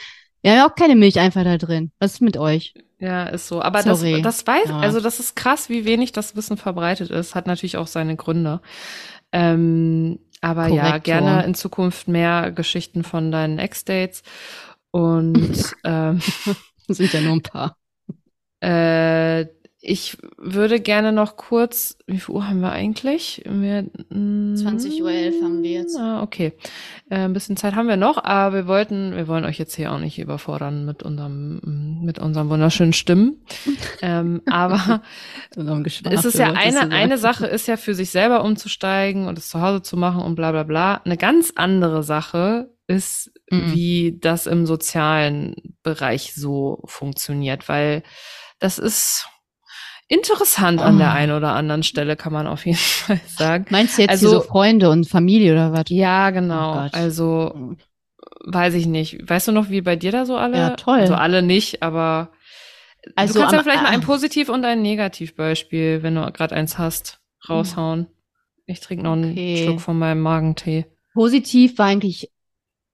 Wir 0.43 0.53
haben 0.53 0.59
ja 0.59 0.69
auch 0.69 0.75
keine 0.75 0.95
Milch 0.95 1.19
einfach 1.19 1.45
da 1.45 1.57
drin. 1.57 1.91
Was 1.99 2.15
ist 2.15 2.21
mit 2.21 2.37
euch? 2.37 2.75
Ja, 3.01 3.25
ist 3.25 3.49
so. 3.49 3.63
Aber 3.63 3.83
das, 3.83 4.01
Sorry. 4.01 4.23
das 4.23 4.47
weiß, 4.47 4.69
Ja. 4.69 4.79
also 4.81 5.01
das 5.01 5.21
ist 5.21 5.35
krass, 5.35 5.69
wie 5.69 5.85
wenig 5.85 6.13
das 6.13 6.37
Wissen 6.37 6.57
verbreitet 6.57 7.11
ist. 7.11 7.35
Hat 7.35 7.47
natürlich 7.47 7.77
auch 7.79 7.87
seine 7.87 8.17
Gründe. 8.17 8.61
Ähm, 9.33 10.19
aber 10.43 10.69
ja, 10.69 10.83
Korrektor. 10.89 11.01
gerne 11.01 11.45
in 11.45 11.55
Zukunft 11.55 12.09
mehr 12.09 12.51
Geschichten 12.53 13.03
von 13.05 13.31
deinen 13.33 13.59
Ex-Dates. 13.59 14.23
Und 14.91 15.75
ähm, 15.85 16.21
sind 16.89 17.13
ja 17.13 17.21
nur 17.21 17.35
ein 17.35 17.43
paar. 17.43 17.77
Äh, 18.63 19.47
ich 19.81 20.19
würde 20.37 20.81
gerne 20.81 21.13
noch 21.13 21.37
kurz, 21.37 21.97
wie 22.07 22.19
viel 22.19 22.35
Uhr 22.35 22.47
haben 22.47 22.61
wir 22.61 22.71
eigentlich? 22.71 23.43
Wir, 23.47 23.85
mm, 24.11 24.55
20.11 24.55 25.03
Uhr 25.03 25.45
haben 25.45 25.63
wir 25.63 25.71
jetzt. 25.71 25.97
Ah, 25.99 26.23
okay. 26.23 26.53
Äh, 27.09 27.21
ein 27.21 27.33
bisschen 27.33 27.57
Zeit 27.57 27.75
haben 27.75 27.89
wir 27.89 27.97
noch, 27.97 28.23
aber 28.23 28.55
wir 28.55 28.67
wollten, 28.67 29.17
wir 29.17 29.27
wollen 29.27 29.45
euch 29.45 29.59
jetzt 29.59 29.75
hier 29.75 29.93
auch 29.93 29.99
nicht 29.99 30.19
überfordern 30.19 30.85
mit 30.85 31.03
unserem, 31.03 32.01
mit 32.03 32.19
unseren 32.19 32.51
wunderschönen 32.51 32.93
Stimmen. 32.93 33.45
ähm, 34.03 34.43
aber 34.47 35.03
es 35.57 36.25
ist 36.25 36.39
ja 36.39 36.53
eine, 36.53 36.91
eine 36.91 37.19
Sache 37.19 37.47
ist 37.47 37.67
ja 37.67 37.77
für 37.77 37.95
sich 37.95 38.11
selber 38.11 38.45
umzusteigen 38.45 39.29
und 39.29 39.39
es 39.39 39.49
zu 39.49 39.61
Hause 39.61 39.83
zu 39.83 39.97
machen 39.97 40.23
und 40.23 40.35
bla 40.35 40.53
bla 40.53 40.65
bla. 40.65 40.95
Eine 41.05 41.17
ganz 41.17 41.53
andere 41.57 42.03
Sache 42.03 42.71
ist, 42.87 43.31
Mhm. 43.51 43.73
wie 43.75 44.19
das 44.21 44.47
im 44.47 44.65
sozialen 44.65 45.57
Bereich 45.83 46.35
so 46.35 46.83
funktioniert, 46.87 47.69
weil 47.69 48.03
das 48.61 48.79
ist 48.79 49.27
interessant 50.11 50.81
an 50.83 50.99
der 50.99 51.09
Oh. 51.09 51.13
einen 51.13 51.33
oder 51.33 51.55
anderen 51.55 51.83
Stelle, 51.83 52.17
kann 52.17 52.33
man 52.33 52.47
auf 52.47 52.67
jeden 52.67 52.77
Fall 52.79 53.21
sagen. 53.27 53.65
Meinst 53.71 53.97
du 53.97 54.03
jetzt 54.03 54.11
Also- 54.11 54.29
hier 54.29 54.37
so 54.37 54.41
Freunde 54.43 54.91
und 54.91 55.09
Familie 55.09 55.53
oder 55.53 55.73
was? 55.73 55.85
Ja, 55.89 56.31
genau. 56.31 56.75
Oh 56.85 56.89
also 56.93 57.77
weiß 58.45 58.75
ich 58.75 58.87
nicht. 58.87 59.19
Weißt 59.29 59.49
du 59.49 59.53
noch, 59.53 59.71
wie 59.71 59.81
bei 59.83 59.97
dir 59.97 60.13
da 60.13 60.27
so 60.27 60.37
alle? 60.37 60.57
Ja, 60.59 60.71
toll. 60.71 60.99
Also 61.01 61.15
alle 61.15 61.43
nicht, 61.43 61.83
aber 61.83 62.31
Also 63.17 63.35
du 63.35 63.41
kannst 63.41 63.55
ja 63.55 63.63
vielleicht 63.63 63.83
mal 63.83 63.89
ein 63.91 64.03
ah. 64.03 64.05
Positiv- 64.05 64.49
und 64.49 64.65
ein 64.65 64.83
Negativbeispiel, 64.83 66.03
wenn 66.03 66.15
du 66.17 66.31
gerade 66.33 66.55
eins 66.55 66.77
hast, 66.79 67.21
raushauen. 67.49 68.07
Ich 68.67 68.81
trinke 68.81 69.05
noch 69.05 69.13
einen 69.13 69.33
Okay. 69.33 69.63
Schluck 69.65 69.81
von 69.81 69.99
meinem 69.99 70.21
Magentee. 70.21 70.87
Positiv 71.15 71.79
war 71.79 71.87
eigentlich 71.87 72.31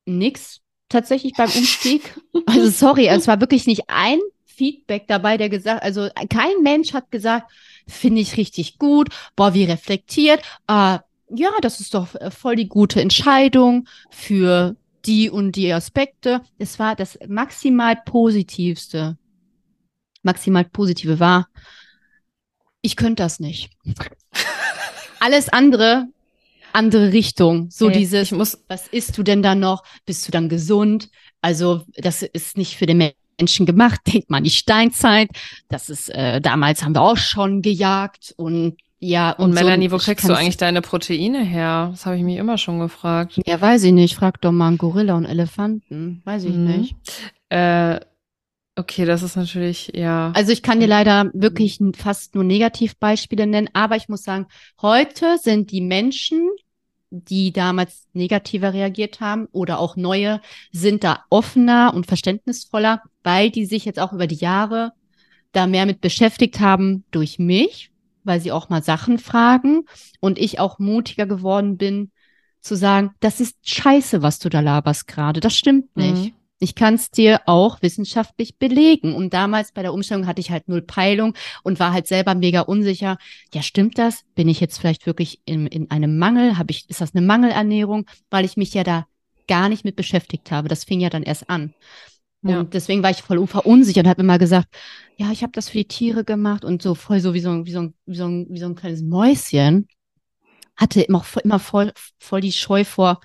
nix. 0.04 0.60
tatsächlich 0.88 1.32
beim 1.36 1.50
Umstieg. 1.56 2.14
Also 2.46 2.68
sorry, 2.70 3.06
es 3.08 3.26
war 3.26 3.40
wirklich 3.40 3.66
nicht 3.66 3.82
ein 3.88 4.18
Feedback 4.56 5.06
dabei, 5.06 5.36
der 5.36 5.48
gesagt, 5.48 5.82
also 5.82 6.08
kein 6.30 6.62
Mensch 6.62 6.94
hat 6.94 7.10
gesagt, 7.10 7.52
finde 7.86 8.20
ich 8.20 8.36
richtig 8.36 8.78
gut, 8.78 9.08
boah, 9.36 9.54
wie 9.54 9.64
reflektiert, 9.64 10.40
äh, 10.66 10.98
ja, 11.28 11.50
das 11.60 11.80
ist 11.80 11.94
doch 11.94 12.14
äh, 12.14 12.30
voll 12.30 12.56
die 12.56 12.68
gute 12.68 13.00
Entscheidung 13.00 13.86
für 14.10 14.76
die 15.04 15.28
und 15.30 15.52
die 15.52 15.72
Aspekte. 15.72 16.40
Es 16.58 16.78
war 16.78 16.96
das 16.96 17.18
maximal 17.28 17.96
positivste, 18.04 19.18
maximal 20.22 20.64
positive 20.64 21.20
war, 21.20 21.48
ich 22.82 22.96
könnte 22.96 23.22
das 23.22 23.40
nicht. 23.40 23.70
Alles 25.20 25.48
andere, 25.48 26.06
andere 26.72 27.12
Richtung. 27.12 27.68
So 27.70 27.88
Ey, 27.88 27.98
dieses, 27.98 28.22
ich 28.24 28.32
muss- 28.32 28.62
was 28.68 28.86
isst 28.88 29.18
du 29.18 29.22
denn 29.22 29.42
da 29.42 29.54
noch? 29.54 29.82
Bist 30.04 30.26
du 30.26 30.32
dann 30.32 30.48
gesund? 30.48 31.10
Also, 31.40 31.84
das 31.96 32.22
ist 32.22 32.56
nicht 32.56 32.76
für 32.76 32.86
den 32.86 32.98
Menschen 32.98 33.25
gemacht. 33.38 34.00
Denkt 34.06 34.30
man 34.30 34.44
die 34.44 34.50
Steinzeit. 34.50 35.28
Das 35.68 35.88
ist, 35.88 36.08
äh, 36.08 36.40
damals 36.40 36.82
haben 36.82 36.94
wir 36.94 37.02
auch 37.02 37.16
schon 37.16 37.62
gejagt 37.62 38.34
und 38.36 38.76
ja. 38.98 39.32
Und, 39.32 39.52
so. 39.52 39.62
Melanie, 39.62 39.90
wo 39.90 39.96
Ich 39.96 40.04
kriegst 40.04 40.26
du 40.28 40.32
eigentlich 40.32 40.56
deine 40.56 40.80
Proteine 40.80 41.44
her? 41.44 41.88
Das 41.90 42.06
habe 42.06 42.16
ich 42.16 42.22
mich 42.22 42.38
immer 42.38 42.56
schon 42.56 42.80
gefragt. 42.80 43.38
Ja, 43.46 43.60
weiß 43.60 43.84
ich 43.84 43.92
nicht. 43.92 44.14
Frag 44.16 44.40
doch 44.40 44.52
mal 44.52 44.68
einen 44.68 44.78
Gorilla 44.78 45.14
und 45.14 45.26
Elefanten. 45.26 46.22
Weiß 46.24 46.44
ich 46.44 46.54
Mhm. 46.54 46.64
nicht. 46.66 46.96
Äh, 47.50 48.00
okay, 48.74 49.04
das 49.04 49.22
ist 49.22 49.36
natürlich, 49.36 49.92
ja. 49.94 50.32
Also 50.34 50.50
ich 50.50 50.62
kann 50.62 50.80
dir 50.80 50.86
leider 50.86 51.30
wirklich 51.34 51.78
fast 51.94 52.34
nur 52.34 52.44
Negativbeispiele 52.44 53.46
nennen, 53.46 53.68
aber 53.74 53.96
ich 53.96 54.08
muss 54.08 54.22
sagen, 54.22 54.46
heute 54.80 55.36
sind 55.42 55.70
die 55.72 55.82
Menschen, 55.82 56.48
die 57.24 57.52
damals 57.52 58.06
negativer 58.12 58.72
reagiert 58.72 59.20
haben 59.20 59.46
oder 59.52 59.78
auch 59.78 59.96
neue, 59.96 60.40
sind 60.72 61.04
da 61.04 61.24
offener 61.30 61.92
und 61.94 62.06
verständnisvoller, 62.06 63.02
weil 63.22 63.50
die 63.50 63.64
sich 63.64 63.84
jetzt 63.84 63.98
auch 64.00 64.12
über 64.12 64.26
die 64.26 64.36
Jahre 64.36 64.92
da 65.52 65.66
mehr 65.66 65.86
mit 65.86 66.00
beschäftigt 66.00 66.60
haben 66.60 67.04
durch 67.10 67.38
mich, 67.38 67.90
weil 68.24 68.40
sie 68.40 68.52
auch 68.52 68.68
mal 68.68 68.82
Sachen 68.82 69.18
fragen 69.18 69.84
und 70.20 70.38
ich 70.38 70.58
auch 70.58 70.78
mutiger 70.78 71.26
geworden 71.26 71.76
bin, 71.76 72.10
zu 72.60 72.74
sagen, 72.76 73.12
das 73.20 73.40
ist 73.40 73.56
scheiße, 73.62 74.22
was 74.22 74.38
du 74.38 74.48
da 74.48 74.60
laberst 74.60 75.06
gerade, 75.06 75.40
das 75.40 75.56
stimmt 75.56 75.96
nicht. 75.96 76.32
Mhm. 76.32 76.45
Ich 76.58 76.74
kann 76.74 76.94
es 76.94 77.10
dir 77.10 77.42
auch 77.46 77.82
wissenschaftlich 77.82 78.56
belegen. 78.58 79.14
Und 79.14 79.34
damals 79.34 79.72
bei 79.72 79.82
der 79.82 79.92
Umstellung 79.92 80.26
hatte 80.26 80.40
ich 80.40 80.50
halt 80.50 80.68
null 80.68 80.82
Peilung 80.82 81.34
und 81.62 81.78
war 81.80 81.92
halt 81.92 82.06
selber 82.06 82.34
mega 82.34 82.62
unsicher. 82.62 83.18
Ja, 83.52 83.62
stimmt 83.62 83.98
das? 83.98 84.24
Bin 84.34 84.48
ich 84.48 84.60
jetzt 84.60 84.78
vielleicht 84.78 85.06
wirklich 85.06 85.40
in, 85.44 85.66
in 85.66 85.90
einem 85.90 86.18
Mangel? 86.18 86.56
Habe 86.56 86.70
ich, 86.70 86.88
ist 86.88 87.00
das 87.00 87.14
eine 87.14 87.26
Mangelernährung? 87.26 88.06
Weil 88.30 88.44
ich 88.46 88.56
mich 88.56 88.72
ja 88.72 88.84
da 88.84 89.06
gar 89.48 89.68
nicht 89.68 89.84
mit 89.84 89.96
beschäftigt 89.96 90.50
habe. 90.50 90.68
Das 90.68 90.84
fing 90.84 91.00
ja 91.00 91.10
dann 91.10 91.22
erst 91.22 91.50
an. 91.50 91.74
Und 92.42 92.50
Ja. 92.50 92.64
deswegen 92.64 93.02
war 93.02 93.10
ich 93.10 93.22
voll 93.22 93.44
verunsichert 93.46 94.04
und 94.04 94.10
habe 94.10 94.22
immer 94.22 94.38
gesagt, 94.38 94.68
ja, 95.16 95.32
ich 95.32 95.42
habe 95.42 95.52
das 95.52 95.68
für 95.68 95.78
die 95.78 95.88
Tiere 95.88 96.24
gemacht 96.24 96.64
und 96.64 96.80
so 96.82 96.94
voll 96.94 97.20
so 97.20 97.34
wie 97.34 97.40
so, 97.40 97.50
ein- 97.50 97.66
wie 97.66 97.72
so, 97.72 97.80
ein, 97.80 97.94
wie 98.06 98.16
so, 98.16 98.26
ein, 98.26 98.46
wie 98.50 98.58
so 98.58 98.66
ein 98.66 98.74
kleines 98.74 99.02
Mäuschen. 99.02 99.88
Hatte 100.76 101.00
immer, 101.02 101.24
immer 101.42 101.58
voll, 101.58 101.92
voll 102.18 102.40
die 102.40 102.52
Scheu 102.52 102.84
vor 102.84 103.20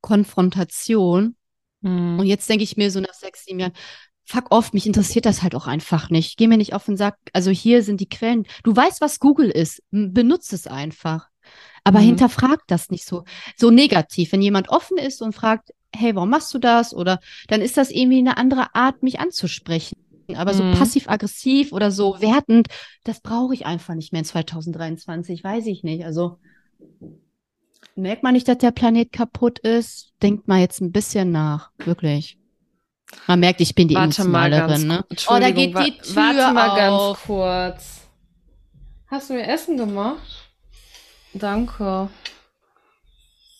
Konfrontation. 0.00 1.36
Mhm. 1.80 2.18
Und 2.18 2.26
jetzt 2.26 2.48
denke 2.48 2.64
ich 2.64 2.76
mir 2.76 2.90
so 2.90 3.00
nach 3.00 3.14
sechs, 3.14 3.44
sieben 3.44 3.60
Jahren, 3.60 3.72
fuck 4.24 4.50
off, 4.50 4.72
mich 4.72 4.86
interessiert 4.86 5.24
das 5.26 5.42
halt 5.42 5.54
auch 5.54 5.66
einfach 5.66 6.10
nicht. 6.10 6.36
Geh 6.36 6.48
mir 6.48 6.56
nicht 6.56 6.74
auf 6.74 6.84
den 6.86 6.96
Sack. 6.96 7.16
Also 7.32 7.50
hier 7.50 7.82
sind 7.82 8.00
die 8.00 8.08
Quellen. 8.08 8.46
Du 8.64 8.74
weißt, 8.74 9.00
was 9.00 9.20
Google 9.20 9.50
ist. 9.50 9.82
Benutze 9.90 10.54
es 10.56 10.66
einfach. 10.66 11.28
Aber 11.84 12.00
Mhm. 12.00 12.04
hinterfrag 12.06 12.60
das 12.66 12.90
nicht 12.90 13.04
so, 13.04 13.24
so 13.56 13.70
negativ. 13.70 14.32
Wenn 14.32 14.42
jemand 14.42 14.68
offen 14.68 14.98
ist 14.98 15.22
und 15.22 15.32
fragt, 15.34 15.70
hey, 15.94 16.14
warum 16.16 16.30
machst 16.30 16.52
du 16.52 16.58
das? 16.58 16.92
Oder 16.92 17.20
dann 17.48 17.60
ist 17.60 17.76
das 17.76 17.90
irgendwie 17.90 18.18
eine 18.18 18.36
andere 18.36 18.74
Art, 18.74 19.02
mich 19.02 19.20
anzusprechen. 19.20 19.94
Aber 20.34 20.54
so 20.54 20.64
Mhm. 20.64 20.72
passiv-aggressiv 20.72 21.72
oder 21.72 21.92
so 21.92 22.20
wertend, 22.20 22.66
das 23.04 23.20
brauche 23.20 23.54
ich 23.54 23.64
einfach 23.64 23.94
nicht 23.94 24.12
mehr 24.12 24.20
in 24.20 24.24
2023. 24.24 25.44
Weiß 25.44 25.66
ich 25.66 25.84
nicht. 25.84 26.04
Also 26.04 26.38
merkt 27.96 28.22
man 28.22 28.32
nicht, 28.34 28.46
dass 28.48 28.58
der 28.58 28.70
Planet 28.70 29.12
kaputt 29.12 29.58
ist? 29.60 30.12
Denkt 30.22 30.48
mal 30.48 30.60
jetzt 30.60 30.80
ein 30.80 30.92
bisschen 30.92 31.30
nach. 31.32 31.70
Wirklich. 31.78 32.38
Man 33.26 33.40
merkt, 33.40 33.60
ich 33.60 33.74
bin 33.74 33.88
die 33.88 33.94
Warte 33.94 34.22
Emotionalerin, 34.22 34.86
ne? 34.86 35.04
Oh, 35.28 35.38
da 35.38 35.50
geht 35.50 35.76
die 35.78 35.98
Tür 35.98 36.16
Warte 36.16 36.52
mal 36.54 36.68
auf. 36.90 37.16
ganz 37.18 37.26
kurz. 37.26 38.00
Hast 39.08 39.30
du 39.30 39.34
mir 39.34 39.46
Essen 39.46 39.76
gemacht? 39.76 40.20
Danke. 41.32 42.08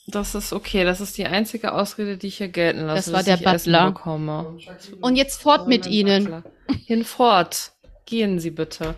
Das 0.09 0.35
ist 0.35 0.53
okay. 0.53 0.85
Das 0.85 1.01
ist 1.01 1.17
die 1.19 1.27
einzige 1.27 1.73
Ausrede, 1.73 2.17
die 2.17 2.29
ich 2.29 2.39
hier 2.39 2.49
gelten 2.49 2.81
lasse, 2.87 3.11
Das 3.11 3.13
war 3.13 3.23
der 3.23 3.37
Butler. 3.43 3.91
bekomme. 3.93 4.57
Und 5.01 5.17
jetzt 5.17 5.43
fort 5.43 5.63
Oh, 5.65 5.69
mit 5.69 5.85
mein 5.85 5.93
Ihnen. 5.93 6.25
Butler. 6.25 6.43
Hinfort. 6.87 7.73
Gehen 8.05 8.39
Sie 8.39 8.51
bitte. 8.51 8.95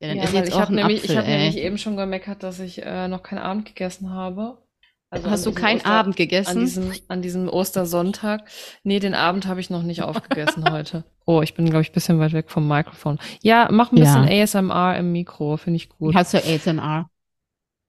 Ja, 0.00 0.08
dann 0.08 0.16
Ja, 0.18 0.24
ist 0.24 0.32
jetzt 0.34 0.48
ich 0.48 0.54
auch 0.54 0.60
habe 0.60 0.72
ein 0.72 0.76
nämlich, 0.76 0.98
Apfel, 1.00 1.10
ich 1.10 1.16
hab 1.18 1.26
ey. 1.26 1.36
nämlich 1.38 1.56
eben 1.58 1.78
schon 1.78 1.96
gemeckert, 1.96 2.42
dass 2.42 2.60
ich 2.60 2.82
äh, 2.84 3.08
noch 3.08 3.22
keinen 3.22 3.38
Abend 3.40 3.66
gegessen 3.66 4.10
habe. 4.10 4.58
Also 5.10 5.30
Hast 5.30 5.46
an 5.46 5.54
du 5.54 5.60
keinen 5.60 5.76
Oster- 5.78 5.90
Abend 5.90 6.12
An 6.14 6.16
gegessen? 6.16 6.60
diesem, 6.60 6.92
an 7.08 7.22
diesem 7.22 7.48
Ostersonntag. 7.48 8.42
Nee, 8.84 9.00
den 9.00 9.14
Abend 9.14 9.46
habe 9.46 9.60
ich 9.60 9.70
noch 9.70 9.82
nicht 9.82 10.02
aufgegessen 10.02 10.70
heute. 10.70 11.04
Oh, 11.26 11.42
ich 11.42 11.54
bin, 11.54 11.64
glaube 11.64 11.82
ich, 11.82 11.90
ein 11.90 11.94
bisschen 11.94 12.18
weit 12.20 12.32
weg 12.32 12.50
vom 12.50 12.68
Mikrofon. 12.68 13.18
Ja, 13.42 13.68
mach 13.72 13.90
ein 13.90 13.96
Ja. 13.96 14.04
bisschen 14.22 14.28
ASMR 14.70 14.96
im 14.98 15.12
Mikro, 15.12 15.56
finde 15.56 15.76
ich 15.78 15.88
gut. 15.88 16.14
Hast 16.14 16.34
du 16.34 16.38
ASMR? 16.38 17.08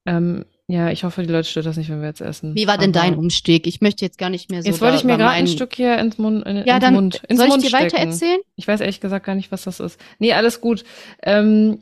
Ähm, 0.07 0.45
ja, 0.68 0.89
ich 0.91 1.03
hoffe, 1.03 1.24
die 1.24 1.32
Leute 1.32 1.47
stört 1.49 1.66
das 1.66 1.78
nicht, 1.78 1.89
wenn 1.89 1.99
wir 2.01 2.07
jetzt 2.07 2.22
essen. 2.22 2.55
Wie 2.55 2.68
war 2.68 2.78
denn 2.78 2.91
Aber- 2.95 3.01
dein 3.01 3.16
Umstieg? 3.18 3.68
Ich 3.68 3.82
möchte 3.82 4.05
jetzt 4.05 4.18
gar 4.18 4.30
nicht 4.30 4.49
mehr 4.49 4.62
so 4.64 4.70
Jetzt 4.70 4.82
wollte 4.82 4.95
ich 4.97 5.03
mir 5.03 5.18
gerade 5.18 5.32
ein 5.32 5.47
Stück 5.47 5.76
hier 5.76 5.97
ins 5.97 6.18
Mund, 6.20 6.45
in, 6.45 6.57
Ja, 6.66 6.76
ins 6.76 6.86
dann 6.86 6.93
Mund, 6.93 7.22
ins 7.28 7.38
soll 7.39 7.47
ich 7.47 7.51
Mund 7.53 7.64
dir 7.66 7.72
weiter 7.74 7.89
stecken. 7.89 8.07
erzählen? 8.12 8.39
Ich 8.55 8.68
weiß 8.68 8.80
ehrlich 8.82 9.01
gesagt 9.01 9.26
gar 9.26 9.36
nicht, 9.36 9.51
was 9.51 9.64
das 9.64 9.80
ist. 9.80 9.99
Nee, 10.20 10.34
alles 10.34 10.62
gut. 10.62 10.84
Ähm, 11.24 11.80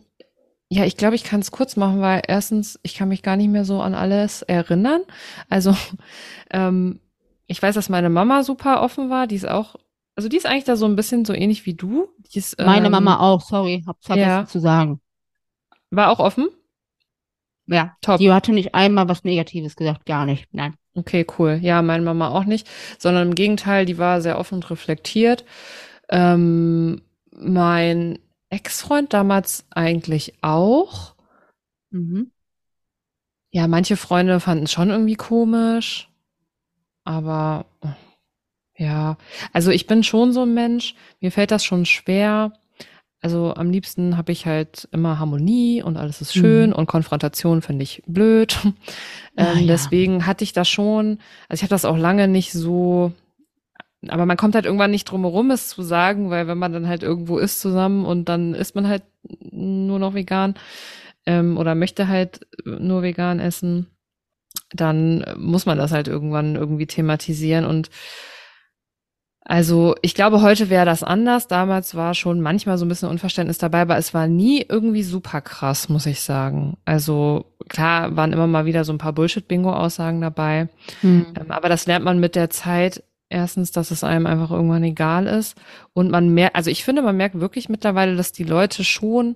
ja, 0.70 0.84
ich 0.84 0.98
glaube, 0.98 1.16
ich 1.16 1.24
kann 1.24 1.40
es 1.40 1.52
kurz 1.52 1.78
machen, 1.78 2.02
weil 2.02 2.22
erstens, 2.28 2.80
ich 2.84 2.96
kann 2.96 3.08
mich 3.08 3.24
gar 3.24 3.38
nicht 3.38 3.50
mehr 3.50 3.64
so 3.64 3.82
an 3.82 3.94
alles 3.94 4.42
erinnern. 4.42 5.02
Also, 5.50 5.76
ähm, 6.52 7.00
ich 7.48 7.62
weiß, 7.62 7.76
dass 7.76 7.90
meine 7.90 8.10
Mama 8.10 8.44
super 8.44 8.82
offen 8.82 9.10
war. 9.10 9.28
Die 9.28 9.36
ist 9.36 9.48
auch, 9.48 9.78
also 10.16 10.28
die 10.28 10.36
ist 10.36 10.46
eigentlich 10.46 10.66
da 10.66 10.76
so 10.76 10.86
ein 10.86 10.98
bisschen 10.98 11.24
so 11.24 11.34
ähnlich 11.34 11.66
wie 11.66 11.74
du. 11.74 12.10
Die 12.34 12.40
ist, 12.40 12.60
Meine 12.60 12.88
ähm, 12.88 12.92
Mama 12.92 13.20
auch, 13.20 13.42
sorry, 13.42 13.84
hab's 13.88 14.06
vergessen 14.06 14.30
ja. 14.30 14.46
zu 14.46 14.60
sagen. 14.60 15.00
War 15.90 16.10
auch 16.10 16.20
offen? 16.20 16.50
Ja, 17.68 17.96
Top. 18.02 18.18
die 18.18 18.32
hatte 18.32 18.52
nicht 18.52 18.76
einmal 18.76 19.08
was 19.08 19.24
Negatives 19.24 19.76
gesagt, 19.76 20.06
gar 20.06 20.26
nicht. 20.26 20.48
Nein. 20.52 20.76
Okay, 20.96 21.26
cool. 21.38 21.60
Ja, 21.62 21.82
meine 21.82 22.04
Mama 22.04 22.30
auch 22.30 22.46
nicht, 22.46 22.68
sondern 22.98 23.30
im 23.30 23.36
Gegenteil, 23.36 23.86
die 23.86 23.98
war 23.98 24.22
sehr 24.22 24.40
offen 24.40 24.56
und 24.56 24.70
reflektiert. 24.70 25.46
Ähm, 26.10 27.02
mein 27.32 28.20
Ex-Freund 28.58 29.14
damals 29.14 29.66
eigentlich 29.70 30.34
auch. 30.42 31.14
Mhm. 31.92 32.32
Ja, 33.52 33.68
manche 33.68 33.98
Freunde 33.98 34.40
fanden 34.40 34.64
es 34.66 34.72
schon 34.72 34.90
irgendwie 34.90 35.16
komisch, 35.16 36.10
aber 37.04 37.66
ja, 38.76 39.18
also 39.54 39.70
ich 39.72 39.86
bin 39.88 40.04
schon 40.04 40.34
so 40.34 40.42
ein 40.44 40.54
Mensch, 40.54 40.96
mir 41.22 41.32
fällt 41.32 41.52
das 41.52 41.64
schon 41.64 41.86
schwer. 41.86 42.52
Also 43.22 43.54
am 43.56 43.70
liebsten 43.72 44.18
habe 44.18 44.32
ich 44.32 44.46
halt 44.46 44.88
immer 44.92 45.18
Harmonie 45.20 45.82
und 45.82 45.98
alles 45.98 46.22
ist 46.22 46.34
schön 46.34 46.70
Mhm. 46.72 46.76
und 46.76 46.88
Konfrontation 46.88 47.62
finde 47.62 47.84
ich 47.84 48.04
blöd. 48.08 48.58
Ah, 49.36 49.54
ähm, 49.54 49.60
ja. 49.60 49.68
Deswegen 49.68 50.26
hatte 50.26 50.44
ich 50.44 50.52
das 50.54 50.68
schon, 50.68 51.20
also 51.48 51.60
ich 51.60 51.64
habe 51.64 51.70
das 51.70 51.86
auch 51.86 51.98
lange 51.98 52.28
nicht 52.28 52.52
so, 52.52 53.12
aber 54.10 54.26
man 54.26 54.38
kommt 54.38 54.56
halt 54.56 54.66
irgendwann 54.66 54.92
nicht 54.92 55.06
drum 55.06 55.22
herum, 55.22 55.52
es 55.52 55.70
zu 55.70 55.82
sagen, 55.84 56.30
weil 56.30 56.48
wenn 56.48 56.58
man 56.58 56.74
dann 56.74 56.88
halt 56.88 57.04
irgendwo 57.04 57.38
ist 57.38 57.62
zusammen 57.62 58.06
und 58.06 58.30
dann 58.30 58.54
isst 58.54 58.76
man 58.76 58.88
halt 58.88 59.04
nur 59.52 60.00
noch 60.00 60.14
vegan 60.14 60.56
ähm, 61.26 61.58
oder 61.58 61.76
möchte 61.76 62.08
halt 62.08 62.48
nur 62.66 63.02
vegan 63.02 63.40
essen, 63.40 63.88
dann 64.74 65.26
muss 65.38 65.66
man 65.66 65.78
das 65.78 65.92
halt 65.92 66.08
irgendwann 66.08 66.56
irgendwie 66.56 66.88
thematisieren 66.88 67.66
und 67.66 67.90
also 69.50 69.96
ich 70.02 70.14
glaube, 70.14 70.42
heute 70.42 70.70
wäre 70.70 70.86
das 70.86 71.04
anders. 71.04 71.48
Damals 71.48 71.96
war 71.96 72.14
schon 72.14 72.42
manchmal 72.42 72.78
so 72.78 72.84
ein 72.84 72.90
bisschen 72.90 73.08
Unverständnis 73.08 73.58
dabei, 73.58 73.84
aber 73.84 73.96
es 73.96 74.14
war 74.14 74.28
nie 74.28 74.66
irgendwie 74.68 75.04
super 75.04 75.40
krass, 75.40 75.88
muss 75.88 76.06
ich 76.06 76.20
sagen. 76.20 76.76
Also 76.84 77.46
klar 77.70 78.18
waren 78.18 78.34
immer 78.34 78.48
mal 78.48 78.66
wieder 78.66 78.84
so 78.84 78.92
ein 78.92 78.98
paar 78.98 79.14
Bullshit-Bingo-Aussagen 79.14 80.20
dabei, 80.20 80.68
Hm. 81.00 81.28
ähm, 81.40 81.52
aber 81.52 81.70
das 81.70 81.86
lernt 81.86 82.04
man 82.04 82.20
mit 82.20 82.36
der 82.36 82.50
Zeit. 82.50 83.04
Erstens, 83.30 83.72
dass 83.72 83.92
es 83.92 84.04
einem 84.04 84.26
einfach 84.26 84.52
irgendwann 84.52 84.84
egal 84.84 85.28
ist. 85.28 85.56
Und 85.94 86.10
man 86.12 86.30
merkt, 86.30 86.56
also 86.56 86.70
ich 86.70 86.84
finde, 86.86 87.02
man 87.02 87.18
merkt 87.18 87.40
wirklich 87.40 87.68
mittlerweile, 87.68 88.16
dass 88.16 88.32
die 88.32 88.44
Leute 88.46 88.84
schon, 88.86 89.36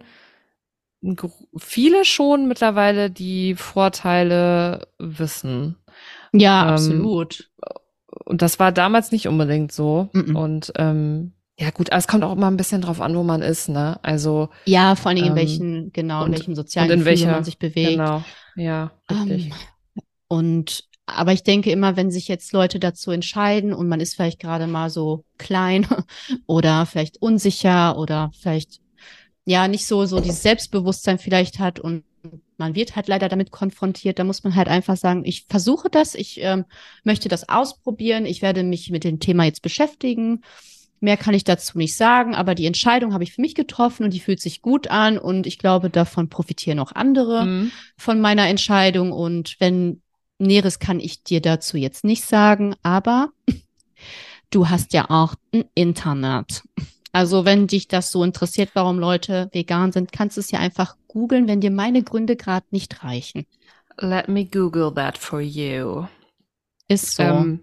viele 1.57 2.05
schon 2.05 2.47
mittlerweile 2.47 3.09
die 3.09 3.55
Vorteile 3.55 4.87
wissen. 4.99 5.75
Ja, 6.31 6.63
Ähm, 6.63 6.69
absolut. 6.69 7.49
Und 8.25 8.41
das 8.41 8.59
war 8.59 8.71
damals 8.71 9.11
nicht 9.11 9.27
unbedingt 9.27 9.71
so. 9.71 10.09
Mhm. 10.13 10.35
Und 10.35 10.73
ähm, 10.77 11.33
ja 11.59 11.69
gut, 11.71 11.91
aber 11.91 11.97
es 11.99 12.07
kommt 12.07 12.23
auch 12.23 12.31
immer 12.33 12.49
ein 12.49 12.57
bisschen 12.57 12.81
drauf 12.81 13.01
an, 13.01 13.15
wo 13.15 13.23
man 13.23 13.41
ist, 13.41 13.67
ne? 13.69 13.99
Also 14.03 14.49
Ja, 14.65 14.95
vor 14.95 15.09
allen 15.09 15.17
Dingen 15.17 15.27
in 15.27 15.33
ähm, 15.33 15.37
welchen, 15.37 15.91
genau, 15.93 16.21
in 16.21 16.25
und- 16.27 16.31
welchem 16.37 16.55
sozialen 16.55 16.91
und 16.91 16.99
in 16.99 17.05
welcher- 17.05 17.31
man 17.31 17.43
sich 17.43 17.59
bewegt. 17.59 17.89
genau, 17.91 18.23
ja, 18.55 18.91
richtig. 19.09 19.47
Ähm, 19.47 19.53
und 20.27 20.83
aber 21.15 21.33
ich 21.33 21.43
denke 21.43 21.71
immer, 21.71 21.95
wenn 21.95 22.11
sich 22.11 22.27
jetzt 22.27 22.53
Leute 22.53 22.79
dazu 22.79 23.11
entscheiden 23.11 23.73
und 23.73 23.87
man 23.87 23.99
ist 23.99 24.15
vielleicht 24.15 24.39
gerade 24.39 24.67
mal 24.67 24.89
so 24.89 25.23
klein 25.37 25.87
oder 26.47 26.85
vielleicht 26.85 27.21
unsicher 27.21 27.97
oder 27.97 28.31
vielleicht 28.39 28.81
ja 29.45 29.67
nicht 29.67 29.85
so 29.85 30.05
so 30.05 30.19
dieses 30.19 30.43
Selbstbewusstsein 30.43 31.17
vielleicht 31.19 31.59
hat 31.59 31.79
und 31.79 32.03
man 32.57 32.75
wird 32.75 32.95
halt 32.95 33.07
leider 33.07 33.27
damit 33.27 33.51
konfrontiert. 33.51 34.19
Da 34.19 34.23
muss 34.23 34.43
man 34.43 34.55
halt 34.55 34.67
einfach 34.67 34.95
sagen, 34.95 35.23
ich 35.25 35.45
versuche 35.49 35.89
das, 35.89 36.15
ich 36.15 36.39
ähm, 36.41 36.65
möchte 37.03 37.27
das 37.27 37.49
ausprobieren, 37.49 38.25
ich 38.25 38.41
werde 38.41 38.63
mich 38.63 38.91
mit 38.91 39.03
dem 39.03 39.19
Thema 39.19 39.45
jetzt 39.45 39.61
beschäftigen. 39.63 40.41
Mehr 40.99 41.17
kann 41.17 41.33
ich 41.33 41.43
dazu 41.43 41.79
nicht 41.79 41.97
sagen, 41.97 42.35
aber 42.35 42.53
die 42.53 42.67
Entscheidung 42.67 43.13
habe 43.13 43.23
ich 43.23 43.33
für 43.33 43.41
mich 43.41 43.55
getroffen 43.55 44.03
und 44.03 44.13
die 44.13 44.19
fühlt 44.19 44.39
sich 44.39 44.61
gut 44.61 44.87
an 44.87 45.17
und 45.17 45.47
ich 45.47 45.57
glaube, 45.57 45.89
davon 45.89 46.29
profitieren 46.29 46.77
auch 46.77 46.91
andere 46.91 47.45
mhm. 47.45 47.71
von 47.97 48.21
meiner 48.21 48.47
Entscheidung. 48.47 49.11
Und 49.11 49.55
wenn 49.59 50.03
Näheres 50.47 50.79
kann 50.79 50.99
ich 50.99 51.23
dir 51.23 51.41
dazu 51.41 51.77
jetzt 51.77 52.03
nicht 52.03 52.25
sagen, 52.25 52.75
aber 52.83 53.31
du 54.49 54.69
hast 54.69 54.93
ja 54.93 55.09
auch 55.09 55.35
ein 55.53 55.65
Internet. 55.73 56.63
Also 57.11 57.45
wenn 57.45 57.67
dich 57.67 57.87
das 57.87 58.11
so 58.11 58.23
interessiert, 58.23 58.71
warum 58.73 58.99
Leute 58.99 59.49
vegan 59.51 59.91
sind, 59.91 60.11
kannst 60.11 60.37
du 60.37 60.41
es 60.41 60.51
ja 60.51 60.59
einfach 60.59 60.95
googeln, 61.07 61.47
wenn 61.47 61.61
dir 61.61 61.71
meine 61.71 62.03
Gründe 62.03 62.35
gerade 62.35 62.65
nicht 62.71 63.03
reichen. 63.03 63.45
Let 63.97 64.29
me 64.29 64.45
Google 64.45 64.93
that 64.93 65.17
for 65.17 65.41
you. 65.41 66.05
Ist 66.87 67.15
so. 67.15 67.23
Ähm, 67.23 67.59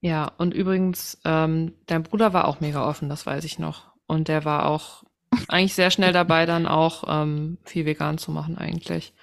ja, 0.00 0.30
und 0.36 0.52
übrigens, 0.52 1.18
ähm, 1.24 1.72
dein 1.86 2.02
Bruder 2.02 2.34
war 2.34 2.46
auch 2.46 2.60
mega 2.60 2.86
offen, 2.86 3.08
das 3.08 3.24
weiß 3.24 3.44
ich 3.44 3.58
noch. 3.58 3.92
Und 4.06 4.28
der 4.28 4.44
war 4.44 4.66
auch 4.66 5.02
eigentlich 5.48 5.74
sehr 5.74 5.90
schnell 5.90 6.12
dabei, 6.12 6.44
dann 6.44 6.66
auch 6.66 7.04
ähm, 7.08 7.58
viel 7.64 7.86
vegan 7.86 8.18
zu 8.18 8.30
machen 8.30 8.58
eigentlich. 8.58 9.14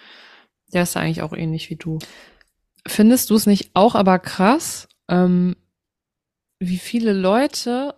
Der 0.74 0.84
ist 0.84 0.97
eigentlich 0.97 1.22
auch 1.22 1.34
ähnlich 1.34 1.70
wie 1.70 1.76
du. 1.76 1.99
Findest 2.88 3.29
du 3.29 3.36
es 3.36 3.45
nicht 3.45 3.71
auch 3.73 3.95
aber 3.95 4.19
krass, 4.19 4.88
ähm, 5.07 5.55
wie 6.59 6.77
viele 6.77 7.13
Leute, 7.13 7.95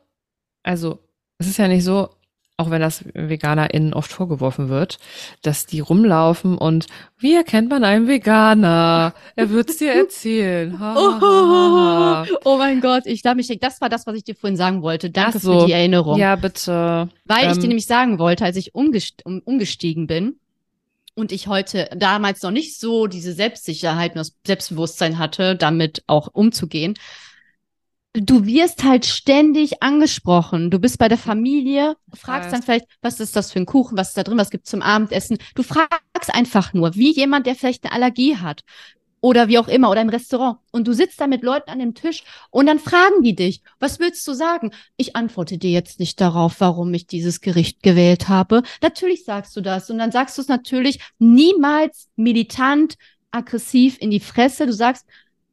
also 0.64 1.00
es 1.38 1.48
ist 1.48 1.58
ja 1.58 1.68
nicht 1.68 1.84
so, 1.84 2.10
auch 2.58 2.70
wenn 2.70 2.82
das 2.82 3.04
VeganerInnen 3.14 3.94
oft 3.94 4.12
vorgeworfen 4.12 4.70
wird, 4.70 5.00
dass 5.42 5.66
die 5.66 5.80
rumlaufen 5.80 6.58
und 6.58 6.86
wie 7.18 7.34
erkennt 7.34 7.70
man 7.70 7.84
einen 7.84 8.08
Veganer? 8.08 9.14
Er 9.36 9.50
wird's 9.50 9.78
dir 9.78 9.94
erzählen. 9.94 10.80
Ha, 10.80 10.96
ha, 10.96 11.20
ha. 11.22 12.26
Oh, 12.46 12.58
mein 12.58 12.80
Gott, 12.80 13.06
ich 13.06 13.22
darf 13.22 13.36
mich, 13.36 13.48
das 13.60 13.82
war 13.82 13.90
das, 13.90 14.06
was 14.06 14.16
ich 14.16 14.24
dir 14.24 14.36
vorhin 14.36 14.58
sagen 14.58 14.82
wollte. 14.82 15.10
Danke 15.10 15.40
so. 15.40 15.62
für 15.62 15.66
die 15.66 15.72
Erinnerung. 15.72 16.20
Ja, 16.20 16.36
bitte. 16.36 17.10
Weil 17.26 17.46
ähm, 17.46 17.52
ich 17.52 17.58
dir 17.58 17.68
nämlich 17.68 17.88
sagen 17.88 18.20
wollte, 18.20 18.46
als 18.46 18.56
ich 18.56 18.76
umgest 18.76 19.26
umgestiegen 19.26 20.06
bin, 20.08 20.40
und 21.16 21.32
ich 21.32 21.48
heute 21.48 21.90
damals 21.96 22.42
noch 22.42 22.52
nicht 22.52 22.80
so 22.80 23.08
diese 23.08 23.34
Selbstsicherheit 23.34 24.12
und 24.12 24.20
das 24.20 24.36
Selbstbewusstsein 24.46 25.20
hatte, 25.20 25.56
damit 25.56 26.04
auch 26.08 26.30
umzugehen, 26.34 26.96
du 28.14 28.46
wirst 28.46 28.84
halt 28.84 29.06
ständig 29.06 29.82
angesprochen. 29.82 30.70
Du 30.70 30.80
bist 30.80 31.00
bei 31.00 31.08
der 31.08 31.18
Familie, 31.18 31.96
fragst 32.14 32.54
dann 32.54 32.62
vielleicht, 32.62 32.86
was 33.02 33.20
ist 33.20 33.36
das 33.36 33.52
für 33.52 33.60
ein 33.60 33.66
Kuchen, 33.66 33.98
was 33.98 34.10
ist 34.10 34.18
da 34.18 34.24
drin, 34.24 34.38
was 34.38 34.52
gibt's 34.52 34.70
zum 34.70 34.82
Abendessen. 34.82 35.38
Du 35.56 35.64
fragst 35.64 36.34
einfach 36.34 36.74
nur, 36.74 36.96
wie 36.96 37.12
jemand, 37.12 37.48
der 37.48 37.56
vielleicht 37.56 37.84
eine 37.84 37.94
Allergie 37.94 38.38
hat 38.38 38.64
oder 39.24 39.48
wie 39.48 39.58
auch 39.58 39.70
immer 39.70 39.90
oder 39.90 40.02
im 40.02 40.10
Restaurant 40.10 40.60
und 40.72 40.86
du 40.86 40.92
sitzt 40.92 41.22
da 41.22 41.28
mit 41.28 41.44
Leuten 41.44 41.70
an 41.70 41.80
dem 41.80 41.94
Tisch 41.94 42.26
und 42.52 42.66
dann 42.66 42.78
fragen 42.78 43.24
die 43.24 43.36
dich, 43.36 43.62
was 43.80 44.02
willst 44.02 44.28
du 44.28 44.34
sagen? 44.34 44.72
Ich 44.98 45.16
antworte 45.16 45.58
dir 45.58 45.72
jetzt 45.72 46.02
nicht 46.02 46.20
darauf, 46.20 46.60
warum 46.60 46.94
ich 46.94 47.08
dieses 47.08 47.40
Gericht 47.40 47.82
gewählt 47.82 48.28
habe. 48.28 48.64
Natürlich 48.82 49.24
sagst 49.24 49.56
du 49.56 49.62
das 49.62 49.90
und 49.90 49.98
dann 49.98 50.12
sagst 50.12 50.38
du 50.38 50.42
es 50.42 50.50
natürlich 50.50 51.00
niemals 51.20 52.10
militant, 52.18 52.96
aggressiv 53.32 53.96
in 54.02 54.12
die 54.12 54.20
Fresse. 54.20 54.66
Du 54.66 54.74
sagst, 54.74 55.06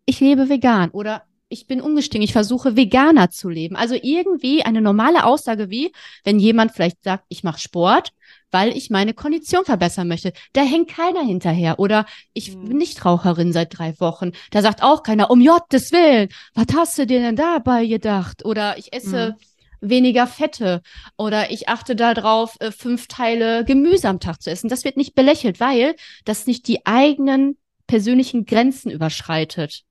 ich 0.05 0.19
lebe 0.19 0.49
vegan 0.49 0.91
oder 0.91 1.23
ich 1.49 1.69
bin 1.69 1.81
umgestiegen, 1.81 2.25
ich 2.25 2.33
versuche 2.33 2.75
Veganer 2.75 3.31
zu 3.31 3.49
leben. 3.49 3.77
Also 3.77 3.95
irgendwie 3.95 4.65
eine 4.65 4.81
normale 4.81 5.25
Aussage 5.25 5.71
wie, 5.71 5.93
wenn 6.25 6.41
jemand 6.41 6.73
vielleicht 6.73 7.05
sagt, 7.05 7.25
ich 7.29 7.45
mache 7.45 7.61
Sport, 7.61 8.13
weil 8.51 8.77
ich 8.77 8.91
meine 8.91 9.15
Kondition 9.15 9.65
verbessern 9.65 10.09
möchte. 10.09 10.33
Da 10.53 10.63
hängt 10.63 10.89
keiner 10.89 11.23
hinterher. 11.23 11.79
Oder 11.79 12.07
ich 12.33 12.55
mhm. 12.55 12.69
bin 12.69 12.79
nicht 12.79 13.05
Raucherin 13.05 13.53
seit 13.53 13.79
drei 13.79 13.99
Wochen. 14.01 14.33
Da 14.51 14.63
sagt 14.63 14.83
auch 14.83 15.03
keiner, 15.03 15.31
um 15.31 15.45
Gottes 15.45 15.93
Willen, 15.93 16.29
was 16.55 16.67
hast 16.75 16.99
du 16.99 17.07
dir 17.07 17.21
denn 17.21 17.37
dabei 17.37 17.87
gedacht? 17.87 18.45
Oder 18.45 18.79
ich 18.79 18.93
esse 18.93 19.37
mhm. 19.81 19.89
weniger 19.89 20.27
Fette. 20.27 20.83
Oder 21.17 21.51
ich 21.51 21.69
achte 21.69 21.97
darauf, 21.97 22.57
äh, 22.61 22.71
fünf 22.71 23.09
Teile 23.09 23.65
Gemüse 23.65 24.09
am 24.09 24.21
Tag 24.21 24.43
zu 24.43 24.51
essen. 24.51 24.69
Das 24.69 24.85
wird 24.85 24.97
nicht 24.97 25.15
belächelt, 25.15 25.61
weil 25.61 25.97
das 26.25 26.47
nicht 26.47 26.69
die 26.69 26.87
eigenen 26.87 27.57
persönlichen 27.87 28.47
Grenzen 28.47 28.91
überschreitet. 28.91 29.83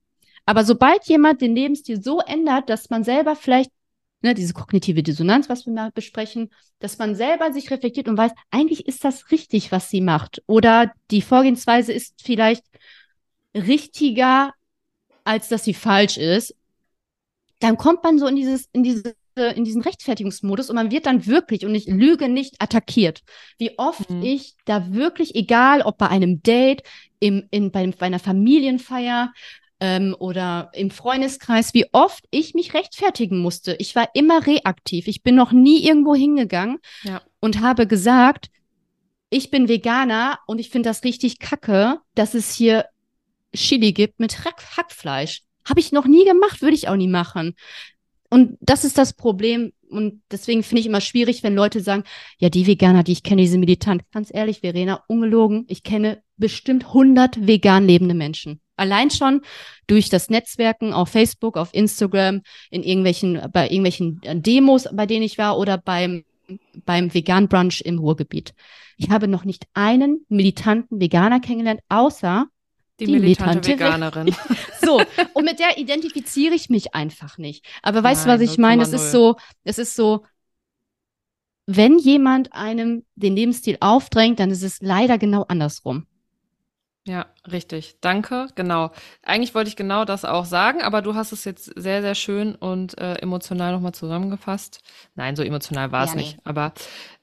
Aber 0.45 0.63
sobald 0.63 1.05
jemand 1.05 1.41
den 1.41 1.53
Lebensstil 1.53 2.01
so 2.01 2.21
ändert, 2.21 2.69
dass 2.69 2.89
man 2.89 3.03
selber 3.03 3.35
vielleicht, 3.35 3.71
ne, 4.21 4.33
diese 4.33 4.53
kognitive 4.53 5.03
Dissonanz, 5.03 5.49
was 5.49 5.65
wir 5.65 5.73
mal 5.73 5.91
besprechen, 5.91 6.49
dass 6.79 6.97
man 6.97 7.15
selber 7.15 7.53
sich 7.53 7.71
reflektiert 7.71 8.07
und 8.07 8.17
weiß, 8.17 8.31
eigentlich 8.51 8.87
ist 8.87 9.03
das 9.03 9.31
richtig, 9.31 9.71
was 9.71 9.89
sie 9.89 10.01
macht. 10.01 10.41
Oder 10.45 10.91
die 11.11 11.21
Vorgehensweise 11.21 11.93
ist 11.93 12.21
vielleicht 12.21 12.63
richtiger, 13.55 14.53
als 15.23 15.47
dass 15.49 15.63
sie 15.63 15.73
falsch 15.73 16.17
ist, 16.17 16.55
dann 17.59 17.77
kommt 17.77 18.03
man 18.03 18.19
so 18.19 18.27
in 18.27 18.35
dieses, 18.35 18.69
in 18.71 18.83
diese 18.83 19.15
in 19.55 19.63
diesen 19.63 19.81
Rechtfertigungsmodus 19.81 20.69
und 20.69 20.75
man 20.75 20.91
wird 20.91 21.05
dann 21.05 21.25
wirklich, 21.25 21.65
und 21.65 21.73
ich 21.73 21.87
lüge 21.87 22.27
nicht, 22.27 22.55
attackiert. 22.59 23.21
Wie 23.57 23.77
oft 23.77 24.09
mhm. 24.09 24.21
ich 24.21 24.55
da 24.65 24.93
wirklich, 24.93 25.33
egal 25.33 25.81
ob 25.81 25.97
bei 25.97 26.09
einem 26.09 26.43
Date, 26.43 26.83
im, 27.21 27.47
in, 27.49 27.71
bei, 27.71 27.87
bei 27.87 28.07
einer 28.07 28.19
Familienfeier, 28.19 29.33
ähm, 29.79 30.15
oder 30.19 30.71
im 30.73 30.91
Freundeskreis, 30.91 31.73
wie 31.73 31.85
oft 31.91 32.25
ich 32.31 32.53
mich 32.53 32.73
rechtfertigen 32.73 33.39
musste. 33.39 33.75
Ich 33.79 33.95
war 33.95 34.09
immer 34.13 34.45
reaktiv. 34.45 35.07
Ich 35.07 35.23
bin 35.23 35.35
noch 35.35 35.51
nie 35.51 35.85
irgendwo 35.85 36.15
hingegangen 36.15 36.79
ja. 37.03 37.21
und 37.39 37.61
habe 37.61 37.87
gesagt, 37.87 38.49
ich 39.29 39.51
bin 39.51 39.67
Veganer 39.67 40.39
und 40.47 40.59
ich 40.59 40.69
finde 40.69 40.89
das 40.89 41.03
richtig 41.03 41.39
kacke, 41.39 41.99
dass 42.15 42.33
es 42.33 42.53
hier 42.53 42.85
Chili 43.55 43.93
gibt 43.93 44.19
mit 44.19 44.43
Hackfleisch. 44.43 45.43
Habe 45.67 45.79
ich 45.79 45.91
noch 45.91 46.05
nie 46.05 46.25
gemacht, 46.25 46.61
würde 46.61 46.75
ich 46.75 46.87
auch 46.87 46.95
nie 46.95 47.07
machen. 47.07 47.55
Und 48.29 48.57
das 48.61 48.85
ist 48.85 48.97
das 48.97 49.13
Problem. 49.13 49.73
Und 49.89 50.21
deswegen 50.31 50.63
finde 50.63 50.81
ich 50.81 50.87
immer 50.87 51.01
schwierig, 51.01 51.43
wenn 51.43 51.55
Leute 51.55 51.81
sagen, 51.81 52.03
ja, 52.37 52.49
die 52.49 52.67
Veganer, 52.67 53.03
die 53.03 53.13
ich 53.13 53.23
kenne, 53.23 53.41
die 53.41 53.47
sind 53.47 53.59
militant. 53.59 54.03
Ganz 54.11 54.29
ehrlich, 54.33 54.59
Verena, 54.59 55.03
ungelogen, 55.07 55.65
ich 55.67 55.83
kenne 55.83 56.21
bestimmt 56.37 56.85
100 56.85 57.47
vegan 57.47 57.85
lebende 57.85 58.15
Menschen. 58.15 58.61
Allein 58.75 59.11
schon 59.11 59.41
durch 59.87 60.09
das 60.09 60.29
Netzwerken 60.29 60.93
auf 60.93 61.09
Facebook, 61.09 61.57
auf 61.57 61.73
Instagram, 61.73 62.41
in 62.69 62.83
irgendwelchen, 62.83 63.41
bei 63.51 63.65
irgendwelchen 63.65 64.21
Demos, 64.41 64.87
bei 64.93 65.05
denen 65.05 65.23
ich 65.23 65.37
war 65.37 65.57
oder 65.57 65.77
beim, 65.77 66.23
beim 66.85 67.13
Vegan 67.13 67.49
Brunch 67.49 67.81
im 67.81 67.99
Ruhrgebiet. 67.99 68.53
Ich 68.97 69.09
habe 69.09 69.27
noch 69.27 69.43
nicht 69.43 69.65
einen 69.73 70.25
militanten 70.29 71.01
Veganer 71.01 71.39
kennengelernt, 71.39 71.81
außer 71.89 72.47
die, 72.99 73.05
die 73.05 73.11
militante, 73.13 73.69
militante 73.69 73.69
Veganerin. 73.69 74.35
so, 74.81 75.01
und 75.33 75.45
mit 75.45 75.59
der 75.59 75.77
identifiziere 75.77 76.53
ich 76.53 76.69
mich 76.69 76.93
einfach 76.93 77.37
nicht. 77.37 77.65
Aber 77.81 78.03
weißt 78.03 78.25
du, 78.25 78.29
was 78.29 78.41
ich 78.41 78.57
meine? 78.57 78.83
Es 78.83 78.93
ist 78.93 79.11
so, 79.11 79.37
es 79.63 79.77
ist 79.77 79.95
so, 79.95 80.25
wenn 81.65 81.99
jemand 81.99 82.53
einem 82.53 83.05
den 83.15 83.35
Lebensstil 83.35 83.77
aufdrängt, 83.79 84.39
dann 84.39 84.49
ist 84.49 84.63
es 84.63 84.81
leider 84.81 85.17
genau 85.17 85.43
andersrum. 85.43 86.07
Ja, 87.09 87.25
richtig. 87.51 87.97
Danke. 88.01 88.47
Genau. 88.53 88.91
Eigentlich 89.23 89.55
wollte 89.55 89.69
ich 89.69 89.75
genau 89.75 90.05
das 90.05 90.25
auch 90.25 90.45
sagen, 90.45 90.81
aber 90.81 91.01
du 91.01 91.15
hast 91.15 91.31
es 91.31 91.43
jetzt 91.43 91.65
sehr, 91.75 92.01
sehr 92.01 92.13
schön 92.13 92.53
und 92.53 92.97
äh, 92.99 93.15
emotional 93.15 93.71
nochmal 93.71 93.93
zusammengefasst. 93.93 94.81
Nein, 95.15 95.35
so 95.35 95.41
emotional 95.41 95.91
war 95.91 96.03
es 96.03 96.11
ja, 96.11 96.17
nicht. 96.17 96.37
Nee. 96.37 96.41
Aber 96.43 96.73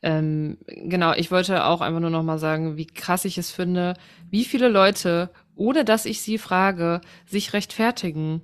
ähm, 0.03 0.59
genau, 0.67 1.13
ich 1.13 1.31
wollte 1.31 1.65
auch 1.65 1.83
einfach 1.83 2.01
nur 2.01 2.11
nochmal 2.11 2.39
sagen, 2.39 2.77
wie 2.77 2.87
krass 2.87 3.25
ich 3.25 3.39
es 3.39 3.53
finde, 3.53 3.95
wie 4.29 4.45
viele 4.45 4.69
Leute, 4.69 5.31
ohne 5.57 5.85
dass 5.85 6.05
ich 6.05 6.21
sie 6.21 6.39
frage, 6.39 7.01
sich 7.27 7.53
rechtfertigen. 7.53 8.43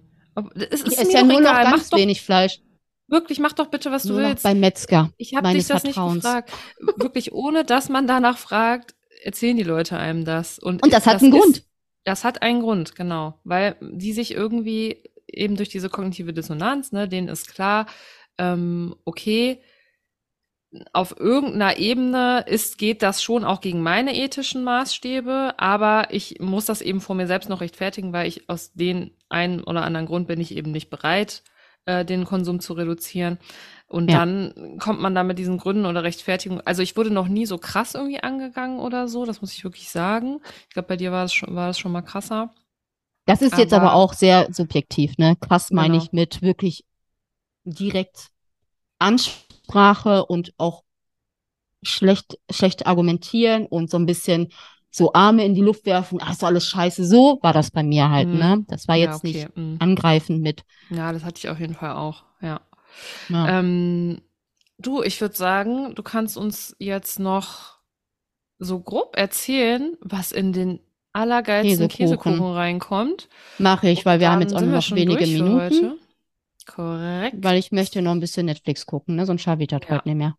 Es 0.55 0.83
ist, 0.83 1.01
ist 1.01 1.13
ja 1.13 1.23
nur 1.23 1.41
egal. 1.41 1.65
noch 1.65 1.71
ganz 1.71 1.91
mach 1.91 1.99
wenig 1.99 2.19
doch, 2.19 2.25
Fleisch. 2.25 2.61
Wirklich, 3.09 3.39
mach 3.39 3.53
doch 3.53 3.67
bitte, 3.67 3.93
was 3.93 4.05
du 4.05 4.15
nur 4.15 4.23
willst. 4.23 4.43
Beim 4.43 4.61
Metzger. 4.61 5.11
Ich 5.19 5.35
habe 5.35 5.53
dich 5.53 5.67
das 5.67 5.83
Vertrauens. 5.83 6.15
nicht 6.15 6.25
gefragt. 6.25 6.53
Wirklich, 6.97 7.33
ohne 7.33 7.65
dass 7.65 7.89
man 7.89 8.07
danach 8.07 8.39
fragt, 8.39 8.95
erzählen 9.23 9.57
die 9.57 9.63
Leute 9.63 9.99
einem 9.99 10.25
das. 10.25 10.59
Und, 10.59 10.83
und 10.83 10.93
das 10.93 11.07
hat 11.07 11.17
das 11.17 11.23
einen 11.23 11.35
ist, 11.35 11.41
Grund. 11.41 11.63
Das 12.05 12.25
hat 12.25 12.43
einen 12.43 12.63
Grund, 12.63 12.95
genau. 12.97 13.39
Weil 13.45 13.77
die 13.81 14.13
sich 14.13 14.33
irgendwie 14.35 15.05
eben 15.27 15.57
durch 15.57 15.69
diese 15.69 15.89
kognitive 15.89 16.33
Dissonanz, 16.33 16.93
ne, 16.93 17.09
denen 17.09 17.29
ist 17.29 17.49
klar, 17.49 17.87
ähm, 18.39 18.97
okay, 19.05 19.61
auf 20.93 21.19
irgendeiner 21.19 21.77
Ebene 21.77 22.45
ist, 22.47 22.79
geht 22.79 23.03
das 23.03 23.23
schon 23.23 23.45
auch 23.45 23.61
gegen 23.61 23.83
meine 23.83 24.17
ethischen 24.17 24.65
Maßstäbe, 24.65 25.55
aber 25.59 26.09
ich 26.11 26.41
muss 26.41 26.65
das 26.65 26.81
eben 26.81 27.01
vor 27.01 27.15
mir 27.15 27.27
selbst 27.27 27.49
noch 27.51 27.61
rechtfertigen, 27.61 28.13
weil 28.13 28.27
ich 28.27 28.49
aus 28.49 28.73
den 28.73 29.11
einen 29.29 29.63
oder 29.63 29.83
anderen 29.85 30.07
Grund 30.07 30.29
bin 30.29 30.41
ich 30.41 30.57
eben 30.57 30.71
nicht 30.73 30.89
bereit, 30.89 31.43
äh, 31.85 32.05
den 32.05 32.25
Konsum 32.25 32.61
zu 32.61 32.73
reduzieren. 32.73 33.39
Und 33.87 34.11
ja. 34.11 34.21
dann 34.21 34.79
kommt 34.79 35.01
man 35.03 35.15
da 35.15 35.23
mit 35.23 35.39
diesen 35.39 35.59
Gründen 35.59 35.85
oder 35.85 36.03
Rechtfertigungen. 36.05 36.67
Also 36.67 36.81
ich 36.81 36.97
wurde 36.97 37.11
noch 37.11 37.29
nie 37.29 37.45
so 37.45 37.59
krass 37.59 37.95
irgendwie 37.95 38.23
angegangen 38.23 38.81
oder 38.81 39.09
so, 39.09 39.27
das 39.27 39.43
muss 39.43 39.53
ich 39.53 39.65
wirklich 39.65 39.91
sagen. 39.91 40.41
Ich 40.69 40.75
glaube, 40.75 40.89
bei 40.89 40.97
dir 40.97 41.13
war 41.13 41.25
es 41.25 41.35
schon, 41.35 41.55
war 41.55 41.69
es 41.69 41.79
schon 41.79 41.93
mal 41.93 42.01
krasser. 42.01 42.51
Das 43.27 43.43
ist 43.43 43.59
jetzt 43.59 43.75
aber 43.75 43.91
Aber- 43.91 43.95
auch 43.97 44.15
sehr 44.15 44.49
subjektiv, 44.51 45.19
ne? 45.19 45.37
Krass 45.39 45.71
meine 45.71 45.93
Genau. 45.93 46.05
ich 46.05 46.13
mit 46.13 46.41
wirklich 46.41 46.85
direkt 47.65 48.29
Ansprache 49.65 50.25
und 50.27 50.53
auch 50.59 50.83
schlecht, 51.83 52.39
schlecht 52.51 52.87
argumentieren 52.87 53.67
und 53.67 53.91
so 53.91 53.97
ein 53.97 54.07
bisschen 54.07 54.53
so 54.91 55.13
Arme 55.15 55.45
in 55.45 55.55
die 55.55 55.63
Luft 55.63 55.87
werfen, 55.87 56.19
ach, 56.23 56.33
ist 56.33 56.45
alles 56.45 56.67
scheiße. 56.67 57.07
So 57.07 57.39
war 57.43 57.53
das 57.55 57.71
bei 57.71 57.83
mir 57.83 58.11
halt, 58.11 58.29
Mhm. 58.29 58.39
ne? 58.39 58.65
Das 58.69 58.89
war 58.89 58.97
Ja, 58.97 59.07
jetzt 59.07 59.17
okay, 59.17 59.29
nicht 59.29 59.57
mm. 59.57 59.77
angreifend 59.79 60.43
mit. 60.43 60.65
Ja, 60.91 61.13
das 61.13 61.25
hatte 61.25 61.39
ich 61.39 61.49
auf 61.49 61.59
jeden 61.59 61.75
Fall 61.75 61.93
auch, 61.93 62.25
ja. 62.43 62.61
Ja. 63.29 63.61
Ähm, 63.61 64.21
du, 64.79 65.03
ich 65.03 65.21
würde 65.21 65.35
sagen, 65.35 65.95
du 65.95 66.03
kannst 66.03 66.37
uns 66.37 66.77
jetzt 66.79 67.19
noch 67.19 67.79
so 68.59 68.81
grob 68.81 69.17
erzählen, 69.17 69.97
was 70.01 70.33
in 70.33 70.53
den 70.53 70.81
allergeilsten 71.13 71.89
Käsekuchen. 71.89 72.35
Käsekuchen 72.35 72.53
reinkommt. 72.55 73.29
Mache 73.59 73.89
ich, 73.89 74.05
weil 74.07 74.21
wir 74.21 74.31
haben 74.31 74.41
jetzt 74.41 74.55
auch 74.55 74.61
nur 74.61 74.73
noch 74.73 74.91
wenige 74.93 75.27
Minuten, 75.27 75.61
heute. 75.61 75.99
Korrekt. 76.67 77.37
weil 77.41 77.59
ich 77.59 77.73
möchte 77.73 78.03
noch 78.03 78.13
ein 78.13 78.21
bisschen 78.21 78.47
Netflix 78.47 78.87
gucken, 78.87 79.17
ne? 79.17 79.27
Sonst 79.27 79.43
schaffe 79.43 79.63
ich 79.63 79.69
das 79.69 79.83
Ja. 79.89 79.97
heute 79.97 80.09
nicht 80.09 80.19
mehr. 80.19 80.37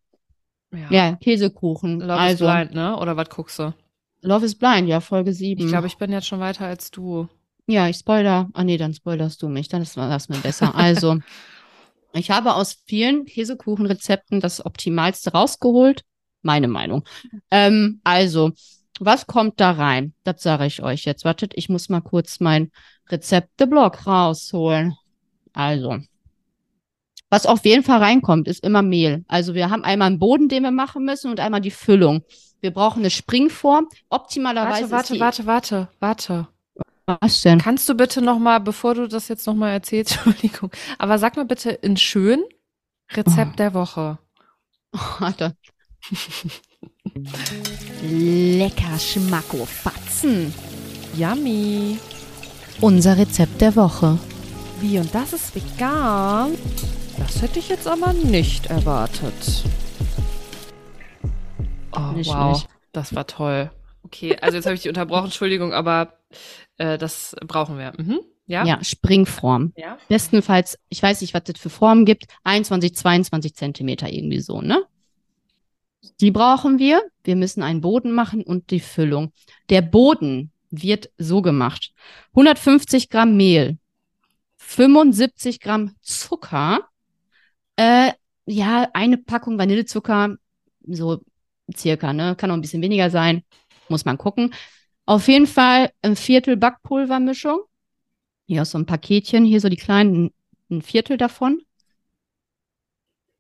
ja. 0.72 0.88
Ja, 0.90 1.16
Käsekuchen. 1.16 2.00
Love 2.00 2.14
also, 2.14 2.46
is 2.46 2.52
Blind, 2.52 2.74
ne? 2.74 2.98
Oder 2.98 3.16
was 3.18 3.30
guckst 3.30 3.60
du? 3.60 3.74
Love 4.22 4.46
is 4.46 4.56
Blind, 4.56 4.88
ja, 4.88 5.02
Folge 5.02 5.34
7. 5.34 5.62
Ich 5.64 5.68
glaube, 5.68 5.88
ich 5.88 5.98
bin 5.98 6.12
jetzt 6.12 6.28
schon 6.28 6.40
weiter 6.40 6.66
als 6.66 6.92
du. 6.92 7.28
Ja, 7.68 7.88
ich 7.88 7.98
spoiler. 7.98 8.50
Ah, 8.54 8.64
nee, 8.64 8.78
dann 8.78 8.94
spoilerst 8.94 9.42
du 9.42 9.50
mich. 9.50 9.68
Dann 9.68 9.82
ist 9.82 9.96
das 9.98 10.30
mir 10.30 10.38
besser. 10.38 10.76
Also, 10.76 11.20
ich 12.14 12.32
habe 12.32 12.56
aus 12.56 12.82
vielen 12.86 13.26
Käsekuchenrezepten 13.26 14.40
das 14.40 14.66
Optimalste 14.66 15.32
rausgeholt. 15.32 16.04
Meine 16.42 16.68
Meinung. 16.68 17.04
Ähm, 17.52 18.02
also, 18.04 18.52
was 19.00 19.28
kommt 19.28 19.60
da 19.60 19.72
rein? 19.72 20.14
Das 20.24 20.44
sage 20.44 20.66
ich 20.66 20.84
euch 20.84 21.06
jetzt. 21.06 21.26
Wartet, 21.26 21.54
ich 21.56 21.70
muss 21.70 21.90
mal 21.90 22.02
kurz 22.02 22.40
mein 22.40 22.72
Rezepteblock 23.10 24.06
rausholen. 24.08 24.96
Also, 25.54 26.00
was 27.34 27.46
auf 27.46 27.66
jeden 27.66 27.84
Fall 27.84 28.00
reinkommt, 28.00 28.48
ist 28.48 28.64
immer 28.64 28.82
Mehl. 28.82 29.26
Also, 29.28 29.54
wir 29.56 29.70
haben 29.70 29.84
einmal 29.84 30.08
einen 30.08 30.20
Boden, 30.20 30.48
den 30.50 30.64
wir 30.64 30.72
machen 30.72 31.04
müssen 31.06 31.30
und 31.32 31.40
einmal 31.40 31.62
die 31.62 31.72
Füllung. 31.72 32.24
Wir 32.62 32.72
brauchen 32.72 33.00
eine 33.00 33.10
Springform. 33.10 33.88
Optimalerweise 34.10 34.90
Warte, 34.92 35.20
warte, 35.20 35.46
warte, 35.46 35.88
warte, 36.00 36.46
warte. 36.46 36.48
Was 37.22 37.42
denn? 37.42 37.60
Kannst 37.60 37.90
du 37.90 37.96
bitte 37.96 38.22
noch 38.22 38.40
mal, 38.40 38.60
bevor 38.60 38.96
du 38.96 39.08
das 39.10 39.28
jetzt 39.28 39.46
noch 39.46 39.56
mal 39.56 39.72
erzählst, 39.72 40.14
Entschuldigung, 40.26 40.72
aber 40.98 41.18
sag 41.20 41.36
mal 41.36 41.44
bitte 41.46 41.72
in 41.72 41.98
schön 41.98 42.42
Rezept 43.12 43.52
Oh. 43.54 43.58
der 43.58 43.74
Woche. 43.74 44.18
Warte. 45.20 45.56
Lecker 48.02 48.98
Schmacko 49.00 49.66
Fatzen. 49.66 50.54
Yummy. 51.18 51.98
Unser 52.82 53.18
Rezept 53.18 53.60
der 53.62 53.76
Woche. 53.76 54.18
Wie, 54.80 55.00
und 55.00 55.14
das 55.14 55.34
ist 55.34 55.56
vegan? 55.56 56.52
Das 57.18 57.42
hätte 57.42 57.60
ich 57.60 57.70
jetzt 57.70 57.88
aber 57.88 58.14
nicht 58.14 58.68
erwartet. 58.68 59.64
Oh, 61.96 62.12
Nicht 62.16 62.30
wow. 62.30 62.58
schlecht. 62.58 62.70
Das 62.92 63.16
war 63.16 63.28
toll. 63.28 63.72
Okay, 64.04 64.38
also 64.42 64.58
jetzt 64.58 64.66
habe 64.66 64.76
ich 64.76 64.82
dich 64.82 64.90
unterbrochen, 64.90 65.26
Entschuldigung, 65.26 65.74
aber 65.74 66.18
äh, 66.78 66.98
das 66.98 67.36
brauchen 67.46 67.78
wir. 67.78 67.94
Mhm. 67.98 68.20
Ja? 68.46 68.66
Ja, 68.66 68.84
Springform. 68.84 69.74
Ja. 69.78 69.98
Bestenfalls, 70.10 70.78
ich 70.90 71.02
weiß 71.02 71.22
nicht, 71.22 71.34
was 71.34 71.44
das 71.46 71.60
für 71.60 71.70
Formen 71.70 72.06
gibt, 72.06 72.26
21, 72.44 72.96
22 72.96 73.56
Zentimeter 73.56 74.12
irgendwie 74.12 74.42
so, 74.42 74.62
ne? 74.62 74.84
Die 76.20 76.32
brauchen 76.32 76.80
wir. 76.80 77.02
Wir 77.24 77.36
müssen 77.36 77.64
einen 77.64 77.82
Boden 77.82 78.12
machen 78.12 78.44
und 78.44 78.72
die 78.72 78.82
Füllung. 78.82 79.32
Der 79.70 79.82
Boden 79.82 80.52
wird 80.70 81.10
so 81.18 81.42
gemacht. 81.42 81.94
150 82.32 83.10
Gramm 83.10 83.38
Mehl, 83.38 83.78
75 84.58 85.62
Gramm 85.62 85.96
Zucker, 86.02 86.82
äh, 87.76 88.12
ja, 88.46 88.90
eine 88.94 89.18
Packung 89.18 89.58
Vanillezucker, 89.58 90.36
so 90.88 91.22
circa, 91.76 92.14
ne? 92.14 92.36
Kann 92.36 92.52
auch 92.52 92.56
ein 92.56 92.62
bisschen 92.62 92.82
weniger 92.82 93.10
sein, 93.10 93.44
muss 93.90 94.06
man 94.06 94.18
gucken. 94.18 94.54
Auf 95.06 95.28
jeden 95.28 95.48
Fall 95.48 95.92
ein 96.02 96.16
Viertel 96.16 96.58
Backpulvermischung. 96.58 97.62
Hier 98.46 98.62
aus 98.62 98.72
so 98.72 98.78
einem 98.78 98.86
Paketchen, 98.86 99.46
hier 99.46 99.62
so 99.62 99.70
die 99.70 99.78
kleinen, 99.78 100.32
ein 100.70 100.82
Viertel 100.82 101.18
davon. 101.18 101.62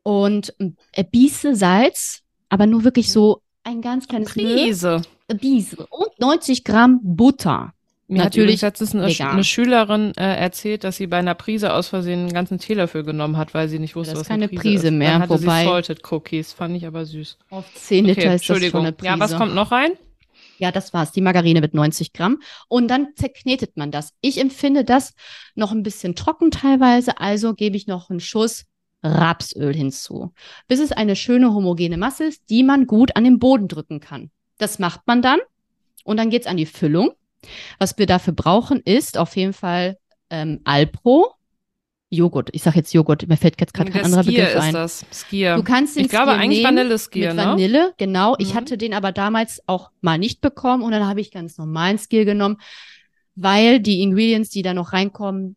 Und 0.03 0.53
äh, 0.91 1.03
Biese 1.03 1.55
Salz, 1.55 2.23
aber 2.49 2.65
nur 2.65 2.83
wirklich 2.83 3.11
so 3.11 3.41
ein 3.63 3.81
ganz 3.81 4.07
kleines 4.07 4.35
Müll. 4.35 4.55
Prise. 4.55 5.01
Biese. 5.39 5.87
Und 5.87 6.19
90 6.19 6.63
Gramm 6.63 6.99
Butter. 7.01 7.73
Mir 8.07 8.19
hat 8.19 8.25
Natürlich 8.25 8.43
übrigens 8.45 8.61
letztens 8.61 8.95
eine, 8.95 9.07
Sch- 9.07 9.29
eine 9.31 9.43
Schülerin 9.43 10.11
äh, 10.17 10.35
erzählt, 10.35 10.83
dass 10.83 10.97
sie 10.97 11.07
bei 11.07 11.17
einer 11.17 11.35
Prise 11.35 11.73
aus 11.73 11.87
Versehen 11.87 12.19
einen 12.21 12.33
ganzen 12.33 12.59
Teelöffel 12.59 13.03
genommen 13.03 13.37
hat, 13.37 13.53
weil 13.53 13.69
sie 13.69 13.79
nicht 13.79 13.95
wusste, 13.95 14.11
Das 14.13 14.21
ist 14.23 14.25
was 14.29 14.31
eine 14.33 14.47
keine 14.49 14.59
Prise, 14.59 14.73
Prise 14.75 14.87
ist. 14.87 14.93
mehr, 14.93 15.11
Dann 15.13 15.21
hatte 15.21 15.29
wobei- 15.41 15.61
sie 15.63 15.69
Salted 15.69 16.11
Cookies, 16.11 16.53
fand 16.53 16.75
ich 16.75 16.85
aber 16.85 17.05
süß. 17.05 17.37
Auf 17.49 17.65
10 17.73 18.05
Liter 18.05 18.19
Okay, 18.21 18.27
ist 18.27 18.41
das 18.41 18.45
schon 18.45 18.55
Entschuldigung. 18.55 18.81
eine 18.81 18.91
Prise. 18.91 19.07
Ja, 19.13 19.19
was 19.19 19.35
kommt 19.37 19.55
noch 19.55 19.71
rein? 19.71 19.91
Ja, 20.59 20.71
das 20.71 20.93
war's. 20.93 21.11
Die 21.11 21.21
Margarine 21.21 21.61
mit 21.61 21.73
90 21.73 22.13
Gramm. 22.13 22.39
Und 22.67 22.87
dann 22.89 23.07
zerknetet 23.15 23.75
man 23.77 23.89
das. 23.89 24.11
Ich 24.21 24.39
empfinde 24.39 24.83
das 24.83 25.13
noch 25.55 25.71
ein 25.71 25.81
bisschen 25.83 26.15
trocken 26.15 26.51
teilweise, 26.51 27.17
also 27.19 27.53
gebe 27.53 27.75
ich 27.77 27.87
noch 27.87 28.09
einen 28.09 28.19
Schuss 28.19 28.65
Rapsöl 29.01 29.73
hinzu, 29.75 30.31
bis 30.69 30.79
es 30.79 30.91
eine 30.93 31.15
schöne 31.17 31.53
homogene 31.53 31.97
Masse 31.97 32.25
ist, 32.25 32.43
die 32.49 32.63
man 32.63 32.87
gut 32.87 33.15
an 33.17 33.23
den 33.25 33.39
Boden 33.39 33.67
drücken 33.67 33.99
kann. 33.99 34.29
Das 34.57 34.79
macht 34.79 35.01
man 35.07 35.21
dann 35.21 35.39
und 36.05 36.17
dann 36.17 36.29
geht's 36.29 36.47
an 36.47 36.55
die 36.57 36.65
Füllung. 36.65 37.11
Was 37.79 37.97
wir 37.97 38.05
dafür 38.05 38.33
brauchen, 38.33 38.79
ist 38.81 39.17
auf 39.17 39.35
jeden 39.35 39.53
Fall 39.53 39.97
ähm, 40.29 40.61
Alpro, 40.63 41.33
Joghurt. 42.09 42.49
Ich 42.51 42.61
sage 42.63 42.77
jetzt 42.77 42.93
Joghurt, 42.93 43.27
mir 43.27 43.37
fällt 43.37 43.59
jetzt 43.59 43.73
gerade 43.73 43.89
kein 43.91 44.01
Der 44.01 44.05
anderer 44.05 44.23
Skier 44.23 44.31
Begriff 44.43 44.55
ist 44.55 44.61
ein. 44.61 44.73
das. 44.73 45.05
Skier. 45.11 45.55
Du 45.55 45.63
kannst 45.63 45.95
den 45.95 46.03
ich 46.05 46.09
glaube 46.09 46.31
Skier 46.31 46.41
eigentlich 46.41 46.63
Vanilleskier, 46.63 47.27
mit 47.33 47.37
ne? 47.37 47.51
Vanille, 47.51 47.93
genau. 47.97 48.35
Ich 48.37 48.53
Mhm. 48.53 48.57
hatte 48.57 48.77
den 48.77 48.93
aber 48.93 49.11
damals 49.11 49.61
auch 49.67 49.89
mal 50.01 50.17
nicht 50.19 50.39
bekommen 50.41 50.83
und 50.83 50.91
dann 50.91 51.07
habe 51.07 51.21
ich 51.21 51.31
ganz 51.31 51.57
normalen 51.57 51.97
Skier 51.97 52.25
genommen, 52.25 52.57
weil 53.35 53.79
die 53.79 54.01
Ingredients, 54.01 54.49
die 54.51 54.61
da 54.61 54.73
noch 54.75 54.93
reinkommen, 54.93 55.55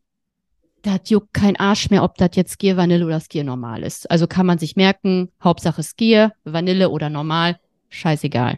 das 0.82 1.00
juckt 1.10 1.34
kein 1.34 1.56
Arsch 1.56 1.90
mehr, 1.90 2.02
ob 2.04 2.16
das 2.16 2.30
jetzt 2.34 2.52
Skier 2.52 2.76
Vanille 2.76 3.04
oder 3.04 3.20
Skier 3.20 3.44
normal 3.44 3.82
ist. 3.82 4.10
Also 4.10 4.26
kann 4.26 4.46
man 4.46 4.58
sich 4.58 4.76
merken, 4.76 5.30
Hauptsache 5.42 5.82
Skier, 5.82 6.32
Vanille 6.44 6.88
oder 6.90 7.10
normal, 7.10 7.58
scheißegal. 7.90 8.56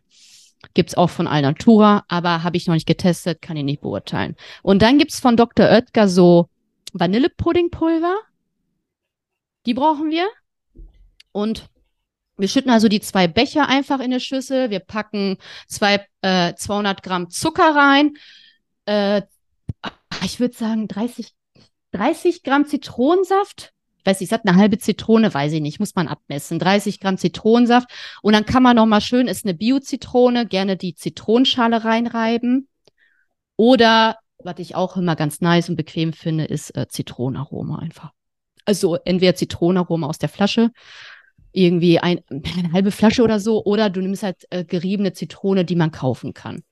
Gibt's 0.74 0.96
auch 0.96 1.10
von 1.10 1.26
Alnatura, 1.26 2.04
aber 2.08 2.42
habe 2.42 2.56
ich 2.56 2.66
noch 2.66 2.74
nicht 2.74 2.86
getestet, 2.86 3.42
kann 3.42 3.56
ich 3.56 3.64
nicht 3.64 3.80
beurteilen. 3.80 4.36
Und 4.62 4.82
dann 4.82 4.98
gibt's 4.98 5.20
von 5.20 5.36
Dr. 5.36 5.66
Oetker 5.66 6.08
so 6.08 6.48
Vanillepuddingpulver. 6.92 8.16
Die 9.66 9.74
brauchen 9.74 10.10
wir. 10.10 10.28
Und 11.32 11.68
wir 12.36 12.48
schütten 12.48 12.70
also 12.70 12.88
die 12.88 13.00
zwei 13.00 13.26
Becher 13.28 13.68
einfach 13.68 13.98
in 13.98 14.06
eine 14.06 14.20
Schüssel. 14.20 14.70
Wir 14.70 14.80
packen 14.80 15.38
zwei, 15.66 16.06
äh, 16.22 16.54
200 16.54 17.02
Gramm 17.02 17.30
Zucker 17.30 17.74
rein. 17.74 18.16
Äh, 18.86 19.22
ich 20.24 20.40
würde 20.40 20.54
sagen 20.54 20.88
30, 20.88 21.34
30 21.92 22.42
Gramm 22.42 22.66
Zitronensaft. 22.66 23.72
Ich 23.98 24.06
weiß 24.06 24.20
nicht, 24.20 24.32
ist 24.32 24.38
das 24.38 24.44
eine 24.44 24.58
halbe 24.60 24.78
Zitrone? 24.78 25.32
Weiß 25.32 25.52
ich 25.52 25.60
nicht, 25.60 25.80
muss 25.80 25.94
man 25.94 26.08
abmessen. 26.08 26.58
30 26.58 27.00
Gramm 27.00 27.18
Zitronensaft. 27.18 27.88
Und 28.22 28.32
dann 28.32 28.46
kann 28.46 28.62
man 28.62 28.76
noch 28.76 28.86
mal 28.86 29.00
schön, 29.00 29.28
ist 29.28 29.44
eine 29.44 29.54
Bio-Zitrone, 29.54 30.46
gerne 30.46 30.76
die 30.76 30.94
Zitronenschale 30.94 31.84
reinreiben. 31.84 32.68
Oder, 33.56 34.18
was 34.38 34.58
ich 34.58 34.74
auch 34.76 34.96
immer 34.96 35.16
ganz 35.16 35.40
nice 35.40 35.68
und 35.68 35.76
bequem 35.76 36.12
finde, 36.12 36.44
ist 36.44 36.76
äh, 36.76 36.86
Zitronenaroma 36.88 37.80
einfach. 37.80 38.12
Also 38.64 38.96
entweder 39.04 39.34
Zitronenaroma 39.34 40.06
aus 40.06 40.18
der 40.18 40.28
Flasche, 40.28 40.70
irgendwie 41.52 41.98
ein, 41.98 42.20
eine 42.30 42.72
halbe 42.72 42.92
Flasche 42.92 43.22
oder 43.22 43.40
so, 43.40 43.64
oder 43.64 43.90
du 43.90 44.00
nimmst 44.00 44.22
halt 44.22 44.46
äh, 44.50 44.64
geriebene 44.64 45.12
Zitrone, 45.12 45.64
die 45.64 45.76
man 45.76 45.90
kaufen 45.90 46.34
kann. 46.34 46.62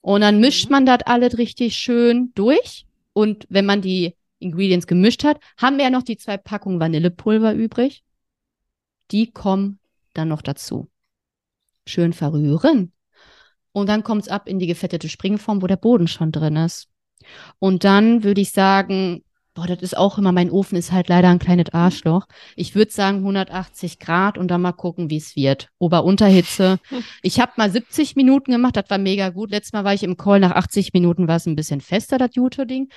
Und 0.00 0.22
dann 0.22 0.40
mischt 0.40 0.66
Mhm. 0.66 0.72
man 0.72 0.86
das 0.86 1.00
alles 1.04 1.36
richtig 1.36 1.76
schön 1.76 2.32
durch. 2.34 2.86
Und 3.12 3.46
wenn 3.50 3.66
man 3.66 3.82
die 3.82 4.14
Ingredients 4.46 4.86
gemischt 4.86 5.24
hat, 5.24 5.40
haben 5.56 5.76
wir 5.76 5.84
ja 5.84 5.90
noch 5.90 6.02
die 6.02 6.16
zwei 6.16 6.36
Packungen 6.36 6.80
Vanillepulver 6.80 7.54
übrig. 7.54 8.02
Die 9.10 9.30
kommen 9.30 9.78
dann 10.14 10.28
noch 10.28 10.42
dazu. 10.42 10.88
Schön 11.86 12.12
verrühren. 12.12 12.92
Und 13.72 13.88
dann 13.88 14.02
kommt's 14.02 14.28
ab 14.28 14.48
in 14.48 14.58
die 14.58 14.66
gefettete 14.66 15.08
Springform, 15.08 15.62
wo 15.62 15.66
der 15.66 15.76
Boden 15.76 16.08
schon 16.08 16.32
drin 16.32 16.56
ist. 16.56 16.88
Und 17.58 17.84
dann 17.84 18.24
würde 18.24 18.40
ich 18.40 18.50
sagen, 18.50 19.22
boah, 19.56 19.66
das 19.66 19.82
ist 19.82 19.96
auch 19.96 20.18
immer, 20.18 20.32
mein 20.32 20.50
Ofen 20.50 20.76
ist 20.76 20.92
halt 20.92 21.08
leider 21.08 21.28
ein 21.28 21.38
kleines 21.38 21.72
Arschloch. 21.72 22.26
Ich 22.54 22.74
würde 22.74 22.92
sagen 22.92 23.18
180 23.18 23.98
Grad 23.98 24.38
und 24.38 24.48
dann 24.48 24.62
mal 24.62 24.72
gucken, 24.72 25.10
wie 25.10 25.16
es 25.16 25.34
wird. 25.34 25.70
Ober-Unterhitze. 25.78 26.78
Ich 27.22 27.40
habe 27.40 27.52
mal 27.56 27.70
70 27.70 28.14
Minuten 28.14 28.52
gemacht, 28.52 28.76
das 28.76 28.88
war 28.88 28.98
mega 28.98 29.30
gut. 29.30 29.50
Letztes 29.50 29.72
Mal 29.72 29.84
war 29.84 29.94
ich 29.94 30.04
im 30.04 30.16
Call, 30.16 30.40
nach 30.40 30.52
80 30.52 30.92
Minuten 30.92 31.26
war 31.26 31.36
es 31.36 31.46
ein 31.46 31.56
bisschen 31.56 31.80
fester, 31.80 32.18
das 32.18 32.34
Jute-Ding. 32.34 32.88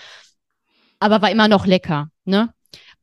Aber 1.00 1.22
war 1.22 1.32
immer 1.32 1.48
noch 1.48 1.66
lecker, 1.66 2.10
ne? 2.26 2.54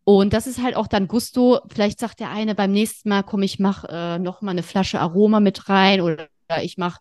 Und 0.04 0.32
das 0.32 0.46
ist 0.46 0.62
halt 0.62 0.76
auch 0.76 0.86
dann 0.86 1.08
Gusto. 1.08 1.60
Vielleicht 1.68 1.98
sagt 1.98 2.20
der 2.20 2.30
eine 2.30 2.54
beim 2.54 2.70
nächsten 2.70 3.08
Mal, 3.08 3.24
komm, 3.24 3.42
ich 3.42 3.58
mach 3.58 3.84
äh, 3.88 4.20
noch 4.20 4.40
mal 4.40 4.52
eine 4.52 4.62
Flasche 4.62 5.00
Aroma 5.00 5.40
mit 5.40 5.68
rein 5.68 6.00
oder 6.00 6.28
ich 6.62 6.78
mach 6.78 7.00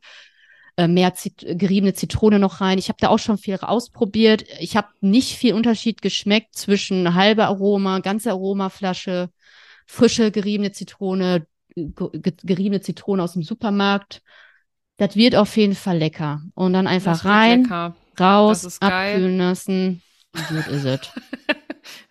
äh, 0.78 0.88
mehr 0.88 1.14
Zit 1.14 1.46
geriebene 1.48 1.94
Zitrone 1.94 2.40
noch 2.40 2.62
rein. 2.62 2.80
Ich 2.80 2.90
habe 2.90 2.98
da 3.00 3.10
auch 3.10 3.20
schon 3.20 3.38
viel 3.38 3.58
ausprobiert. 3.58 4.44
Ich 4.60 4.76
habe 4.76 4.88
nicht 5.02 5.38
viel 5.38 5.54
Unterschied 5.54 6.02
geschmeckt 6.02 6.56
zwischen 6.56 7.14
halbe 7.14 7.46
Aroma, 7.46 8.00
ganze 8.00 8.32
Aromaflasche, 8.32 9.30
frische 9.86 10.32
geriebene 10.32 10.72
Zitrone, 10.72 11.46
geriebene 11.76 12.82
Zitrone 12.82 13.22
aus 13.22 13.34
dem 13.34 13.44
Supermarkt. 13.44 14.22
Das 14.98 15.16
wird 15.16 15.36
auf 15.36 15.56
jeden 15.58 15.76
Fall 15.76 16.00
lecker. 16.00 16.42
Und 16.56 16.74
dann 16.74 16.88
einfach 16.88 17.24
rein, 17.24 17.94
raus, 18.20 18.82
abkühlen 18.82 19.38
lassen. 19.38 20.02
Gut 20.50 20.68
ist 20.68 20.86
es. 20.86 21.00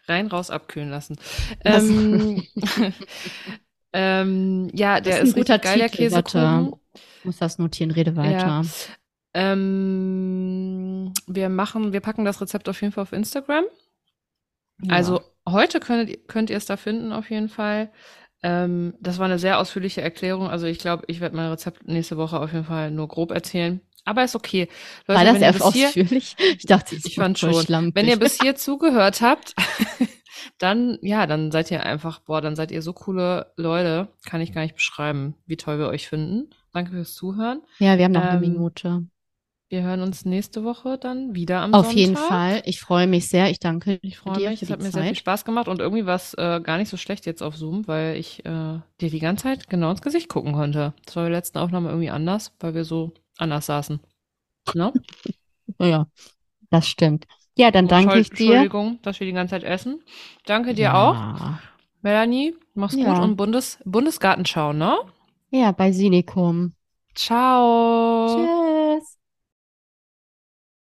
rein, 0.09 0.27
raus, 0.27 0.51
abkühlen 0.51 0.91
lassen. 0.91 1.17
Ähm, 1.65 2.43
ähm, 3.93 4.71
ja, 4.73 5.01
der 5.01 5.21
ist, 5.21 5.29
ist 5.29 5.35
ein 5.35 5.41
guter 5.41 5.59
geil, 5.59 5.79
der 5.79 5.89
Käsekuchen. 5.89 6.75
Muss 7.25 7.39
das 7.39 7.59
notieren, 7.59 7.91
rede 7.91 8.17
weiter. 8.17 8.47
Ja. 8.47 8.63
Ähm, 9.35 11.13
wir 11.27 11.49
machen, 11.49 11.93
wir 11.93 12.01
packen 12.01 12.25
das 12.25 12.41
Rezept 12.41 12.69
auf 12.69 12.81
jeden 12.81 12.93
Fall 12.93 13.03
auf 13.03 13.13
Instagram. 13.13 13.65
Ja. 14.83 14.95
Also 14.95 15.21
heute 15.49 15.81
könnt, 15.81 16.29
könnt 16.29 16.51
ihr 16.51 16.57
es 16.57 16.67
da 16.67 16.77
finden, 16.77 17.13
auf 17.13 17.31
jeden 17.31 17.49
Fall. 17.49 17.91
Ähm, 18.43 18.95
das 19.01 19.19
war 19.19 19.25
eine 19.25 19.39
sehr 19.39 19.59
ausführliche 19.59 20.03
Erklärung. 20.03 20.49
Also 20.49 20.67
ich 20.67 20.79
glaube, 20.79 21.05
ich 21.09 21.21
werde 21.21 21.37
mein 21.37 21.51
Rezept 21.51 21.89
nächste 21.89 22.17
Woche 22.17 22.39
auf 22.39 22.53
jeden 22.53 22.67
Fall 22.67 22.91
nur 22.91 23.09
grob 23.09 23.31
erzählen. 23.31 23.81
Aber 24.05 24.25
ist 24.25 24.37
okay. 24.37 24.69
Leute, 25.07 25.19
war 25.19 25.25
das 25.25 25.43
erst 25.43 25.63
ausführlich? 25.63 26.37
Hier, 26.39 26.53
ich 26.59 26.67
dachte, 26.67 26.97
ich 26.97 27.15
fand 27.15 27.39
schon. 27.39 27.55
Schlampig. 27.55 27.95
Wenn 27.95 28.09
ihr 28.09 28.19
bis 28.19 28.39
hier 28.43 28.55
zugehört 28.57 29.21
habt, 29.21 29.55
dann, 30.59 30.99
ja, 31.03 31.27
dann 31.27 31.51
seid 31.51 31.71
ihr 31.71 31.85
einfach, 31.85 32.21
boah, 32.21 32.41
dann 32.41 32.57
seid 32.57 32.71
ihr 32.71 32.83
so 32.83 32.93
coole 32.93 33.53
Leute. 33.57 34.09
Kann 34.27 34.41
ich 34.41 34.53
gar 34.53 34.63
nicht 34.63 34.75
beschreiben, 34.75 35.35
wie 35.47 35.57
toll 35.57 35.79
wir 35.79 35.89
euch 35.89 36.09
finden. 36.09 36.51
Danke 36.73 36.93
fürs 36.93 37.15
Zuhören. 37.15 37.63
Ja, 37.79 37.97
wir 37.99 38.05
haben 38.05 38.13
noch 38.13 38.23
ähm, 38.23 38.29
eine 38.29 38.41
Minute. 38.41 39.07
Wir 39.71 39.83
hören 39.83 40.03
uns 40.03 40.25
nächste 40.25 40.63
Woche 40.63 40.99
dann 40.99 41.35
wieder 41.35 41.61
am 41.61 41.73
Auf 41.73 41.87
Sonntag. 41.87 41.99
jeden 41.99 42.17
Fall. 42.17 42.63
Ich 42.67 42.81
freue 42.81 43.07
mich 43.07 43.29
sehr. 43.29 43.51
Ich 43.51 43.59
danke 43.59 43.99
Ich 44.03 44.19
freue 44.19 44.51
mich. 44.51 44.63
Es 44.63 44.71
hat 44.71 44.79
mir 44.79 44.85
Zeit. 44.85 44.93
sehr 44.93 45.03
viel 45.05 45.17
Spaß 45.17 45.45
gemacht 45.45 45.69
und 45.69 45.81
irgendwie 45.81 46.05
war 46.05 46.17
es 46.17 46.35
äh, 46.35 46.61
gar 46.63 46.77
nicht 46.77 46.91
so 46.91 46.97
schlecht 46.97 47.25
jetzt 47.27 47.43
auf 47.43 47.57
Zoom, 47.57 47.89
weil 47.89 48.17
ich 48.17 48.45
äh, 48.45 48.79
dir 49.01 49.11
die 49.11 49.19
ganze 49.19 49.45
Zeit 49.45 49.71
genau 49.71 49.91
ins 49.91 50.03
Gesicht 50.03 50.29
gucken 50.29 50.53
konnte. 50.53 50.93
Das 51.07 51.17
war 51.17 51.25
bei 51.25 51.31
der 51.31 51.39
letzten 51.39 51.59
Aufnahme 51.59 51.89
irgendwie 51.89 52.11
anders, 52.11 52.53
weil 52.61 52.75
wir 52.75 52.85
so 52.85 53.15
anders 53.39 53.67
saßen. 53.67 54.01
Ne? 54.75 54.93
ja, 55.81 56.07
das 56.71 56.89
stimmt. 56.89 57.27
Ja, 57.57 57.71
dann 57.71 57.87
danke 57.87 58.19
ich 58.19 58.31
dir. 58.31 58.47
Entschuldigung, 58.47 58.99
dass 59.03 59.21
wir 59.21 59.27
die 59.27 59.33
ganze 59.33 59.53
Zeit 59.53 59.65
essen. 59.65 60.03
Danke 60.45 60.75
dir 60.75 60.83
ja. 60.83 60.95
auch. 60.95 61.59
Melanie, 62.03 62.55
mach's 62.75 62.97
ja. 62.97 63.13
gut 63.13 63.23
und 63.23 63.37
Bundes 63.37 63.79
Bundesgartenschau, 63.85 64.73
ne? 64.73 64.97
Ja, 65.51 65.73
bei 65.73 65.93
Sinikum. 65.93 66.75
Ciao. 67.15 68.27
Tschüss. 68.29 68.64